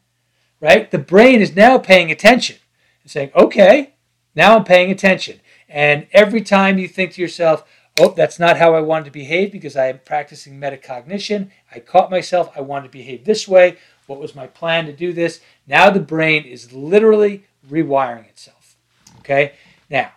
right? 0.60 0.90
The 0.90 0.98
brain 0.98 1.42
is 1.42 1.54
now 1.54 1.76
paying 1.76 2.10
attention 2.10 2.56
and 3.02 3.10
saying, 3.10 3.30
okay, 3.34 3.94
now 4.34 4.56
I'm 4.56 4.64
paying 4.64 4.90
attention. 4.90 5.40
And 5.68 6.06
every 6.12 6.40
time 6.40 6.78
you 6.78 6.86
think 6.88 7.12
to 7.12 7.22
yourself, 7.22 7.64
oh, 7.98 8.14
that's 8.16 8.38
not 8.38 8.56
how 8.56 8.74
I 8.74 8.80
wanted 8.80 9.06
to 9.06 9.10
behave 9.10 9.52
because 9.52 9.76
I 9.76 9.86
am 9.86 10.00
practicing 10.04 10.60
metacognition, 10.60 11.50
I 11.74 11.80
caught 11.80 12.10
myself, 12.10 12.50
I 12.56 12.60
wanted 12.60 12.84
to 12.84 12.98
behave 12.98 13.24
this 13.24 13.48
way. 13.48 13.76
What 14.06 14.20
was 14.20 14.34
my 14.34 14.46
plan 14.46 14.86
to 14.86 14.92
do 14.92 15.12
this? 15.12 15.40
Now 15.66 15.90
the 15.90 16.00
brain 16.00 16.44
is 16.44 16.72
literally 16.72 17.44
rewiring 17.68 18.28
itself. 18.28 18.76
Okay? 19.20 19.54
Now, 19.90 20.12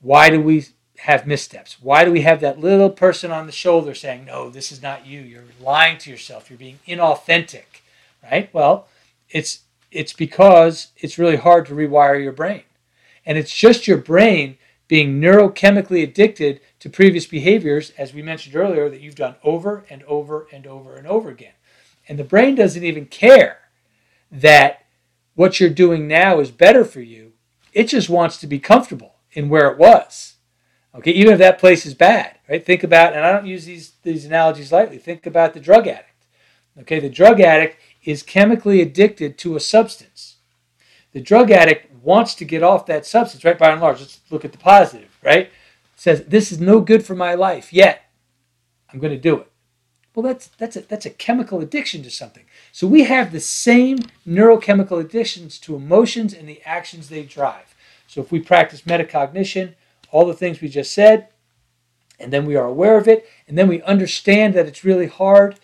why 0.00 0.30
do 0.30 0.40
we 0.40 0.66
have 0.98 1.26
missteps? 1.26 1.76
Why 1.80 2.04
do 2.04 2.12
we 2.12 2.22
have 2.22 2.40
that 2.40 2.60
little 2.60 2.90
person 2.90 3.30
on 3.30 3.46
the 3.46 3.52
shoulder 3.52 3.94
saying, 3.94 4.24
no, 4.24 4.50
this 4.50 4.72
is 4.72 4.82
not 4.82 5.06
you? 5.06 5.20
You're 5.20 5.44
lying 5.60 5.98
to 5.98 6.10
yourself. 6.10 6.50
You're 6.50 6.58
being 6.58 6.80
inauthentic, 6.86 7.82
right? 8.22 8.52
Well, 8.52 8.88
it's 9.30 9.60
it's 9.90 10.12
because 10.12 10.88
it's 10.98 11.18
really 11.18 11.36
hard 11.36 11.66
to 11.66 11.74
rewire 11.74 12.22
your 12.22 12.32
brain. 12.32 12.62
And 13.24 13.38
it's 13.38 13.54
just 13.54 13.86
your 13.86 13.96
brain 13.98 14.58
being 14.86 15.20
neurochemically 15.20 16.02
addicted 16.02 16.60
to 16.80 16.90
previous 16.90 17.26
behaviors, 17.26 17.92
as 17.96 18.12
we 18.12 18.22
mentioned 18.22 18.56
earlier, 18.56 18.88
that 18.88 19.00
you've 19.00 19.14
done 19.14 19.36
over 19.42 19.84
and 19.88 20.02
over 20.04 20.46
and 20.52 20.66
over 20.66 20.96
and 20.96 21.06
over 21.06 21.30
again. 21.30 21.52
And 22.08 22.18
the 22.18 22.24
brain 22.24 22.54
doesn't 22.54 22.84
even 22.84 23.06
care 23.06 23.58
that 24.30 24.84
what 25.34 25.60
you're 25.60 25.70
doing 25.70 26.08
now 26.08 26.40
is 26.40 26.50
better 26.50 26.84
for 26.84 27.00
you. 27.00 27.32
It 27.72 27.84
just 27.84 28.08
wants 28.08 28.38
to 28.38 28.46
be 28.46 28.58
comfortable 28.58 29.16
in 29.32 29.48
where 29.48 29.70
it 29.70 29.78
was. 29.78 30.34
Okay, 30.94 31.10
even 31.10 31.34
if 31.34 31.38
that 31.38 31.58
place 31.58 31.84
is 31.84 31.94
bad, 31.94 32.38
right? 32.48 32.64
Think 32.64 32.82
about, 32.82 33.12
and 33.12 33.24
I 33.24 33.32
don't 33.32 33.46
use 33.46 33.66
these, 33.66 33.92
these 34.02 34.24
analogies 34.24 34.72
lightly, 34.72 34.98
think 34.98 35.26
about 35.26 35.54
the 35.54 35.60
drug 35.60 35.86
addict. 35.86 36.08
Okay, 36.80 36.98
the 36.98 37.10
drug 37.10 37.40
addict 37.40 37.76
is 38.04 38.22
chemically 38.22 38.80
addicted 38.80 39.36
to 39.38 39.56
a 39.56 39.60
substance. 39.60 40.36
The 41.12 41.20
drug 41.20 41.50
addict 41.50 41.92
wants 42.02 42.34
to 42.36 42.44
get 42.44 42.62
off 42.62 42.86
that 42.86 43.06
substance, 43.06 43.44
right? 43.44 43.58
By 43.58 43.70
and 43.70 43.80
large, 43.80 44.00
let's 44.00 44.20
look 44.30 44.44
at 44.44 44.52
the 44.52 44.58
positive, 44.58 45.18
right? 45.22 45.50
says, 45.96 46.24
This 46.24 46.52
is 46.52 46.60
no 46.60 46.80
good 46.80 47.04
for 47.04 47.14
my 47.14 47.34
life, 47.34 47.72
yet 47.72 48.10
I'm 48.92 49.00
going 49.00 49.12
to 49.12 49.18
do 49.18 49.38
it. 49.38 49.50
Well, 50.14 50.22
that's, 50.22 50.48
that's, 50.48 50.76
a, 50.76 50.80
that's 50.80 51.06
a 51.06 51.10
chemical 51.10 51.60
addiction 51.60 52.02
to 52.02 52.10
something. 52.10 52.44
So 52.72 52.86
we 52.86 53.04
have 53.04 53.30
the 53.30 53.40
same 53.40 53.98
neurochemical 54.26 55.00
addictions 55.00 55.58
to 55.60 55.76
emotions 55.76 56.32
and 56.32 56.48
the 56.48 56.62
actions 56.64 57.08
they 57.08 57.22
drive. 57.22 57.74
So 58.06 58.20
if 58.20 58.32
we 58.32 58.40
practice 58.40 58.82
metacognition, 58.82 59.74
all 60.10 60.24
the 60.24 60.34
things 60.34 60.60
we 60.60 60.68
just 60.68 60.92
said, 60.92 61.28
and 62.18 62.32
then 62.32 62.46
we 62.46 62.56
are 62.56 62.66
aware 62.66 62.98
of 62.98 63.08
it, 63.08 63.28
and 63.46 63.56
then 63.56 63.68
we 63.68 63.82
understand 63.82 64.54
that 64.54 64.66
it's 64.66 64.84
really 64.84 65.06
hard 65.06 65.58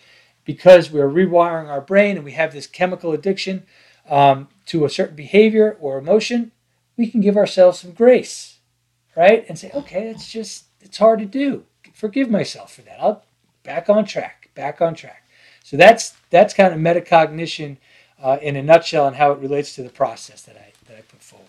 because 0.45 0.91
we're 0.91 1.09
rewiring 1.09 1.67
our 1.67 1.81
brain 1.81 2.15
and 2.15 2.23
we 2.23 2.33
have 2.33 2.53
this 2.53 2.67
chemical 2.67 3.11
addiction 3.11 3.65
um, 4.09 4.47
to 4.67 4.85
a 4.85 4.89
certain 4.89 5.15
behavior 5.15 5.75
or 5.79 5.97
emotion, 5.97 6.51
we 6.97 7.07
can 7.07 7.21
give 7.21 7.35
ourselves 7.35 7.79
some 7.79 7.91
grace, 7.91 8.59
right? 9.15 9.45
And 9.49 9.57
say, 9.57 9.71
okay, 9.73 10.07
it's 10.09 10.31
just, 10.31 10.65
it's 10.81 10.97
hard 10.97 11.19
to 11.19 11.25
do. 11.25 11.65
Forgive 11.93 12.29
myself 12.29 12.73
for 12.73 12.81
that. 12.83 13.01
I'll 13.01 13.23
back 13.63 13.89
on 13.89 14.05
track, 14.05 14.49
back 14.53 14.81
on 14.81 14.93
track. 14.93 15.23
So 15.63 15.77
that's 15.77 16.13
that's 16.29 16.53
kind 16.53 16.73
of 16.73 16.79
metacognition 16.79 17.77
uh, 18.21 18.37
in 18.41 18.55
a 18.55 18.61
nutshell 18.61 19.07
and 19.07 19.15
how 19.15 19.31
it 19.31 19.39
relates 19.39 19.73
to 19.75 19.83
the 19.83 19.89
process 19.89 20.41
that 20.43 20.55
I 20.55 20.73
that 20.87 20.97
I 20.97 21.01
put 21.01 21.21
forward. 21.21 21.47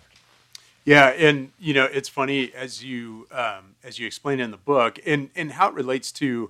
Yeah, 0.87 1.09
and 1.09 1.51
you 1.59 1.75
know 1.75 1.85
it's 1.85 2.09
funny 2.09 2.55
as 2.55 2.83
you 2.83 3.27
um, 3.33 3.75
as 3.83 3.99
you 3.99 4.07
explain 4.07 4.39
in 4.39 4.53
the 4.53 4.57
book, 4.57 5.01
and 5.05 5.31
and 5.35 5.51
how 5.53 5.69
it 5.69 5.75
relates 5.75 6.13
to, 6.13 6.49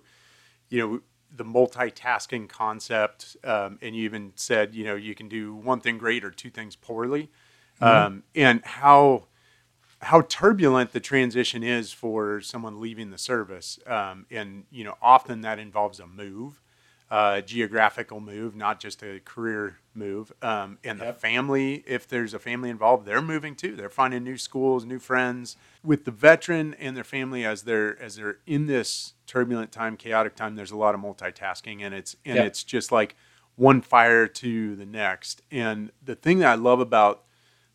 you 0.68 0.78
know, 0.78 1.00
the 1.34 1.44
multitasking 1.44 2.46
concept, 2.46 3.38
um, 3.42 3.78
and 3.80 3.96
you 3.96 4.04
even 4.04 4.32
said 4.36 4.74
you 4.74 4.84
know 4.84 4.94
you 4.94 5.14
can 5.14 5.30
do 5.30 5.54
one 5.54 5.80
thing 5.80 5.96
great 5.96 6.22
or 6.22 6.30
two 6.30 6.50
things 6.50 6.76
poorly, 6.76 7.30
mm-hmm. 7.80 7.84
um, 7.84 8.22
and 8.34 8.62
how 8.62 9.24
how 10.02 10.20
turbulent 10.20 10.92
the 10.92 11.00
transition 11.00 11.62
is 11.62 11.90
for 11.90 12.42
someone 12.42 12.78
leaving 12.78 13.10
the 13.10 13.18
service, 13.18 13.78
um, 13.86 14.26
and 14.30 14.64
you 14.70 14.84
know 14.84 14.96
often 15.00 15.40
that 15.40 15.58
involves 15.58 15.98
a 15.98 16.06
move, 16.06 16.60
uh, 17.10 17.40
geographical 17.40 18.20
move, 18.20 18.56
not 18.56 18.80
just 18.80 19.02
a 19.02 19.20
career 19.24 19.78
move. 19.94 20.32
Um, 20.42 20.78
and 20.82 20.98
yep. 20.98 21.14
the 21.14 21.20
family, 21.20 21.84
if 21.86 22.08
there's 22.08 22.34
a 22.34 22.38
family 22.38 22.68
involved, 22.68 23.06
they're 23.06 23.22
moving 23.22 23.54
too. 23.54 23.76
They're 23.76 23.88
finding 23.88 24.24
new 24.24 24.36
schools, 24.36 24.84
new 24.84 24.98
friends. 24.98 25.56
With 25.84 26.04
the 26.04 26.10
veteran 26.10 26.74
and 26.74 26.96
their 26.96 27.04
family, 27.04 27.44
as 27.44 27.62
they're 27.62 28.00
as 28.02 28.16
they're 28.16 28.38
in 28.46 28.66
this 28.66 29.14
turbulent 29.26 29.70
time, 29.70 29.96
chaotic 29.96 30.34
time, 30.34 30.56
there's 30.56 30.72
a 30.72 30.76
lot 30.76 30.94
of 30.94 31.00
multitasking, 31.00 31.80
and 31.82 31.94
it's 31.94 32.16
and 32.24 32.36
yep. 32.36 32.46
it's 32.46 32.64
just 32.64 32.90
like 32.90 33.14
one 33.54 33.80
fire 33.80 34.26
to 34.26 34.74
the 34.74 34.86
next. 34.86 35.42
And 35.50 35.92
the 36.04 36.16
thing 36.16 36.40
that 36.40 36.48
I 36.48 36.54
love 36.56 36.80
about 36.80 37.22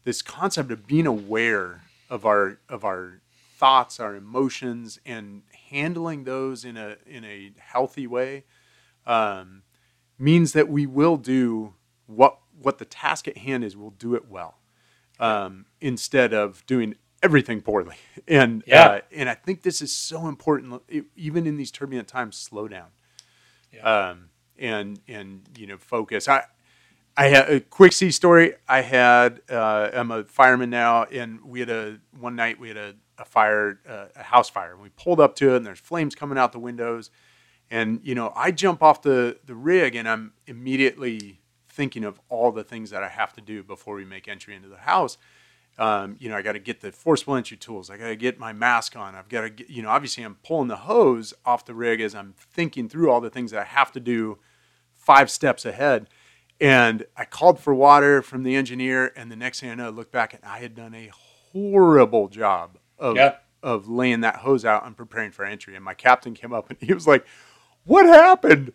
this 0.04 0.22
concept 0.22 0.72
of 0.72 0.88
being 0.88 1.08
aware 1.08 1.84
of 2.10 2.26
our 2.26 2.60
of 2.68 2.84
our 2.84 3.22
thoughts, 3.58 3.98
our 3.98 4.16
emotions, 4.16 5.00
and 5.06 5.44
handling 5.70 6.26
those 6.26 6.66
in 6.66 6.76
a 6.76 6.98
in 7.08 7.24
a 7.24 7.54
healthy 7.58 8.08
way 8.08 8.44
um, 9.06 9.64
means 10.18 10.54
that 10.54 10.70
we 10.70 10.86
will 10.86 11.18
do 11.18 11.74
what 12.08 12.38
what 12.62 12.78
the 12.78 12.86
task 12.86 13.28
at 13.28 13.40
hand 13.40 13.64
is. 13.64 13.76
We'll 13.76 13.92
do 13.92 14.16
it 14.16 14.28
well 14.30 14.58
um, 15.20 15.66
instead 15.80 16.34
of 16.34 16.66
doing 16.66 16.96
everything 17.24 17.62
poorly. 17.62 17.96
And 18.28 18.64
yeah. 18.68 18.86
Uh, 18.86 19.02
and 19.14 19.30
I 19.30 19.34
think 19.34 19.64
this 19.64 19.82
is 19.82 19.94
so 19.94 20.28
important, 20.28 20.82
even 21.16 21.48
in 21.48 21.58
these 21.58 21.72
turbulent 21.72 22.08
times. 22.08 22.38
Slow 22.38 22.68
down, 22.68 22.88
yeah. 23.74 23.82
um, 23.82 24.30
and 24.60 25.00
and 25.08 25.42
you 25.58 25.66
know 25.68 25.78
focus. 25.78 26.28
I 26.30 26.44
I 27.18 27.28
had 27.28 27.50
a 27.50 27.60
quick 27.60 27.94
C 27.94 28.12
story. 28.12 28.54
I 28.70 28.82
had 28.82 29.42
uh, 29.50 29.90
I'm 29.94 30.12
a 30.12 30.24
fireman 30.24 30.70
now, 30.70 31.04
and 31.06 31.42
we 31.44 31.60
had 31.60 31.70
a 31.70 32.00
one 32.18 32.36
night 32.36 32.60
we 32.60 32.70
had 32.70 32.78
a, 32.78 32.96
a 33.18 33.26
fire, 33.26 33.80
uh, 33.88 34.06
a 34.16 34.24
house 34.24 34.50
fire. 34.50 34.74
And 34.74 34.82
we 34.82 34.90
pulled 34.90 35.20
up 35.20 35.36
to 35.38 35.54
it, 35.54 35.58
and 35.58 35.66
there's 35.66 35.80
flames 35.80 36.16
coming 36.16 36.38
out 36.38 36.52
the 36.52 36.60
windows. 36.60 37.10
And 37.72 38.02
you 38.04 38.14
know, 38.14 38.34
I 38.36 38.52
jump 38.52 38.84
off 38.84 39.02
the 39.02 39.40
the 39.46 39.56
rig 39.56 39.96
and 39.96 40.08
I'm 40.08 40.34
immediately 40.46 41.40
thinking 41.70 42.04
of 42.04 42.20
all 42.30 42.52
the 42.52 42.66
things 42.66 42.90
that 42.92 43.02
I 43.02 43.08
have 43.08 43.34
to 43.34 43.42
do 43.42 43.64
before 43.64 43.96
we 43.96 44.06
make 44.06 44.28
entry 44.28 44.54
into 44.56 44.68
the 44.68 44.78
house. 44.78 45.18
Um, 45.78 46.18
you 46.20 46.30
know, 46.30 46.36
I 46.36 46.42
got 46.42 46.52
to 46.52 46.60
get 46.60 46.82
the 46.82 46.92
forcible 46.92 47.34
entry 47.36 47.56
tools. 47.56 47.90
I 47.90 47.98
got 47.98 48.10
to 48.10 48.16
get 48.18 48.38
my 48.38 48.52
mask 48.52 48.98
on. 48.98 49.16
I've 49.16 49.30
got 49.30 49.42
to 49.42 49.50
get, 49.50 49.70
you 49.70 49.82
know, 49.82 49.90
obviously 49.90 50.22
I'm 50.24 50.36
pulling 50.44 50.68
the 50.68 50.76
hose 50.76 51.34
off 51.46 51.66
the 51.66 51.74
rig 51.74 52.02
as 52.02 52.14
I'm 52.14 52.36
thinking 52.38 52.90
through 52.90 53.10
all 53.10 53.22
the 53.22 53.30
things 53.30 53.52
that 53.52 53.62
I 53.62 53.64
have 53.64 53.94
to 53.94 54.02
do 54.02 54.38
five 54.94 55.32
steps 55.32 55.66
ahead. 55.66 56.10
And 56.60 57.06
I 57.16 57.24
called 57.24 57.60
for 57.60 57.74
water 57.74 58.22
from 58.22 58.44
the 58.44 58.56
engineer, 58.56 59.12
and 59.16 59.32
the 59.32 59.36
next 59.36 59.62
thing 59.62 59.72
I 59.72 59.76
know, 59.76 59.88
I 59.88 59.90
looked 59.90 60.12
back 60.12 60.34
and 60.34 60.44
I 60.44 60.60
had 60.60 60.76
done 60.76 60.94
a 60.94 61.10
horrible 61.54 62.28
job 62.28 62.78
of 63.00 63.16
of 63.64 63.88
laying 63.88 64.22
that 64.22 64.38
hose 64.38 64.66
out 64.66 64.86
and 64.86 64.96
preparing 64.98 65.32
for 65.32 65.46
entry. 65.46 65.76
And 65.76 65.86
my 65.86 65.94
captain 65.94 66.34
came 66.34 66.54
up 66.54 66.70
and 66.70 66.78
he 66.82 66.94
was 66.94 67.08
like, 67.08 67.26
what 67.86 68.06
happened? 68.06 68.74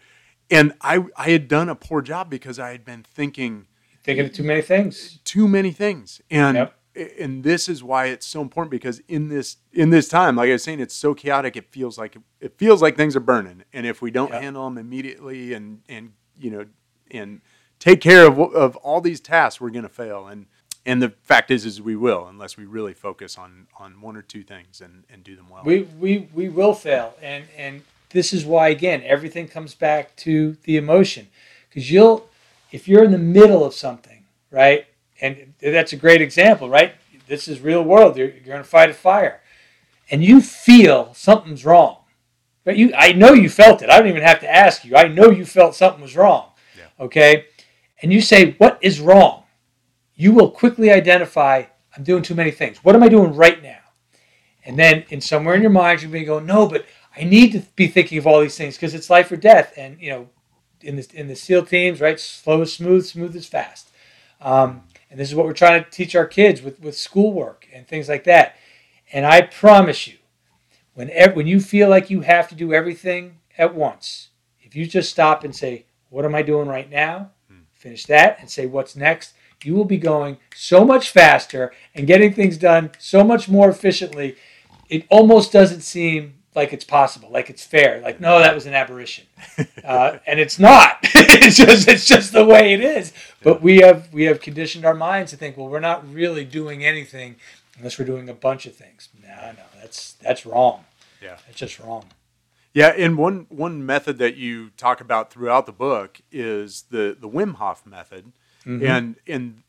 And 0.50 0.74
I, 0.80 1.04
I 1.16 1.30
had 1.30 1.48
done 1.48 1.68
a 1.68 1.74
poor 1.74 2.02
job 2.02 2.30
because 2.30 2.58
I 2.58 2.70
had 2.70 2.84
been 2.84 3.02
thinking, 3.02 3.66
thinking 4.04 4.26
of 4.26 4.32
too 4.32 4.44
many 4.44 4.62
things, 4.62 5.18
too 5.24 5.48
many 5.48 5.72
things. 5.72 6.20
And, 6.30 6.56
yep. 6.56 6.74
and 7.18 7.42
this 7.42 7.68
is 7.68 7.82
why 7.82 8.06
it's 8.06 8.26
so 8.26 8.42
important 8.42 8.70
because 8.70 9.00
in 9.08 9.28
this, 9.28 9.56
in 9.72 9.90
this 9.90 10.08
time, 10.08 10.36
like 10.36 10.48
I 10.48 10.52
was 10.52 10.62
saying, 10.62 10.80
it's 10.80 10.94
so 10.94 11.14
chaotic. 11.14 11.56
It 11.56 11.72
feels 11.72 11.98
like, 11.98 12.16
it 12.40 12.56
feels 12.58 12.80
like 12.80 12.96
things 12.96 13.16
are 13.16 13.20
burning. 13.20 13.64
And 13.72 13.86
if 13.86 14.00
we 14.00 14.10
don't 14.10 14.30
yep. 14.32 14.42
handle 14.42 14.64
them 14.64 14.78
immediately 14.78 15.52
and, 15.52 15.82
and, 15.88 16.12
you 16.38 16.50
know, 16.50 16.66
and 17.10 17.40
take 17.80 18.00
care 18.00 18.26
of, 18.26 18.38
of 18.38 18.76
all 18.76 19.00
these 19.00 19.20
tasks, 19.20 19.60
we're 19.60 19.70
going 19.70 19.82
to 19.82 19.88
fail. 19.88 20.28
And, 20.28 20.46
and 20.86 21.02
the 21.02 21.12
fact 21.22 21.50
is, 21.50 21.66
is 21.66 21.82
we 21.82 21.96
will 21.96 22.28
unless 22.28 22.56
we 22.56 22.64
really 22.64 22.94
focus 22.94 23.36
on 23.36 23.66
on 23.80 24.00
one 24.00 24.16
or 24.16 24.22
two 24.22 24.44
things 24.44 24.80
and, 24.80 25.02
and 25.10 25.24
do 25.24 25.34
them 25.34 25.48
well. 25.50 25.64
We 25.64 25.82
we 25.98 26.28
we 26.32 26.48
will 26.48 26.74
fail, 26.74 27.14
and 27.20 27.44
and 27.56 27.82
this 28.10 28.32
is 28.32 28.44
why 28.44 28.68
again 28.68 29.02
everything 29.04 29.48
comes 29.48 29.74
back 29.74 30.14
to 30.16 30.56
the 30.64 30.76
emotion 30.76 31.28
because 31.68 31.90
you'll 31.90 32.28
if 32.72 32.88
you're 32.88 33.04
in 33.04 33.12
the 33.12 33.18
middle 33.18 33.64
of 33.64 33.74
something 33.74 34.24
right 34.50 34.86
and 35.20 35.54
that's 35.60 35.92
a 35.92 35.96
great 35.96 36.20
example 36.20 36.68
right 36.68 36.94
this 37.26 37.48
is 37.48 37.60
real 37.60 37.82
world 37.82 38.16
you're, 38.16 38.28
you're 38.28 38.44
going 38.44 38.58
to 38.58 38.64
fight 38.64 38.90
a 38.90 38.94
fire 38.94 39.40
and 40.10 40.24
you 40.24 40.40
feel 40.40 41.12
something's 41.14 41.64
wrong, 41.64 41.98
but 42.64 42.76
you 42.76 42.92
I 42.96 43.12
know 43.12 43.32
you 43.32 43.48
felt 43.48 43.82
it. 43.82 43.90
I 43.90 43.98
don't 43.98 44.08
even 44.08 44.22
have 44.22 44.40
to 44.40 44.52
ask 44.52 44.84
you. 44.84 44.96
I 44.96 45.08
know 45.08 45.30
you 45.30 45.44
felt 45.44 45.74
something 45.74 46.02
was 46.02 46.16
wrong. 46.16 46.50
Yeah. 46.76 47.04
Okay? 47.04 47.46
And 48.02 48.12
you 48.12 48.20
say, 48.20 48.52
What 48.58 48.78
is 48.80 49.00
wrong? 49.00 49.44
You 50.14 50.32
will 50.32 50.50
quickly 50.50 50.90
identify, 50.90 51.64
I'm 51.96 52.04
doing 52.04 52.22
too 52.22 52.34
many 52.34 52.50
things. 52.50 52.78
What 52.78 52.94
am 52.94 53.02
I 53.02 53.08
doing 53.08 53.34
right 53.34 53.62
now? 53.62 53.78
And 54.64 54.78
then 54.78 55.04
in 55.10 55.20
somewhere 55.20 55.54
in 55.54 55.62
your 55.62 55.70
mind, 55.70 56.02
you're 56.02 56.10
going 56.10 56.22
to 56.22 56.26
go, 56.26 56.38
No, 56.38 56.66
but 56.68 56.86
I 57.16 57.24
need 57.24 57.52
to 57.52 57.61
be 57.76 57.87
thinking 57.87 58.18
of 58.18 58.26
all 58.26 58.40
these 58.40 58.57
things 58.57 58.76
because 58.76 58.94
it's 58.94 59.11
life 59.11 59.33
or 59.33 59.37
death. 59.37 59.72
And, 59.76 60.00
you 60.00 60.11
know, 60.11 60.29
in 60.83 60.96
the, 60.96 61.09
in 61.14 61.29
the 61.29 61.37
SEAL 61.37 61.66
teams, 61.66 62.00
right? 62.00 62.20
Slow 62.20 62.62
is 62.62 62.72
smooth, 62.72 63.07
smooth 63.07 63.35
is 63.35 63.46
fast. 63.46 63.90
Um, 64.40 64.83
and 65.11 65.18
this 65.18 65.29
is 65.29 65.35
what 65.35 65.46
we're 65.46 65.52
trying 65.52 65.83
to 65.83 65.90
teach 65.90 66.14
our 66.14 66.26
kids 66.26 66.62
with, 66.62 66.81
with 66.81 66.96
schoolwork 66.96 67.66
and 67.72 67.87
things 67.87 68.09
like 68.09 68.24
that. 68.24 68.57
And 69.12 69.24
I 69.24 69.42
promise 69.42 70.07
you, 70.07 70.16
when, 70.94 71.11
when 71.35 71.46
you 71.46 71.61
feel 71.61 71.88
like 71.88 72.11
you 72.11 72.22
have 72.22 72.48
to 72.48 72.55
do 72.55 72.72
everything 72.72 73.38
at 73.57 73.74
once, 73.74 74.29
if 74.61 74.74
you 74.74 74.87
just 74.87 75.11
stop 75.11 75.44
and 75.44 75.55
say, 75.55 75.87
What 76.11 76.24
am 76.24 76.35
I 76.35 76.42
doing 76.42 76.68
right 76.68 76.90
now? 76.90 77.31
Finish 77.72 78.07
that 78.07 78.38
and 78.40 78.50
say, 78.50 78.66
What's 78.66 78.96
next? 78.96 79.35
You 79.62 79.74
will 79.74 79.85
be 79.85 79.98
going 79.98 80.38
so 80.55 80.85
much 80.85 81.11
faster 81.11 81.72
and 81.94 82.07
getting 82.07 82.33
things 82.33 82.57
done 82.57 82.90
so 82.98 83.24
much 83.24 83.48
more 83.48 83.68
efficiently. 83.68 84.37
It 84.88 85.07
almost 85.09 85.52
doesn't 85.52 85.81
seem 85.81 86.35
like 86.56 86.72
it's 86.72 86.84
possible, 86.84 87.28
like 87.30 87.50
it's 87.50 87.64
fair. 87.64 88.00
Like, 88.00 88.20
no, 88.20 88.38
that 88.40 88.54
was 88.54 88.66
an 88.66 88.74
aberration, 88.74 89.26
uh, 89.84 90.18
and 90.26 90.40
it's 90.40 90.58
not. 90.58 90.98
it's 91.02 91.56
just 91.58 91.86
it's 91.86 92.06
just 92.06 92.32
the 92.32 92.44
way 92.44 92.72
it 92.72 92.80
is. 92.80 93.12
But 93.42 93.62
we 93.62 93.76
have 93.78 94.12
we 94.12 94.24
have 94.24 94.40
conditioned 94.40 94.84
our 94.84 94.94
minds 94.94 95.30
to 95.32 95.36
think, 95.36 95.56
well, 95.56 95.68
we're 95.68 95.80
not 95.80 96.10
really 96.12 96.44
doing 96.44 96.84
anything 96.84 97.36
unless 97.76 97.98
we're 97.98 98.06
doing 98.06 98.28
a 98.28 98.34
bunch 98.34 98.66
of 98.66 98.74
things. 98.74 99.08
No, 99.22 99.28
no, 99.52 99.62
that's 99.80 100.14
that's 100.14 100.44
wrong. 100.46 100.84
Yeah. 101.22 101.36
That's 101.46 101.58
just 101.58 101.78
wrong. 101.78 102.06
Yeah, 102.72 102.88
and 102.88 103.16
one 103.16 103.46
one 103.48 103.84
method 103.86 104.18
that 104.18 104.36
you 104.36 104.70
talk 104.70 105.00
about 105.00 105.30
throughout 105.30 105.66
the 105.66 105.72
book 105.72 106.20
is 106.32 106.84
the 106.90 107.16
the 107.18 107.28
Wim 107.28 107.54
Hof 107.54 107.86
method, 107.86 108.32
and 108.64 109.16
and 109.26 109.62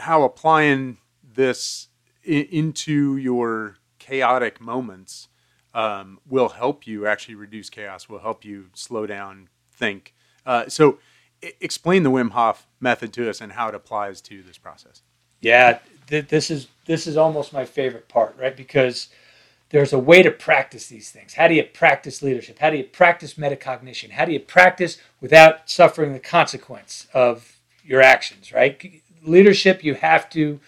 how 0.00 0.22
applying 0.22 0.98
this 1.34 1.88
i- 2.26 2.48
into 2.50 3.16
your 3.16 3.76
chaotic 3.98 4.60
moments 4.60 5.27
um, 5.74 6.18
will 6.28 6.50
help 6.50 6.86
you 6.86 7.06
actually 7.06 7.34
reduce 7.34 7.70
chaos. 7.70 8.08
Will 8.08 8.20
help 8.20 8.44
you 8.44 8.66
slow 8.74 9.06
down, 9.06 9.48
think. 9.72 10.14
Uh, 10.46 10.68
so, 10.68 10.98
I- 11.42 11.52
explain 11.60 12.02
the 12.02 12.10
Wim 12.10 12.30
Hof 12.30 12.66
method 12.80 13.12
to 13.14 13.28
us 13.28 13.40
and 13.40 13.52
how 13.52 13.68
it 13.68 13.74
applies 13.74 14.20
to 14.22 14.42
this 14.42 14.58
process. 14.58 15.02
Yeah, 15.40 15.78
th- 16.08 16.28
this 16.28 16.50
is 16.50 16.68
this 16.86 17.06
is 17.06 17.16
almost 17.16 17.52
my 17.52 17.64
favorite 17.64 18.08
part, 18.08 18.36
right? 18.38 18.56
Because 18.56 19.08
there's 19.70 19.92
a 19.92 19.98
way 19.98 20.22
to 20.22 20.30
practice 20.30 20.86
these 20.88 21.10
things. 21.10 21.34
How 21.34 21.46
do 21.46 21.54
you 21.54 21.62
practice 21.62 22.22
leadership? 22.22 22.58
How 22.58 22.70
do 22.70 22.76
you 22.78 22.84
practice 22.84 23.34
metacognition? 23.34 24.10
How 24.10 24.24
do 24.24 24.32
you 24.32 24.40
practice 24.40 24.98
without 25.20 25.68
suffering 25.68 26.12
the 26.12 26.18
consequence 26.20 27.06
of 27.12 27.58
your 27.84 28.00
actions, 28.00 28.52
right? 28.52 29.02
Leadership, 29.22 29.84
you 29.84 29.94
have 29.94 30.30
to 30.30 30.60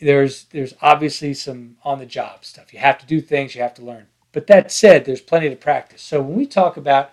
there's 0.00 0.44
there's 0.46 0.74
obviously 0.82 1.34
some 1.34 1.76
on 1.84 1.98
the 1.98 2.06
job 2.06 2.44
stuff. 2.44 2.72
You 2.72 2.80
have 2.80 2.98
to 2.98 3.06
do 3.06 3.20
things, 3.20 3.54
you 3.54 3.62
have 3.62 3.74
to 3.74 3.84
learn. 3.84 4.06
But 4.32 4.46
that 4.46 4.72
said, 4.72 5.04
there's 5.04 5.20
plenty 5.20 5.48
to 5.50 5.56
practice. 5.56 6.02
So 6.02 6.20
when 6.20 6.36
we 6.36 6.46
talk 6.46 6.76
about 6.76 7.12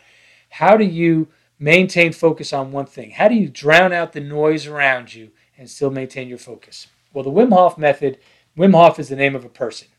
how 0.49 0.77
do 0.77 0.85
you 0.85 1.27
maintain 1.59 2.13
focus 2.13 2.53
on 2.53 2.71
one 2.71 2.85
thing? 2.85 3.11
How 3.11 3.27
do 3.27 3.35
you 3.35 3.49
drown 3.49 3.93
out 3.93 4.13
the 4.13 4.21
noise 4.21 4.65
around 4.65 5.13
you 5.13 5.31
and 5.57 5.69
still 5.69 5.91
maintain 5.91 6.29
your 6.29 6.37
focus? 6.37 6.87
Well, 7.13 7.23
the 7.23 7.31
Wim 7.31 7.51
Hof 7.51 7.77
method, 7.77 8.17
Wim 8.57 8.73
Hof 8.73 8.99
is 8.99 9.09
the 9.09 9.15
name 9.15 9.35
of 9.35 9.43
a 9.45 9.49
person, 9.49 9.89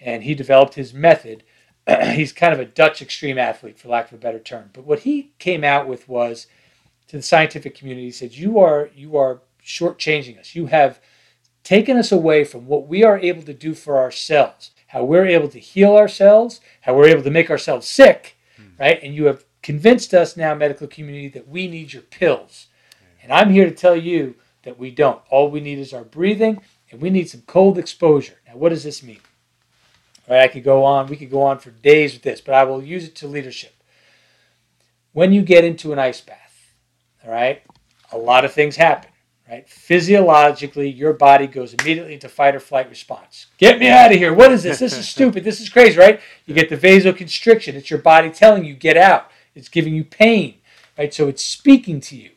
and 0.00 0.22
he 0.22 0.34
developed 0.34 0.74
his 0.74 0.92
method. 0.92 1.44
He's 2.12 2.32
kind 2.32 2.52
of 2.52 2.60
a 2.60 2.66
Dutch 2.66 3.00
extreme 3.00 3.38
athlete, 3.38 3.78
for 3.78 3.88
lack 3.88 4.08
of 4.08 4.14
a 4.14 4.20
better 4.20 4.38
term. 4.38 4.70
But 4.72 4.84
what 4.84 5.00
he 5.00 5.32
came 5.38 5.64
out 5.64 5.88
with 5.88 6.08
was 6.08 6.46
to 7.08 7.16
the 7.16 7.22
scientific 7.22 7.74
community, 7.74 8.06
he 8.06 8.12
said, 8.12 8.34
You 8.34 8.58
are 8.58 8.90
you 8.94 9.16
are 9.16 9.40
shortchanging 9.64 10.38
us. 10.38 10.54
You 10.54 10.66
have 10.66 11.00
taken 11.62 11.96
us 11.96 12.12
away 12.12 12.44
from 12.44 12.66
what 12.66 12.86
we 12.86 13.04
are 13.04 13.18
able 13.18 13.42
to 13.42 13.54
do 13.54 13.74
for 13.74 13.98
ourselves, 13.98 14.70
how 14.88 15.04
we're 15.04 15.26
able 15.26 15.48
to 15.48 15.58
heal 15.58 15.96
ourselves, 15.96 16.60
how 16.80 16.94
we're 16.94 17.08
able 17.08 17.22
to 17.22 17.30
make 17.30 17.50
ourselves 17.50 17.86
sick, 17.86 18.36
hmm. 18.56 18.68
right? 18.78 19.00
And 19.02 19.14
you 19.14 19.26
have 19.26 19.44
convinced 19.62 20.12
us 20.12 20.36
now, 20.36 20.54
medical 20.54 20.86
community, 20.86 21.28
that 21.28 21.48
we 21.48 21.68
need 21.68 21.92
your 21.92 22.02
pills. 22.02 22.66
And 23.22 23.32
I'm 23.32 23.50
here 23.50 23.66
to 23.66 23.74
tell 23.74 23.96
you 23.96 24.36
that 24.62 24.78
we 24.78 24.90
don't. 24.90 25.22
All 25.30 25.50
we 25.50 25.60
need 25.60 25.78
is 25.78 25.92
our 25.92 26.04
breathing, 26.04 26.60
and 26.90 27.00
we 27.00 27.10
need 27.10 27.28
some 27.28 27.42
cold 27.46 27.78
exposure. 27.78 28.40
Now, 28.46 28.56
what 28.56 28.70
does 28.70 28.84
this 28.84 29.02
mean? 29.02 29.20
All 30.26 30.36
right, 30.36 30.44
I 30.44 30.48
could 30.48 30.64
go 30.64 30.84
on. 30.84 31.06
We 31.06 31.16
could 31.16 31.30
go 31.30 31.42
on 31.42 31.58
for 31.58 31.70
days 31.70 32.14
with 32.14 32.22
this, 32.22 32.40
but 32.40 32.54
I 32.54 32.64
will 32.64 32.82
use 32.82 33.04
it 33.04 33.14
to 33.16 33.28
leadership. 33.28 33.74
When 35.12 35.32
you 35.32 35.42
get 35.42 35.64
into 35.64 35.92
an 35.92 35.98
ice 35.98 36.20
bath, 36.20 36.74
all 37.24 37.30
right, 37.30 37.62
a 38.12 38.18
lot 38.18 38.44
of 38.44 38.52
things 38.52 38.76
happen, 38.76 39.10
right? 39.48 39.68
Physiologically, 39.68 40.88
your 40.88 41.12
body 41.12 41.46
goes 41.46 41.74
immediately 41.74 42.14
into 42.14 42.28
fight 42.28 42.54
or 42.54 42.60
flight 42.60 42.88
response. 42.88 43.46
Get 43.56 43.78
me 43.78 43.88
out 43.88 44.12
of 44.12 44.18
here. 44.18 44.34
What 44.34 44.52
is 44.52 44.62
this? 44.62 44.78
This 44.78 44.96
is 44.96 45.08
stupid. 45.08 45.44
This 45.44 45.60
is 45.60 45.68
crazy, 45.68 45.98
right? 45.98 46.20
You 46.46 46.54
get 46.54 46.68
the 46.68 46.76
vasoconstriction. 46.76 47.74
It's 47.74 47.90
your 47.90 48.00
body 48.00 48.30
telling 48.30 48.64
you, 48.64 48.74
get 48.74 48.96
out. 48.96 49.30
It's 49.54 49.68
giving 49.68 49.94
you 49.94 50.04
pain, 50.04 50.56
right? 50.96 51.12
So 51.12 51.28
it's 51.28 51.42
speaking 51.42 52.00
to 52.02 52.16
you. 52.16 52.30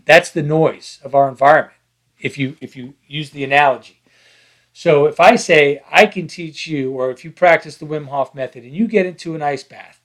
That's 0.04 0.30
the 0.30 0.42
noise 0.42 0.98
of 1.02 1.14
our 1.14 1.28
environment. 1.28 1.78
If 2.18 2.38
you 2.38 2.56
if 2.60 2.76
you 2.76 2.94
use 3.06 3.30
the 3.30 3.42
analogy. 3.42 4.00
So 4.72 5.06
if 5.06 5.20
I 5.20 5.36
say 5.36 5.82
I 5.90 6.06
can 6.06 6.26
teach 6.26 6.66
you, 6.66 6.92
or 6.92 7.10
if 7.10 7.24
you 7.24 7.30
practice 7.30 7.76
the 7.76 7.84
Wim 7.84 8.06
Hof 8.06 8.34
method 8.34 8.64
and 8.64 8.72
you 8.72 8.86
get 8.86 9.06
into 9.06 9.34
an 9.34 9.42
ice 9.42 9.62
bath, 9.62 10.00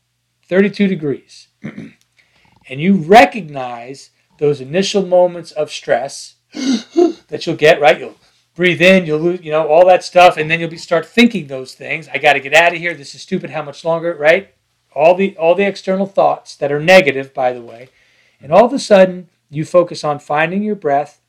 32 0.48 0.88
degrees, 0.88 1.48
and 1.64 2.82
you 2.82 2.96
recognize 2.96 4.10
those 4.38 4.62
initial 4.62 5.06
moments 5.06 5.52
of 5.52 5.72
stress 5.72 6.36
that 6.54 7.44
you'll 7.46 7.56
get, 7.56 7.82
right? 7.82 8.00
You'll 8.00 8.18
breathe 8.56 8.82
in, 8.82 9.06
you'll 9.06 9.20
lose, 9.20 9.42
you 9.44 9.52
know, 9.52 9.68
all 9.68 9.86
that 9.88 10.04
stuff, 10.04 10.38
and 10.38 10.50
then 10.50 10.60
you'll 10.60 10.70
be 10.70 10.78
start 10.78 11.06
thinking 11.06 11.48
those 11.48 11.74
things. 11.74 12.08
I 12.14 12.18
got 12.18 12.34
to 12.34 12.40
get 12.40 12.54
out 12.54 12.74
of 12.74 12.80
here. 12.80 12.94
This 12.94 13.16
is 13.16 13.22
stupid. 13.22 13.52
How 13.52 13.64
much 13.64 13.86
longer, 13.86 14.16
right? 14.16 14.54
All 14.96 15.16
the 15.16 15.38
all 15.38 15.56
the 15.56 15.68
external 15.68 16.06
thoughts 16.06 16.56
that 16.56 16.72
are 16.72 16.80
negative, 16.80 17.34
by 17.34 17.54
the 17.54 17.62
way, 17.62 17.90
and 18.42 18.52
all 18.52 18.66
of 18.66 18.74
a 18.74 18.80
sudden 18.80 19.30
you 19.50 19.64
focus 19.66 20.04
on 20.04 20.20
finding 20.20 20.64
your 20.64 20.76
breath 20.76 21.22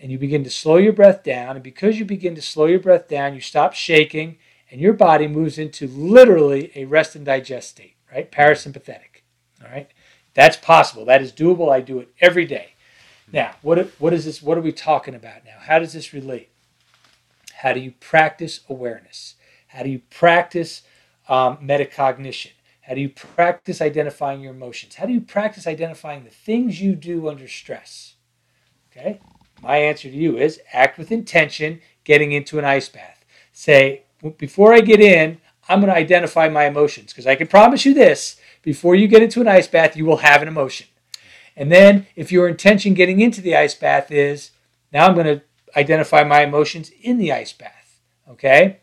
and 0.00 0.10
you 0.10 0.18
begin 0.18 0.44
to 0.44 0.50
slow 0.50 0.76
your 0.76 0.92
breath 0.92 1.22
down. 1.22 1.56
And 1.56 1.62
because 1.62 1.98
you 1.98 2.04
begin 2.04 2.34
to 2.34 2.42
slow 2.42 2.66
your 2.66 2.80
breath 2.80 3.08
down, 3.08 3.34
you 3.34 3.40
stop 3.40 3.74
shaking 3.74 4.38
and 4.70 4.80
your 4.80 4.92
body 4.92 5.26
moves 5.26 5.58
into 5.58 5.86
literally 5.88 6.72
a 6.74 6.86
rest 6.86 7.16
and 7.16 7.24
digest 7.24 7.70
state, 7.70 7.96
right? 8.10 8.30
Parasympathetic. 8.30 9.22
All 9.62 9.70
right. 9.70 9.90
That's 10.34 10.56
possible. 10.56 11.04
That 11.04 11.22
is 11.22 11.32
doable. 11.32 11.72
I 11.72 11.80
do 11.80 11.98
it 11.98 12.08
every 12.20 12.46
day. 12.46 12.74
Now, 13.32 13.54
what, 13.62 13.78
what 13.98 14.12
is 14.12 14.24
this? 14.24 14.42
What 14.42 14.58
are 14.58 14.62
we 14.62 14.72
talking 14.72 15.14
about 15.14 15.44
now? 15.44 15.58
How 15.60 15.78
does 15.78 15.92
this 15.92 16.12
relate? 16.12 16.50
How 17.54 17.72
do 17.72 17.80
you 17.80 17.92
practice 18.00 18.60
awareness? 18.68 19.34
How 19.68 19.82
do 19.82 19.90
you 19.90 20.00
practice 20.10 20.82
um, 21.28 21.58
metacognition? 21.58 22.52
How 22.82 22.94
do 22.94 23.00
you 23.00 23.08
practice 23.08 23.80
identifying 23.80 24.40
your 24.40 24.52
emotions? 24.52 24.96
How 24.96 25.06
do 25.06 25.12
you 25.12 25.20
practice 25.20 25.66
identifying 25.66 26.24
the 26.24 26.30
things 26.30 26.80
you 26.80 26.96
do 26.96 27.28
under 27.28 27.46
stress? 27.46 28.14
Okay. 28.90 29.20
My 29.62 29.76
answer 29.76 30.08
to 30.08 30.16
you 30.16 30.38
is 30.38 30.60
act 30.72 30.98
with 30.98 31.12
intention 31.12 31.80
getting 32.04 32.32
into 32.32 32.58
an 32.58 32.64
ice 32.64 32.88
bath. 32.88 33.24
Say, 33.52 34.02
before 34.38 34.72
I 34.74 34.80
get 34.80 35.00
in, 35.00 35.38
I'm 35.68 35.80
going 35.80 35.92
to 35.92 35.96
identify 35.96 36.48
my 36.48 36.64
emotions 36.64 37.12
because 37.12 37.26
I 37.26 37.36
can 37.36 37.46
promise 37.46 37.84
you 37.84 37.94
this 37.94 38.40
before 38.62 38.94
you 38.94 39.08
get 39.08 39.22
into 39.22 39.40
an 39.40 39.48
ice 39.48 39.66
bath, 39.66 39.96
you 39.96 40.04
will 40.04 40.18
have 40.18 40.42
an 40.42 40.48
emotion. 40.48 40.86
And 41.56 41.70
then 41.70 42.06
if 42.16 42.30
your 42.30 42.48
intention 42.48 42.94
getting 42.94 43.20
into 43.20 43.40
the 43.40 43.56
ice 43.56 43.74
bath 43.74 44.10
is, 44.10 44.50
now 44.92 45.06
I'm 45.06 45.14
going 45.14 45.26
to 45.26 45.42
identify 45.76 46.24
my 46.24 46.42
emotions 46.42 46.90
in 47.02 47.18
the 47.18 47.32
ice 47.32 47.52
bath. 47.52 48.00
Okay? 48.28 48.78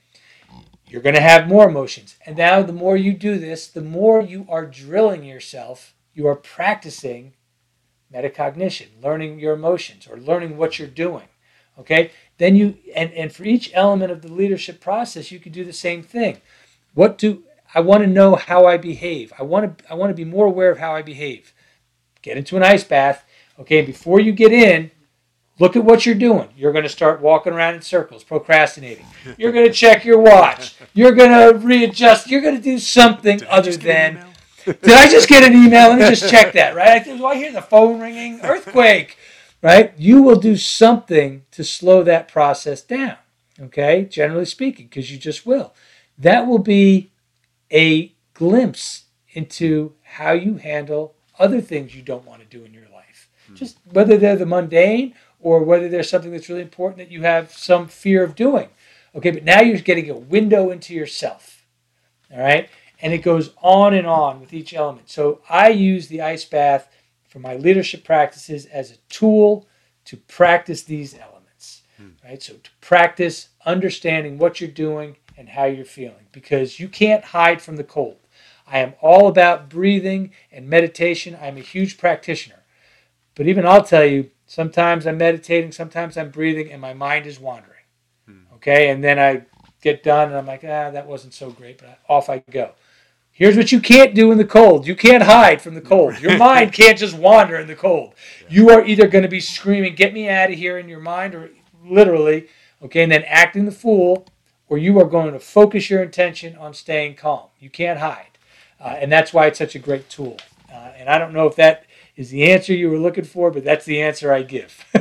You're 0.87 1.01
going 1.01 1.15
to 1.15 1.21
have 1.21 1.47
more 1.47 1.67
emotions. 1.67 2.15
And 2.25 2.37
now 2.37 2.61
the 2.61 2.73
more 2.73 2.95
you 2.95 3.13
do 3.13 3.37
this, 3.37 3.67
the 3.67 3.81
more 3.81 4.21
you 4.21 4.45
are 4.49 4.65
drilling 4.65 5.23
yourself, 5.23 5.93
you 6.13 6.27
are 6.27 6.35
practicing 6.35 7.33
metacognition, 8.13 8.87
learning 9.03 9.39
your 9.39 9.53
emotions 9.53 10.07
or 10.07 10.17
learning 10.17 10.57
what 10.57 10.79
you're 10.79 10.87
doing. 10.87 11.27
Okay? 11.77 12.11
Then 12.37 12.55
you 12.55 12.77
and, 12.95 13.11
and 13.13 13.31
for 13.31 13.43
each 13.43 13.71
element 13.73 14.11
of 14.11 14.21
the 14.21 14.31
leadership 14.31 14.79
process, 14.79 15.31
you 15.31 15.39
can 15.39 15.51
do 15.51 15.65
the 15.65 15.73
same 15.73 16.01
thing. 16.01 16.37
What 16.93 17.17
do 17.17 17.43
I 17.73 17.81
want 17.81 18.03
to 18.03 18.07
know 18.07 18.35
how 18.35 18.65
I 18.65 18.77
behave? 18.77 19.33
I 19.37 19.43
want 19.43 19.77
to 19.77 19.91
I 19.91 19.95
want 19.95 20.09
to 20.09 20.15
be 20.15 20.25
more 20.25 20.45
aware 20.45 20.71
of 20.71 20.79
how 20.79 20.95
I 20.95 21.01
behave. 21.01 21.53
Get 22.21 22.37
into 22.37 22.57
an 22.57 22.63
ice 22.63 22.83
bath. 22.83 23.23
Okay, 23.59 23.81
before 23.81 24.19
you 24.19 24.31
get 24.31 24.51
in, 24.51 24.91
look 25.59 25.75
at 25.75 25.83
what 25.83 26.05
you're 26.05 26.15
doing. 26.15 26.49
You're 26.55 26.71
going 26.71 26.83
to 26.83 26.89
start 26.89 27.21
walking 27.21 27.53
around 27.53 27.75
in 27.75 27.81
circles, 27.81 28.23
procrastinating. 28.23 29.05
You're 29.37 29.51
going 29.51 29.67
to 29.67 29.73
check 29.73 30.05
your 30.05 30.19
watch. 30.19 30.75
You're 30.93 31.13
going 31.13 31.31
to 31.31 31.57
readjust. 31.57 32.29
You're 32.29 32.41
going 32.41 32.55
to 32.55 32.61
do 32.61 32.77
something 32.79 33.39
Did 33.39 33.47
other 33.47 33.71
just 33.71 33.81
get 33.81 34.11
an 34.11 34.15
than 34.15 34.27
did 34.81 34.91
I 34.91 35.09
just 35.09 35.29
get 35.29 35.43
an 35.43 35.53
email? 35.53 35.89
Let 35.89 35.99
me 35.99 36.09
just 36.09 36.29
check 36.29 36.53
that, 36.53 36.75
right? 36.75 37.01
I 37.01 37.03
do 37.17 37.25
I 37.25 37.35
hear 37.35 37.53
the 37.53 37.61
phone 37.61 38.01
ringing? 38.01 38.41
Earthquake, 38.41 39.17
right? 39.61 39.93
You 39.97 40.21
will 40.21 40.39
do 40.39 40.57
something 40.57 41.45
to 41.51 41.63
slow 41.63 42.03
that 42.03 42.27
process 42.27 42.81
down, 42.81 43.15
okay? 43.61 44.03
Generally 44.03 44.45
speaking, 44.45 44.87
because 44.87 45.09
you 45.09 45.17
just 45.17 45.45
will. 45.45 45.73
that 46.17 46.47
will 46.47 46.59
be 46.59 47.11
a 47.71 48.13
glimpse 48.33 49.05
into 49.33 49.93
how 50.03 50.31
you 50.31 50.55
handle 50.55 51.15
other 51.39 51.61
things 51.61 51.95
you 51.95 52.01
don't 52.01 52.25
want 52.25 52.41
to 52.41 52.57
do 52.57 52.63
in 52.63 52.73
your 52.73 52.87
life. 52.93 53.29
Hmm. 53.47 53.55
Just 53.55 53.77
whether 53.91 54.17
they're 54.17 54.35
the 54.35 54.45
mundane 54.45 55.13
or 55.39 55.63
whether 55.63 55.87
there's 55.87 56.09
something 56.09 56.31
that's 56.31 56.49
really 56.49 56.61
important 56.61 56.97
that 56.97 57.11
you 57.11 57.21
have 57.23 57.51
some 57.51 57.87
fear 57.87 58.23
of 58.23 58.35
doing. 58.35 58.69
Okay, 59.15 59.31
but 59.31 59.43
now 59.43 59.61
you're 59.61 59.77
getting 59.79 60.09
a 60.09 60.15
window 60.15 60.69
into 60.69 60.93
yourself. 60.93 61.65
All 62.31 62.39
right, 62.39 62.69
and 63.01 63.13
it 63.13 63.19
goes 63.19 63.51
on 63.61 63.93
and 63.93 64.05
on 64.05 64.41
with 64.41 64.53
each 64.53 64.73
element. 64.73 65.09
So 65.09 65.41
I 65.49 65.69
use 65.69 66.07
the 66.07 66.21
ice 66.21 66.45
bath 66.45 66.89
for 67.27 67.39
my 67.39 67.55
leadership 67.55 68.03
practices 68.03 68.65
as 68.65 68.91
a 68.91 68.97
tool 69.09 69.67
to 70.05 70.17
practice 70.17 70.83
these 70.83 71.13
elements. 71.13 71.81
Hmm. 71.97 72.09
Right, 72.23 72.41
so 72.41 72.53
to 72.53 72.69
practice 72.81 73.49
understanding 73.65 74.37
what 74.37 74.59
you're 74.59 74.69
doing 74.69 75.17
and 75.37 75.49
how 75.49 75.65
you're 75.65 75.85
feeling 75.85 76.27
because 76.31 76.79
you 76.79 76.89
can't 76.89 77.25
hide 77.25 77.61
from 77.61 77.77
the 77.77 77.83
cold. 77.83 78.17
I 78.65 78.79
am 78.79 78.95
all 78.99 79.27
about 79.27 79.69
breathing 79.69 80.31
and 80.51 80.67
meditation. 80.67 81.37
I'm 81.41 81.55
a 81.57 81.61
huge 81.61 81.97
practitioner. 81.97 82.63
But 83.35 83.47
even 83.47 83.65
I'll 83.65 83.83
tell 83.83 84.05
you, 84.05 84.31
sometimes 84.47 85.05
I'm 85.05 85.17
meditating, 85.17 85.71
sometimes 85.71 86.17
I'm 86.17 86.31
breathing, 86.31 86.71
and 86.71 86.81
my 86.81 86.93
mind 86.93 87.27
is 87.27 87.39
wandering. 87.39 87.73
Okay, 88.55 88.89
and 88.89 89.03
then 89.03 89.19
I 89.19 89.43
get 89.81 90.03
done 90.03 90.29
and 90.29 90.37
I'm 90.37 90.47
like, 90.47 90.63
ah, 90.63 90.89
that 90.89 91.07
wasn't 91.07 91.33
so 91.33 91.51
great, 91.51 91.77
but 91.77 91.99
off 92.09 92.29
I 92.29 92.43
go. 92.49 92.71
Here's 93.31 93.55
what 93.55 93.71
you 93.71 93.79
can't 93.79 94.15
do 94.15 94.31
in 94.31 94.39
the 94.39 94.45
cold. 94.45 94.87
You 94.87 94.95
can't 94.95 95.21
hide 95.21 95.61
from 95.61 95.75
the 95.75 95.81
cold. 95.81 96.19
Your 96.19 96.37
mind 96.39 96.73
can't 96.73 96.97
just 96.97 97.15
wander 97.15 97.55
in 97.57 97.67
the 97.67 97.75
cold. 97.75 98.15
You 98.49 98.71
are 98.71 98.83
either 98.83 99.07
going 99.07 99.21
to 99.21 99.29
be 99.29 99.39
screaming, 99.39 99.93
get 99.93 100.11
me 100.11 100.27
out 100.27 100.49
of 100.49 100.57
here 100.57 100.79
in 100.79 100.89
your 100.89 100.99
mind, 100.99 101.35
or 101.35 101.51
literally, 101.85 102.47
okay, 102.81 103.03
and 103.03 103.11
then 103.11 103.23
acting 103.27 103.65
the 103.65 103.71
fool, 103.71 104.25
or 104.69 104.77
you 104.77 104.99
are 104.99 105.05
going 105.05 105.33
to 105.33 105.39
focus 105.39 105.89
your 105.89 106.03
intention 106.03 106.55
on 106.57 106.73
staying 106.73 107.15
calm. 107.15 107.47
You 107.59 107.69
can't 107.69 107.99
hide. 107.99 108.37
Uh, 108.79 108.95
and 108.99 109.11
that's 109.11 109.33
why 109.33 109.47
it's 109.47 109.57
such 109.57 109.75
a 109.75 109.79
great 109.79 110.09
tool. 110.09 110.37
Uh, 110.71 110.91
and 110.97 111.09
I 111.09 111.17
don't 111.17 111.33
know 111.33 111.47
if 111.47 111.55
that 111.55 111.85
is 112.15 112.29
the 112.29 112.51
answer 112.51 112.73
you 112.73 112.89
were 112.89 112.97
looking 112.97 113.23
for, 113.23 113.51
but 113.51 113.63
that's 113.63 113.85
the 113.85 114.01
answer 114.01 114.33
I 114.33 114.41
give. 114.41 114.85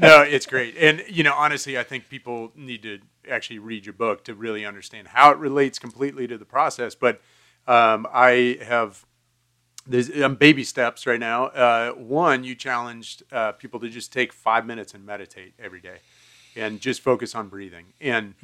no, 0.00 0.22
it's 0.22 0.46
great. 0.46 0.76
And, 0.76 1.02
you 1.08 1.22
know, 1.22 1.34
honestly, 1.34 1.78
I 1.78 1.82
think 1.82 2.08
people 2.08 2.52
need 2.56 2.82
to 2.82 2.98
actually 3.30 3.58
read 3.58 3.86
your 3.86 3.92
book 3.92 4.24
to 4.24 4.34
really 4.34 4.66
understand 4.66 5.08
how 5.08 5.30
it 5.30 5.38
relates 5.38 5.78
completely 5.78 6.26
to 6.26 6.36
the 6.36 6.44
process. 6.44 6.94
But 6.94 7.20
um, 7.66 8.06
I 8.12 8.58
have 8.62 9.04
there's 9.86 10.10
um, 10.22 10.36
baby 10.36 10.64
steps 10.64 11.06
right 11.06 11.18
now. 11.18 11.46
Uh, 11.46 11.92
one, 11.92 12.44
you 12.44 12.54
challenged 12.54 13.24
uh, 13.32 13.52
people 13.52 13.80
to 13.80 13.88
just 13.88 14.12
take 14.12 14.32
five 14.32 14.64
minutes 14.64 14.94
and 14.94 15.04
meditate 15.04 15.54
every 15.58 15.80
day, 15.80 15.98
and 16.54 16.80
just 16.80 17.00
focus 17.00 17.34
on 17.34 17.48
breathing. 17.48 17.86
And 18.00 18.34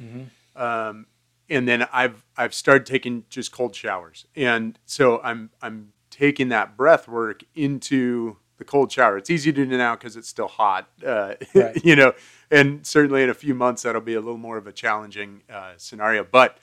um, 0.59 1.07
and 1.49 1.67
then 1.67 1.87
I've 1.91 2.23
I've 2.37 2.53
started 2.53 2.85
taking 2.85 3.23
just 3.29 3.51
cold 3.51 3.75
showers, 3.75 4.25
and 4.35 4.77
so 4.85 5.19
I'm 5.23 5.49
I'm 5.61 5.93
taking 6.11 6.49
that 6.49 6.75
breath 6.77 7.07
work 7.07 7.43
into 7.55 8.37
the 8.57 8.65
cold 8.65 8.91
shower. 8.91 9.17
It's 9.17 9.29
easy 9.29 9.53
to 9.53 9.65
do 9.65 9.77
now 9.77 9.95
because 9.95 10.17
it's 10.17 10.27
still 10.27 10.47
hot, 10.49 10.89
uh, 11.05 11.35
Right. 11.55 11.81
you 11.83 11.95
know, 11.95 12.13
and 12.51 12.85
certainly 12.85 13.23
in 13.23 13.29
a 13.29 13.33
few 13.33 13.55
months 13.55 13.83
that'll 13.83 14.01
be 14.01 14.15
a 14.15 14.19
little 14.19 14.37
more 14.37 14.57
of 14.57 14.67
a 14.67 14.73
challenging 14.73 15.43
uh, 15.49 15.73
scenario. 15.77 16.23
But 16.23 16.57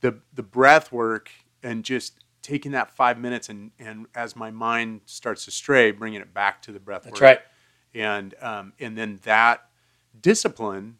the 0.00 0.20
the 0.34 0.42
breath 0.42 0.92
work 0.92 1.30
and 1.62 1.84
just 1.84 2.18
taking 2.42 2.72
that 2.72 2.90
five 2.96 3.18
minutes 3.18 3.48
and 3.48 3.70
and 3.78 4.06
as 4.14 4.34
my 4.36 4.50
mind 4.50 5.02
starts 5.06 5.44
to 5.46 5.50
stray, 5.50 5.90
bringing 5.92 6.20
it 6.20 6.34
back 6.34 6.60
to 6.62 6.72
the 6.72 6.80
breath 6.80 7.04
That's 7.04 7.14
work 7.20 7.22
right. 7.22 7.40
and 7.94 8.34
um, 8.42 8.72
and 8.80 8.98
then 8.98 9.20
that 9.22 9.62
discipline 10.20 10.98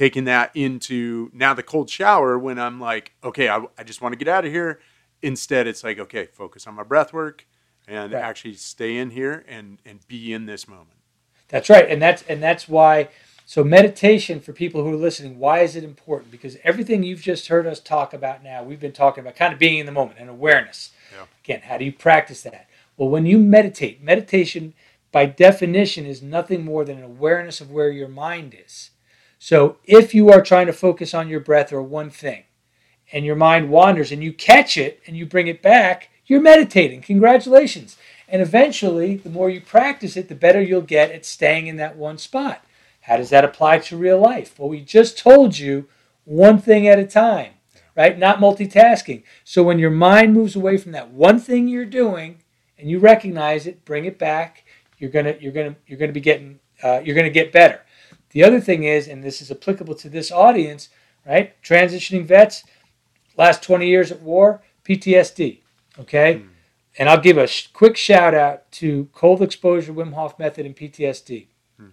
taking 0.00 0.24
that 0.24 0.50
into 0.54 1.30
now 1.34 1.54
the 1.54 1.62
cold 1.62 1.90
shower 1.90 2.38
when 2.38 2.58
i'm 2.58 2.80
like 2.80 3.12
okay 3.24 3.48
i, 3.50 3.58
I 3.78 3.84
just 3.84 4.00
want 4.02 4.14
to 4.14 4.18
get 4.18 4.28
out 4.28 4.46
of 4.46 4.52
here 4.52 4.80
instead 5.22 5.66
it's 5.68 5.84
like 5.84 5.98
okay 6.00 6.26
focus 6.26 6.66
on 6.66 6.74
my 6.74 6.84
breath 6.84 7.12
work 7.12 7.46
and 7.88 8.12
Right. 8.14 8.22
actually 8.22 8.54
stay 8.54 8.96
in 8.96 9.10
here 9.10 9.44
and 9.48 9.78
and 9.86 10.00
be 10.08 10.32
in 10.32 10.46
this 10.46 10.68
moment 10.68 10.90
That's 11.48 11.70
right, 11.70 11.88
and 11.90 12.02
that's 12.02 12.22
and 12.24 12.42
that's 12.42 12.68
why. 12.68 13.08
So 13.46 13.64
meditation 13.64 14.40
for 14.40 14.52
people 14.52 14.84
who 14.84 14.92
are 14.94 14.96
listening, 14.96 15.38
why 15.38 15.60
is 15.60 15.76
it 15.76 15.84
important? 15.84 16.30
Because 16.32 16.56
everything 16.64 17.02
you've 17.04 17.22
just 17.22 17.48
heard 17.48 17.66
us 17.66 17.80
talk 17.80 18.14
about 18.14 18.44
now, 18.44 18.62
we've 18.64 18.80
been 18.80 18.92
talking 18.92 19.22
about 19.22 19.36
kind 19.36 19.52
of 19.54 19.58
being 19.60 19.78
in 19.78 19.86
the 19.86 19.92
moment 19.92 20.18
and 20.20 20.30
awareness. 20.30 20.92
Yeah. 21.16 21.26
Again, 21.44 21.62
how 21.62 21.78
do 21.78 21.84
you 21.86 21.92
practice 21.92 22.42
that? 22.42 22.68
Well, 22.96 23.08
when 23.10 23.26
you 23.26 23.38
meditate, 23.38 24.02
meditation 24.02 24.74
by 25.12 25.26
definition 25.26 26.06
is 26.06 26.22
nothing 26.22 26.64
more 26.64 26.84
than 26.84 26.98
an 26.98 27.04
awareness 27.04 27.60
of 27.60 27.70
where 27.72 27.90
your 27.90 28.08
mind 28.08 28.56
is. 28.66 28.90
So 29.42 29.78
if 29.84 30.14
you 30.14 30.30
are 30.30 30.42
trying 30.42 30.66
to 30.66 30.72
focus 30.72 31.14
on 31.14 31.30
your 31.30 31.40
breath 31.40 31.72
or 31.72 31.82
one 31.82 32.10
thing, 32.10 32.44
and 33.10 33.24
your 33.24 33.36
mind 33.36 33.70
wanders 33.70 34.12
and 34.12 34.22
you 34.22 34.32
catch 34.32 34.76
it 34.76 35.00
and 35.06 35.16
you 35.16 35.26
bring 35.26 35.48
it 35.48 35.62
back, 35.62 36.10
you're 36.26 36.42
meditating. 36.42 37.00
Congratulations. 37.00 37.96
And 38.28 38.40
eventually, 38.40 39.16
the 39.16 39.30
more 39.30 39.50
you 39.50 39.60
practice 39.60 40.16
it, 40.16 40.28
the 40.28 40.34
better 40.34 40.62
you'll 40.62 40.82
get 40.82 41.10
at 41.10 41.26
staying 41.26 41.66
in 41.66 41.76
that 41.76 41.96
one 41.96 42.18
spot. 42.18 42.64
How 43.00 43.16
does 43.16 43.30
that 43.30 43.44
apply 43.44 43.78
to 43.78 43.96
real 43.96 44.20
life? 44.20 44.58
Well, 44.58 44.68
we 44.68 44.82
just 44.82 45.18
told 45.18 45.58
you 45.58 45.88
one 46.24 46.58
thing 46.58 46.86
at 46.86 46.98
a 46.98 47.06
time, 47.06 47.54
right? 47.96 48.16
Not 48.16 48.38
multitasking. 48.40 49.24
So 49.42 49.62
when 49.62 49.78
your 49.78 49.90
mind 49.90 50.34
moves 50.34 50.54
away 50.54 50.76
from 50.76 50.92
that 50.92 51.10
one 51.10 51.40
thing 51.40 51.66
you're 51.66 51.86
doing 51.86 52.42
and 52.78 52.88
you 52.88 52.98
recognize 52.98 53.66
it, 53.66 53.84
bring 53.86 54.04
it 54.04 54.18
back, 54.18 54.64
you're 54.98 55.10
gonna 55.10 55.34
you're 55.40 55.52
gonna 55.52 55.74
you're 55.86 55.98
gonna 55.98 56.12
be 56.12 56.20
getting 56.20 56.60
uh, 56.84 57.00
you're 57.02 57.16
gonna 57.16 57.30
get 57.30 57.52
better. 57.52 57.80
The 58.30 58.44
other 58.44 58.60
thing 58.60 58.84
is, 58.84 59.08
and 59.08 59.22
this 59.22 59.42
is 59.42 59.50
applicable 59.50 59.94
to 59.96 60.08
this 60.08 60.30
audience, 60.30 60.88
right? 61.26 61.60
Transitioning 61.62 62.24
vets, 62.24 62.64
last 63.36 63.62
20 63.62 63.86
years 63.86 64.10
at 64.12 64.20
war, 64.20 64.62
PTSD. 64.84 65.60
Okay, 65.98 66.38
hmm. 66.38 66.48
and 66.98 67.08
I'll 67.08 67.20
give 67.20 67.36
a 67.36 67.46
sh- 67.46 67.66
quick 67.72 67.96
shout 67.96 68.34
out 68.34 68.70
to 68.72 69.08
cold 69.12 69.42
exposure 69.42 69.92
Wim 69.92 70.14
Hof 70.14 70.38
method 70.38 70.64
and 70.64 70.76
PTSD. 70.76 71.46
Hmm. 71.76 71.88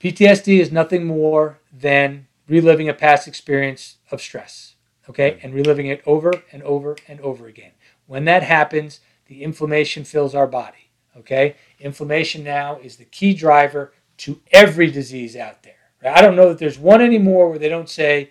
PTSD 0.00 0.60
is 0.60 0.70
nothing 0.70 1.04
more 1.04 1.58
than 1.72 2.28
reliving 2.48 2.88
a 2.88 2.94
past 2.94 3.26
experience 3.28 3.96
of 4.10 4.20
stress. 4.20 4.74
Okay, 5.08 5.32
hmm. 5.32 5.38
and 5.42 5.54
reliving 5.54 5.86
it 5.86 6.02
over 6.06 6.32
and 6.52 6.62
over 6.62 6.96
and 7.08 7.20
over 7.20 7.46
again. 7.46 7.72
When 8.06 8.24
that 8.26 8.44
happens, 8.44 9.00
the 9.26 9.42
inflammation 9.42 10.04
fills 10.04 10.34
our 10.34 10.46
body. 10.46 10.90
Okay, 11.16 11.56
inflammation 11.80 12.44
now 12.44 12.78
is 12.78 12.96
the 12.96 13.04
key 13.04 13.34
driver 13.34 13.92
to 14.20 14.40
every 14.52 14.90
disease 14.90 15.34
out 15.34 15.62
there. 15.62 15.74
I 16.02 16.20
don't 16.20 16.36
know 16.36 16.48
that 16.48 16.58
there's 16.58 16.78
one 16.78 17.02
anymore 17.02 17.48
where 17.48 17.58
they 17.58 17.68
don't 17.68 17.88
say 17.88 18.30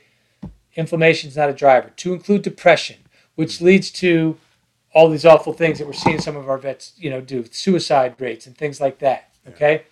inflammation 0.75 1.30
is 1.30 1.38
not 1.38 1.49
a 1.49 1.54
driver. 1.54 1.91
To 1.97 2.13
include 2.13 2.43
depression, 2.43 2.97
which 3.36 3.56
mm-hmm. 3.56 3.65
leads 3.65 3.91
to 3.91 4.38
all 4.93 5.10
these 5.10 5.25
awful 5.25 5.54
things 5.54 5.78
that 5.78 5.88
we're 5.88 5.93
seeing 5.93 6.19
some 6.19 6.36
of 6.36 6.49
our 6.49 6.58
vets, 6.58 6.93
you 6.97 7.10
know, 7.10 7.21
do 7.21 7.45
suicide 7.52 8.15
rates 8.19 8.47
and 8.47 8.58
things 8.58 8.82
like 8.82 8.99
that. 8.99 9.30
Okay, 9.47 9.84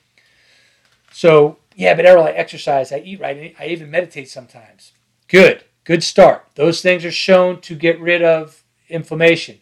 so 1.11 1.57
yeah, 1.75 1.95
but 1.95 2.05
Errol, 2.05 2.25
I 2.25 2.31
exercise, 2.31 2.91
I 2.91 2.99
eat 2.99 3.19
right, 3.19 3.55
I 3.59 3.67
even 3.67 3.91
meditate 3.91 4.29
sometimes. 4.29 4.93
Good, 5.27 5.63
good 5.83 6.03
start. 6.03 6.47
Those 6.55 6.81
things 6.81 7.05
are 7.05 7.11
shown 7.11 7.61
to 7.61 7.75
get 7.75 7.99
rid 7.99 8.21
of 8.21 8.63
inflammation, 8.89 9.59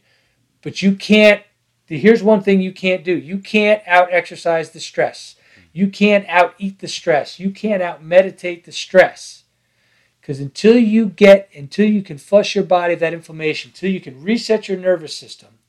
but 0.61 0.81
you 0.81 0.95
can't. 0.95 1.43
Here's 1.87 2.23
one 2.23 2.41
thing 2.41 2.61
you 2.61 2.73
can't 2.73 3.03
do: 3.03 3.17
you 3.17 3.39
can't 3.39 3.81
out 3.85 4.09
exercise 4.11 4.71
the 4.71 4.79
stress. 4.79 5.35
You 5.75 5.89
can't 5.89 6.25
out 6.29 6.55
eat 6.57 6.79
the 6.79 6.87
stress. 6.87 7.37
You 7.37 7.51
can't 7.51 7.83
out 7.83 8.01
meditate 8.01 8.63
the 8.63 8.71
stress. 8.71 9.43
Because 10.21 10.39
until 10.39 10.77
you 10.77 11.07
get, 11.07 11.49
until 11.53 11.85
you 11.85 12.01
can 12.01 12.17
flush 12.17 12.55
your 12.55 12.63
body 12.63 12.93
of 12.93 13.01
that 13.01 13.13
inflammation, 13.13 13.71
until 13.71 13.91
you 13.91 13.99
can 13.99 14.23
reset 14.23 14.69
your 14.69 14.77
nervous 14.77 15.13
system, 15.13 15.59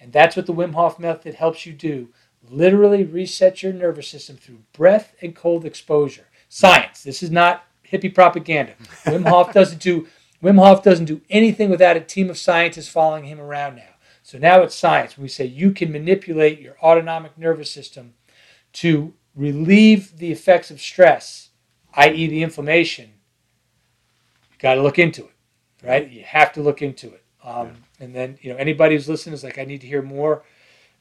and 0.00 0.14
that's 0.14 0.34
what 0.34 0.46
the 0.46 0.54
Wim 0.54 0.72
Hof 0.72 0.98
method 0.98 1.34
helps 1.34 1.66
you 1.66 1.74
do 1.74 2.08
literally 2.48 3.04
reset 3.04 3.62
your 3.62 3.74
nervous 3.74 4.08
system 4.08 4.38
through 4.38 4.60
breath 4.72 5.14
and 5.20 5.36
cold 5.36 5.66
exposure. 5.66 6.28
Science. 6.48 7.02
This 7.02 7.22
is 7.22 7.30
not 7.30 7.64
hippie 7.86 8.14
propaganda. 8.14 8.72
Wim 9.04 9.28
Hof 9.28 9.52
doesn't 9.52 9.82
do 9.82 10.08
Wim 10.42 10.58
Hof 10.58 10.82
doesn't 10.82 11.04
do 11.04 11.20
anything 11.28 11.68
without 11.68 11.98
a 11.98 12.00
team 12.00 12.30
of 12.30 12.38
scientists 12.38 12.88
following 12.88 13.24
him 13.24 13.38
around 13.38 13.76
now. 13.76 13.94
So 14.22 14.38
now 14.38 14.62
it's 14.62 14.74
science. 14.74 15.18
We 15.18 15.28
say 15.28 15.44
you 15.44 15.72
can 15.72 15.92
manipulate 15.92 16.60
your 16.60 16.78
autonomic 16.82 17.36
nervous 17.36 17.70
system 17.70 18.14
to 18.72 19.12
relieve 19.34 20.18
the 20.18 20.32
effects 20.32 20.70
of 20.70 20.80
stress, 20.80 21.50
i.e., 21.94 22.26
the 22.26 22.42
inflammation. 22.42 23.10
You 24.52 24.58
got 24.58 24.74
to 24.74 24.82
look 24.82 24.98
into 24.98 25.24
it, 25.24 25.34
right? 25.86 26.10
You 26.10 26.22
have 26.24 26.52
to 26.54 26.62
look 26.62 26.82
into 26.82 27.08
it. 27.08 27.24
Um, 27.42 27.72
And 28.00 28.14
then, 28.14 28.38
you 28.40 28.50
know, 28.52 28.56
anybody 28.58 28.94
who's 28.94 29.08
listening 29.08 29.34
is 29.34 29.44
like, 29.44 29.58
I 29.58 29.64
need 29.64 29.80
to 29.82 29.86
hear 29.86 30.02
more. 30.02 30.42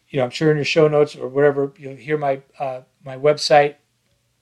You 0.09 0.17
know, 0.19 0.25
I'm 0.25 0.32
sure 0.32 0.49
in 0.51 0.57
your 0.57 0.65
show 0.65 0.88
notes 0.88 1.15
or 1.15 1.27
whatever, 1.27 1.71
you'll 1.77 1.95
hear 1.95 2.17
my 2.17 2.41
uh, 2.57 2.82
my 3.05 3.15
website. 3.17 3.75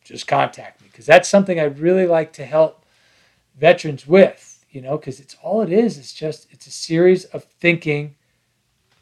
Just 0.03 0.27
contact 0.27 0.81
me 0.81 0.88
because 0.89 1.05
that's 1.05 1.27
something 1.27 1.59
I'd 1.59 1.79
really 1.79 2.07
like 2.07 2.31
to 2.33 2.45
help 2.45 2.85
veterans 3.59 4.07
with. 4.07 4.65
You 4.71 4.81
know, 4.81 4.97
because 4.97 5.19
it's 5.19 5.35
all 5.41 5.61
it 5.61 5.71
is. 5.71 5.97
It's 5.97 6.13
just 6.13 6.47
it's 6.51 6.67
a 6.67 6.71
series 6.71 7.25
of 7.25 7.43
thinking 7.59 8.15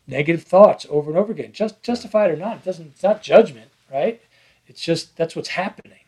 negative 0.07 0.43
thoughts 0.43 0.85
over 0.89 1.09
and 1.11 1.17
over 1.19 1.31
again, 1.31 1.51
just 1.51 1.81
justified 1.83 2.31
or 2.31 2.35
not. 2.37 2.57
It 2.57 2.65
doesn't. 2.65 2.87
It's 2.87 3.03
not 3.03 3.21
judgment, 3.21 3.69
right? 3.91 4.21
It's 4.67 4.81
just 4.81 5.15
that's 5.15 5.35
what's 5.35 5.49
happening. 5.49 5.99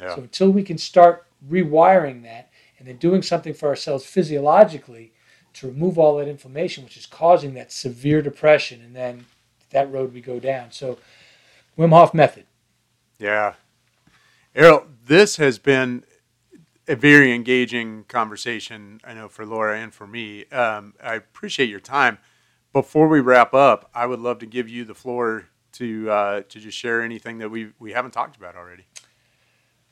Yeah. 0.00 0.14
So 0.14 0.22
until 0.22 0.50
we 0.50 0.62
can 0.62 0.78
start 0.78 1.26
rewiring 1.48 2.22
that 2.24 2.50
and 2.78 2.86
then 2.86 2.96
doing 2.96 3.22
something 3.22 3.54
for 3.54 3.68
ourselves 3.68 4.04
physiologically 4.04 5.12
to 5.54 5.66
remove 5.66 5.98
all 5.98 6.16
that 6.18 6.28
inflammation, 6.28 6.84
which 6.84 6.96
is 6.96 7.06
causing 7.06 7.54
that 7.54 7.72
severe 7.72 8.20
depression, 8.20 8.82
and 8.82 8.94
then 8.94 9.24
that 9.70 9.90
road 9.90 10.12
we 10.12 10.20
go 10.20 10.38
down. 10.38 10.70
So, 10.70 10.98
Wim 11.78 11.90
Hof 11.90 12.12
method. 12.12 12.44
Yeah. 13.18 13.54
Errol, 14.54 14.86
this 15.06 15.36
has 15.36 15.58
been 15.58 16.04
a 16.88 16.94
very 16.94 17.32
engaging 17.32 18.04
conversation, 18.04 19.00
I 19.04 19.14
know, 19.14 19.28
for 19.28 19.46
Laura 19.46 19.78
and 19.78 19.92
for 19.92 20.06
me. 20.06 20.44
Um, 20.46 20.94
I 21.02 21.14
appreciate 21.14 21.68
your 21.68 21.80
time. 21.80 22.18
Before 22.72 23.08
we 23.08 23.20
wrap 23.20 23.54
up, 23.54 23.90
I 23.94 24.06
would 24.06 24.20
love 24.20 24.38
to 24.40 24.46
give 24.46 24.68
you 24.68 24.84
the 24.84 24.94
floor 24.94 25.48
to 25.78 26.10
uh, 26.10 26.40
to 26.48 26.60
just 26.60 26.76
share 26.76 27.02
anything 27.02 27.38
that 27.38 27.50
we 27.50 27.72
we 27.78 27.92
haven't 27.92 28.12
talked 28.12 28.36
about 28.36 28.56
already. 28.56 28.84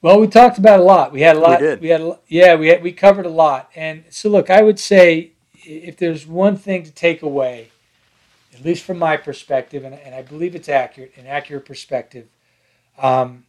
Well, 0.05 0.21
we 0.21 0.27
talked 0.27 0.59
about 0.59 0.81
a 0.81 0.83
lot. 0.83 1.13
We 1.13 1.23
had 1.23 1.37
a 1.37 1.41
lot. 1.41 1.63
We 1.63 1.67
did. 1.67 1.81
We 1.81 1.89
had, 1.89 2.03
a, 2.03 2.19
yeah, 2.29 2.57
we 2.57 2.69
had, 2.69 2.83
we 2.83 2.93
covered 2.93 3.25
a 3.25 3.31
lot. 3.31 3.71
And 3.75 4.05
so, 4.11 4.29
look, 4.29 4.51
I 4.51 4.61
would 4.61 4.79
say 4.79 5.33
if 5.65 5.97
there's 5.97 6.27
one 6.27 6.59
thing 6.59 6.83
to 6.83 6.91
take 6.91 7.23
away, 7.23 7.71
at 8.53 8.63
least 8.63 8.85
from 8.85 8.99
my 8.99 9.17
perspective, 9.17 9.83
and, 9.83 9.95
and 9.95 10.15
I 10.15 10.21
believe 10.21 10.55
it's 10.55 10.69
accurate, 10.69 11.15
an 11.17 11.27
accurate 11.27 11.65
perspective, 11.65 12.27
um, 12.99 13.47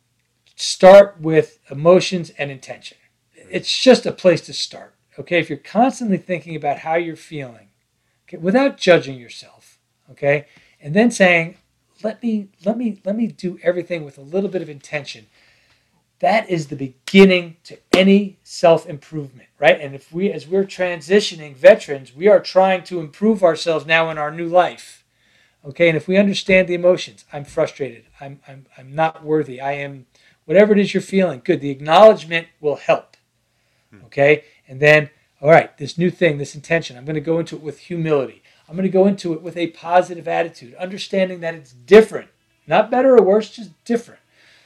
start 0.55 1.19
with 1.19 1.59
emotions 1.69 2.31
and 2.37 2.49
intention. 2.49 2.97
It's 3.33 3.77
just 3.77 4.05
a 4.05 4.13
place 4.13 4.39
to 4.41 4.53
start. 4.53 4.93
Okay, 5.19 5.39
if 5.39 5.49
you're 5.49 5.59
constantly 5.59 6.17
thinking 6.17 6.55
about 6.55 6.79
how 6.79 6.95
you're 6.95 7.17
feeling, 7.17 7.67
okay, 8.29 8.37
without 8.37 8.77
judging 8.77 9.19
yourself, 9.19 9.77
okay, 10.09 10.45
and 10.81 10.93
then 10.93 11.11
saying, 11.11 11.57
let 12.03 12.21
me 12.21 12.49
let 12.63 12.77
me 12.77 13.01
let 13.03 13.15
me 13.15 13.27
do 13.27 13.59
everything 13.63 14.03
with 14.03 14.17
a 14.17 14.21
little 14.21 14.49
bit 14.49 14.61
of 14.61 14.69
intention 14.69 15.27
that 16.19 16.49
is 16.49 16.67
the 16.67 16.75
beginning 16.75 17.57
to 17.65 17.77
any 17.93 18.37
self 18.43 18.87
improvement, 18.87 19.49
right? 19.59 19.79
And 19.79 19.93
if 19.93 20.13
we, 20.13 20.31
as 20.31 20.47
we're 20.47 20.63
transitioning 20.63 21.55
veterans, 21.55 22.15
we 22.15 22.27
are 22.27 22.39
trying 22.39 22.83
to 22.85 22.99
improve 22.99 23.43
ourselves 23.43 23.85
now 23.85 24.09
in 24.09 24.17
our 24.17 24.31
new 24.31 24.47
life. 24.47 25.03
Okay, 25.65 25.87
and 25.87 25.97
if 25.97 26.07
we 26.07 26.17
understand 26.17 26.67
the 26.67 26.75
emotions, 26.75 27.25
I'm 27.33 27.43
frustrated, 27.43 28.05
I'm, 28.21 28.39
I'm, 28.47 28.67
I'm 28.77 28.93
not 28.93 29.23
worthy, 29.23 29.59
I 29.59 29.73
am, 29.73 30.05
whatever 30.45 30.73
it 30.73 30.79
is 30.79 30.93
you're 30.93 31.01
feeling, 31.01 31.41
good. 31.43 31.59
The 31.59 31.71
acknowledgement 31.71 32.47
will 32.61 32.75
help. 32.75 33.17
Hmm. 33.91 34.05
Okay, 34.05 34.43
and 34.67 34.79
then, 34.79 35.09
all 35.41 35.49
right, 35.49 35.77
this 35.77 35.97
new 35.97 36.09
thing, 36.09 36.37
this 36.37 36.55
intention, 36.55 36.97
I'm 36.97 37.05
going 37.05 37.15
to 37.15 37.21
go 37.21 37.39
into 37.39 37.55
it 37.55 37.61
with 37.61 37.79
humility. 37.79 38.41
I'm 38.67 38.75
going 38.75 38.87
to 38.87 38.89
go 38.89 39.05
into 39.05 39.33
it 39.33 39.41
with 39.41 39.57
a 39.57 39.67
positive 39.67 40.27
attitude, 40.27 40.73
understanding 40.75 41.41
that 41.41 41.53
it's 41.53 41.71
different, 41.71 42.29
not 42.65 42.89
better 42.89 43.15
or 43.15 43.21
worse, 43.21 43.49
just 43.49 43.71
different. 43.83 44.21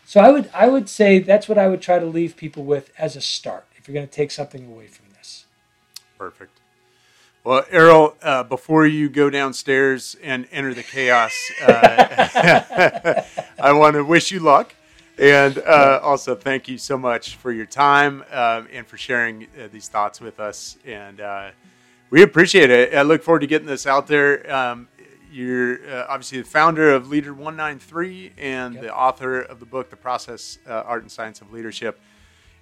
So 0.05 0.21
I 0.21 0.31
would 0.31 0.49
I 0.53 0.67
would 0.67 0.89
say 0.89 1.19
that's 1.19 1.47
what 1.47 1.59
I 1.59 1.67
would 1.67 1.81
try 1.81 1.99
to 1.99 2.05
leave 2.05 2.35
people 2.35 2.63
with 2.63 2.91
as 2.97 3.15
a 3.15 3.21
start 3.21 3.67
if 3.77 3.87
you're 3.87 3.93
going 3.93 4.07
to 4.07 4.11
take 4.11 4.31
something 4.31 4.65
away 4.65 4.87
from 4.87 5.05
this. 5.15 5.45
Perfect. 6.17 6.59
Well, 7.43 7.65
Errol, 7.69 8.15
uh, 8.21 8.43
before 8.43 8.85
you 8.85 9.07
go 9.09 9.29
downstairs 9.29 10.15
and 10.21 10.47
enter 10.51 10.73
the 10.73 10.83
chaos, 10.83 11.31
uh, 11.61 13.23
I 13.61 13.71
want 13.71 13.95
to 13.95 14.03
wish 14.03 14.31
you 14.31 14.39
luck. 14.39 14.73
And 15.19 15.57
uh, 15.59 15.99
also, 16.01 16.33
thank 16.33 16.69
you 16.69 16.77
so 16.77 16.97
much 16.97 17.35
for 17.35 17.51
your 17.51 17.65
time 17.65 18.23
um, 18.31 18.67
and 18.71 18.87
for 18.87 18.97
sharing 18.97 19.47
uh, 19.59 19.67
these 19.69 19.89
thoughts 19.89 20.21
with 20.21 20.39
us. 20.39 20.77
And 20.85 21.19
uh, 21.19 21.49
we 22.09 22.23
appreciate 22.23 22.69
it. 22.69 22.93
I 22.93 23.01
look 23.01 23.21
forward 23.21 23.39
to 23.39 23.47
getting 23.47 23.67
this 23.67 23.85
out 23.85 24.07
there. 24.07 24.49
Um, 24.53 24.87
you're 25.31 25.85
uh, 25.93 26.05
obviously 26.09 26.39
the 26.39 26.47
founder 26.47 26.91
of 26.91 27.09
Leader 27.09 27.33
193 27.33 28.33
and 28.37 28.75
Yep. 28.75 28.83
the 28.83 28.95
author 28.95 29.41
of 29.41 29.59
the 29.59 29.65
book, 29.65 29.89
The 29.89 29.95
Process, 29.97 30.57
uh, 30.67 30.83
Art 30.85 31.01
and 31.01 31.11
Science 31.11 31.41
of 31.41 31.51
Leadership. 31.51 31.99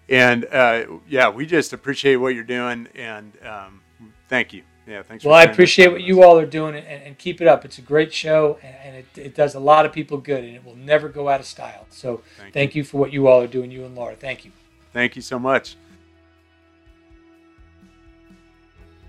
And 0.10 0.45
uh, 0.45 0.86
yeah, 1.08 1.30
we 1.30 1.45
just 1.45 1.74
appreciate 1.74 2.16
what 2.16 2.34
you're 2.34 2.43
doing. 2.43 2.88
And 2.95 3.34
um, 3.45 3.82
thank 4.30 4.51
you. 4.51 4.64
Yeah, 4.88 5.04
thanks. 5.04 5.24
for 5.24 5.30
Well, 5.30 5.38
I 5.38 5.44
appreciate 5.44 5.92
what 5.92 6.02
you 6.02 6.22
us. 6.22 6.26
all 6.26 6.40
are 6.40 6.46
doing 6.46 6.76
and, 6.76 7.04
and 7.04 7.18
keep 7.18 7.42
it 7.42 7.48
up. 7.48 7.66
It's 7.66 7.78
a 7.78 7.82
great 7.82 8.14
show 8.14 8.58
and, 8.64 8.76
and 8.84 8.96
it, 8.96 9.06
it 9.18 9.36
does 9.36 9.54
a 9.54 9.60
lot 9.60 9.86
of 9.86 9.92
people 9.92 10.18
good 10.18 10.44
and 10.44 10.56
it 10.56 10.64
will 10.64 10.78
never 10.78 11.10
go 11.10 11.28
out 11.28 11.42
of 11.42 11.46
style. 11.46 11.86
So 11.90 12.22
Thank 12.38 12.54
thank, 12.54 12.76
you. 12.76 12.84
for 12.86 12.98
what 12.98 13.12
you 13.12 13.28
all 13.28 13.42
are 13.42 13.48
doing, 13.48 13.70
you 13.70 13.84
and 13.86 13.96
Laura. 13.96 14.16
Thank 14.16 14.46
you. 14.46 14.52
Thank 14.94 15.18
you 15.18 15.22
so 15.22 15.38
much. 15.38 15.76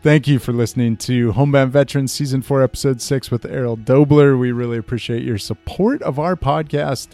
Thank 0.03 0.29
you 0.29 0.39
for 0.39 0.53
listening 0.53 0.97
to 0.99 1.33
Homebound 1.33 1.73
Veterans 1.73 2.13
Season 2.13 2.41
4, 2.41 2.63
Episode 2.63 3.01
6 3.01 3.31
with 3.31 3.45
Errol 3.45 3.77
Doebler. 3.77 4.39
We 4.39 4.53
really 4.53 4.79
appreciate 4.79 5.25
your 5.25 5.39
support 5.39 6.03
of 6.03 6.19
our 6.21 6.37
podcast. 6.37 7.09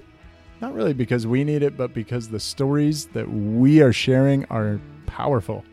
Not 0.60 0.74
really 0.74 0.92
because 0.92 1.26
we 1.26 1.44
need 1.44 1.62
it, 1.62 1.76
but 1.76 1.94
because 1.94 2.28
the 2.28 2.40
stories 2.40 3.06
that 3.08 3.28
we 3.30 3.80
are 3.80 3.92
sharing 3.92 4.44
are 4.46 4.80
powerful. 5.06 5.64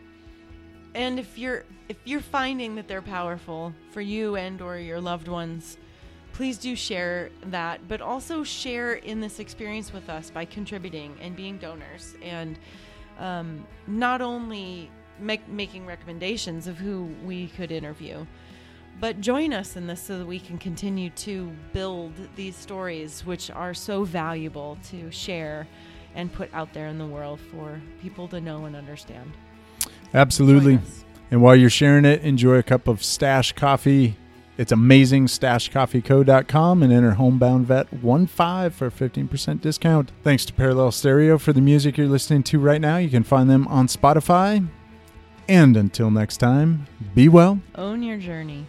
And 0.93 1.19
if 1.19 1.37
you're 1.37 1.63
if 1.89 1.97
you're 2.05 2.21
finding 2.21 2.75
that 2.75 2.87
they're 2.87 3.01
powerful 3.01 3.73
for 3.91 4.01
you 4.01 4.35
and 4.35 4.61
or 4.61 4.77
your 4.77 5.01
loved 5.01 5.27
ones, 5.27 5.77
please 6.33 6.57
do 6.57 6.75
share 6.75 7.29
that, 7.47 7.87
but 7.87 8.01
also 8.01 8.43
share 8.43 8.93
in 8.93 9.19
this 9.19 9.39
experience 9.39 9.91
with 9.93 10.09
us 10.09 10.29
by 10.29 10.45
contributing 10.45 11.15
and 11.21 11.35
being 11.35 11.57
donors 11.57 12.15
and 12.23 12.57
um, 13.19 13.65
not 13.87 14.21
only 14.21 14.89
make, 15.19 15.47
making 15.47 15.85
recommendations 15.85 16.67
of 16.67 16.77
who 16.77 17.09
we 17.25 17.47
could 17.49 17.71
interview, 17.71 18.25
but 18.99 19.19
join 19.19 19.53
us 19.53 19.75
in 19.75 19.87
this 19.87 20.01
so 20.01 20.17
that 20.17 20.25
we 20.25 20.39
can 20.39 20.57
continue 20.57 21.09
to 21.11 21.51
build 21.73 22.13
these 22.35 22.55
stories, 22.55 23.25
which 23.25 23.51
are 23.51 23.73
so 23.73 24.03
valuable 24.03 24.77
to 24.89 25.11
share 25.11 25.67
and 26.15 26.31
put 26.31 26.53
out 26.53 26.73
there 26.73 26.87
in 26.87 26.97
the 26.97 27.05
world 27.05 27.39
for 27.39 27.81
people 28.01 28.27
to 28.27 28.41
know 28.41 28.65
and 28.65 28.75
understand. 28.75 29.31
Absolutely. 30.13 30.79
And 31.29 31.41
while 31.41 31.55
you're 31.55 31.69
sharing 31.69 32.05
it, 32.05 32.21
enjoy 32.23 32.55
a 32.55 32.63
cup 32.63 32.87
of 32.87 33.03
Stash 33.03 33.53
Coffee. 33.53 34.17
It's 34.57 34.71
amazing. 34.71 35.27
StashCoffeeCo.com 35.27 36.83
and 36.83 36.93
enter 36.93 37.11
Homebound 37.11 37.67
HomeboundVet15 37.67 38.71
for 38.73 38.87
a 38.87 38.91
15% 38.91 39.61
discount. 39.61 40.11
Thanks 40.23 40.45
to 40.45 40.53
Parallel 40.53 40.91
Stereo 40.91 41.37
for 41.37 41.53
the 41.53 41.61
music 41.61 41.97
you're 41.97 42.07
listening 42.07 42.43
to 42.43 42.59
right 42.59 42.81
now. 42.81 42.97
You 42.97 43.09
can 43.09 43.23
find 43.23 43.49
them 43.49 43.67
on 43.69 43.87
Spotify. 43.87 44.67
And 45.47 45.75
until 45.75 46.11
next 46.11 46.37
time, 46.37 46.85
be 47.15 47.27
well. 47.27 47.59
Own 47.75 48.03
your 48.03 48.17
journey. 48.17 48.67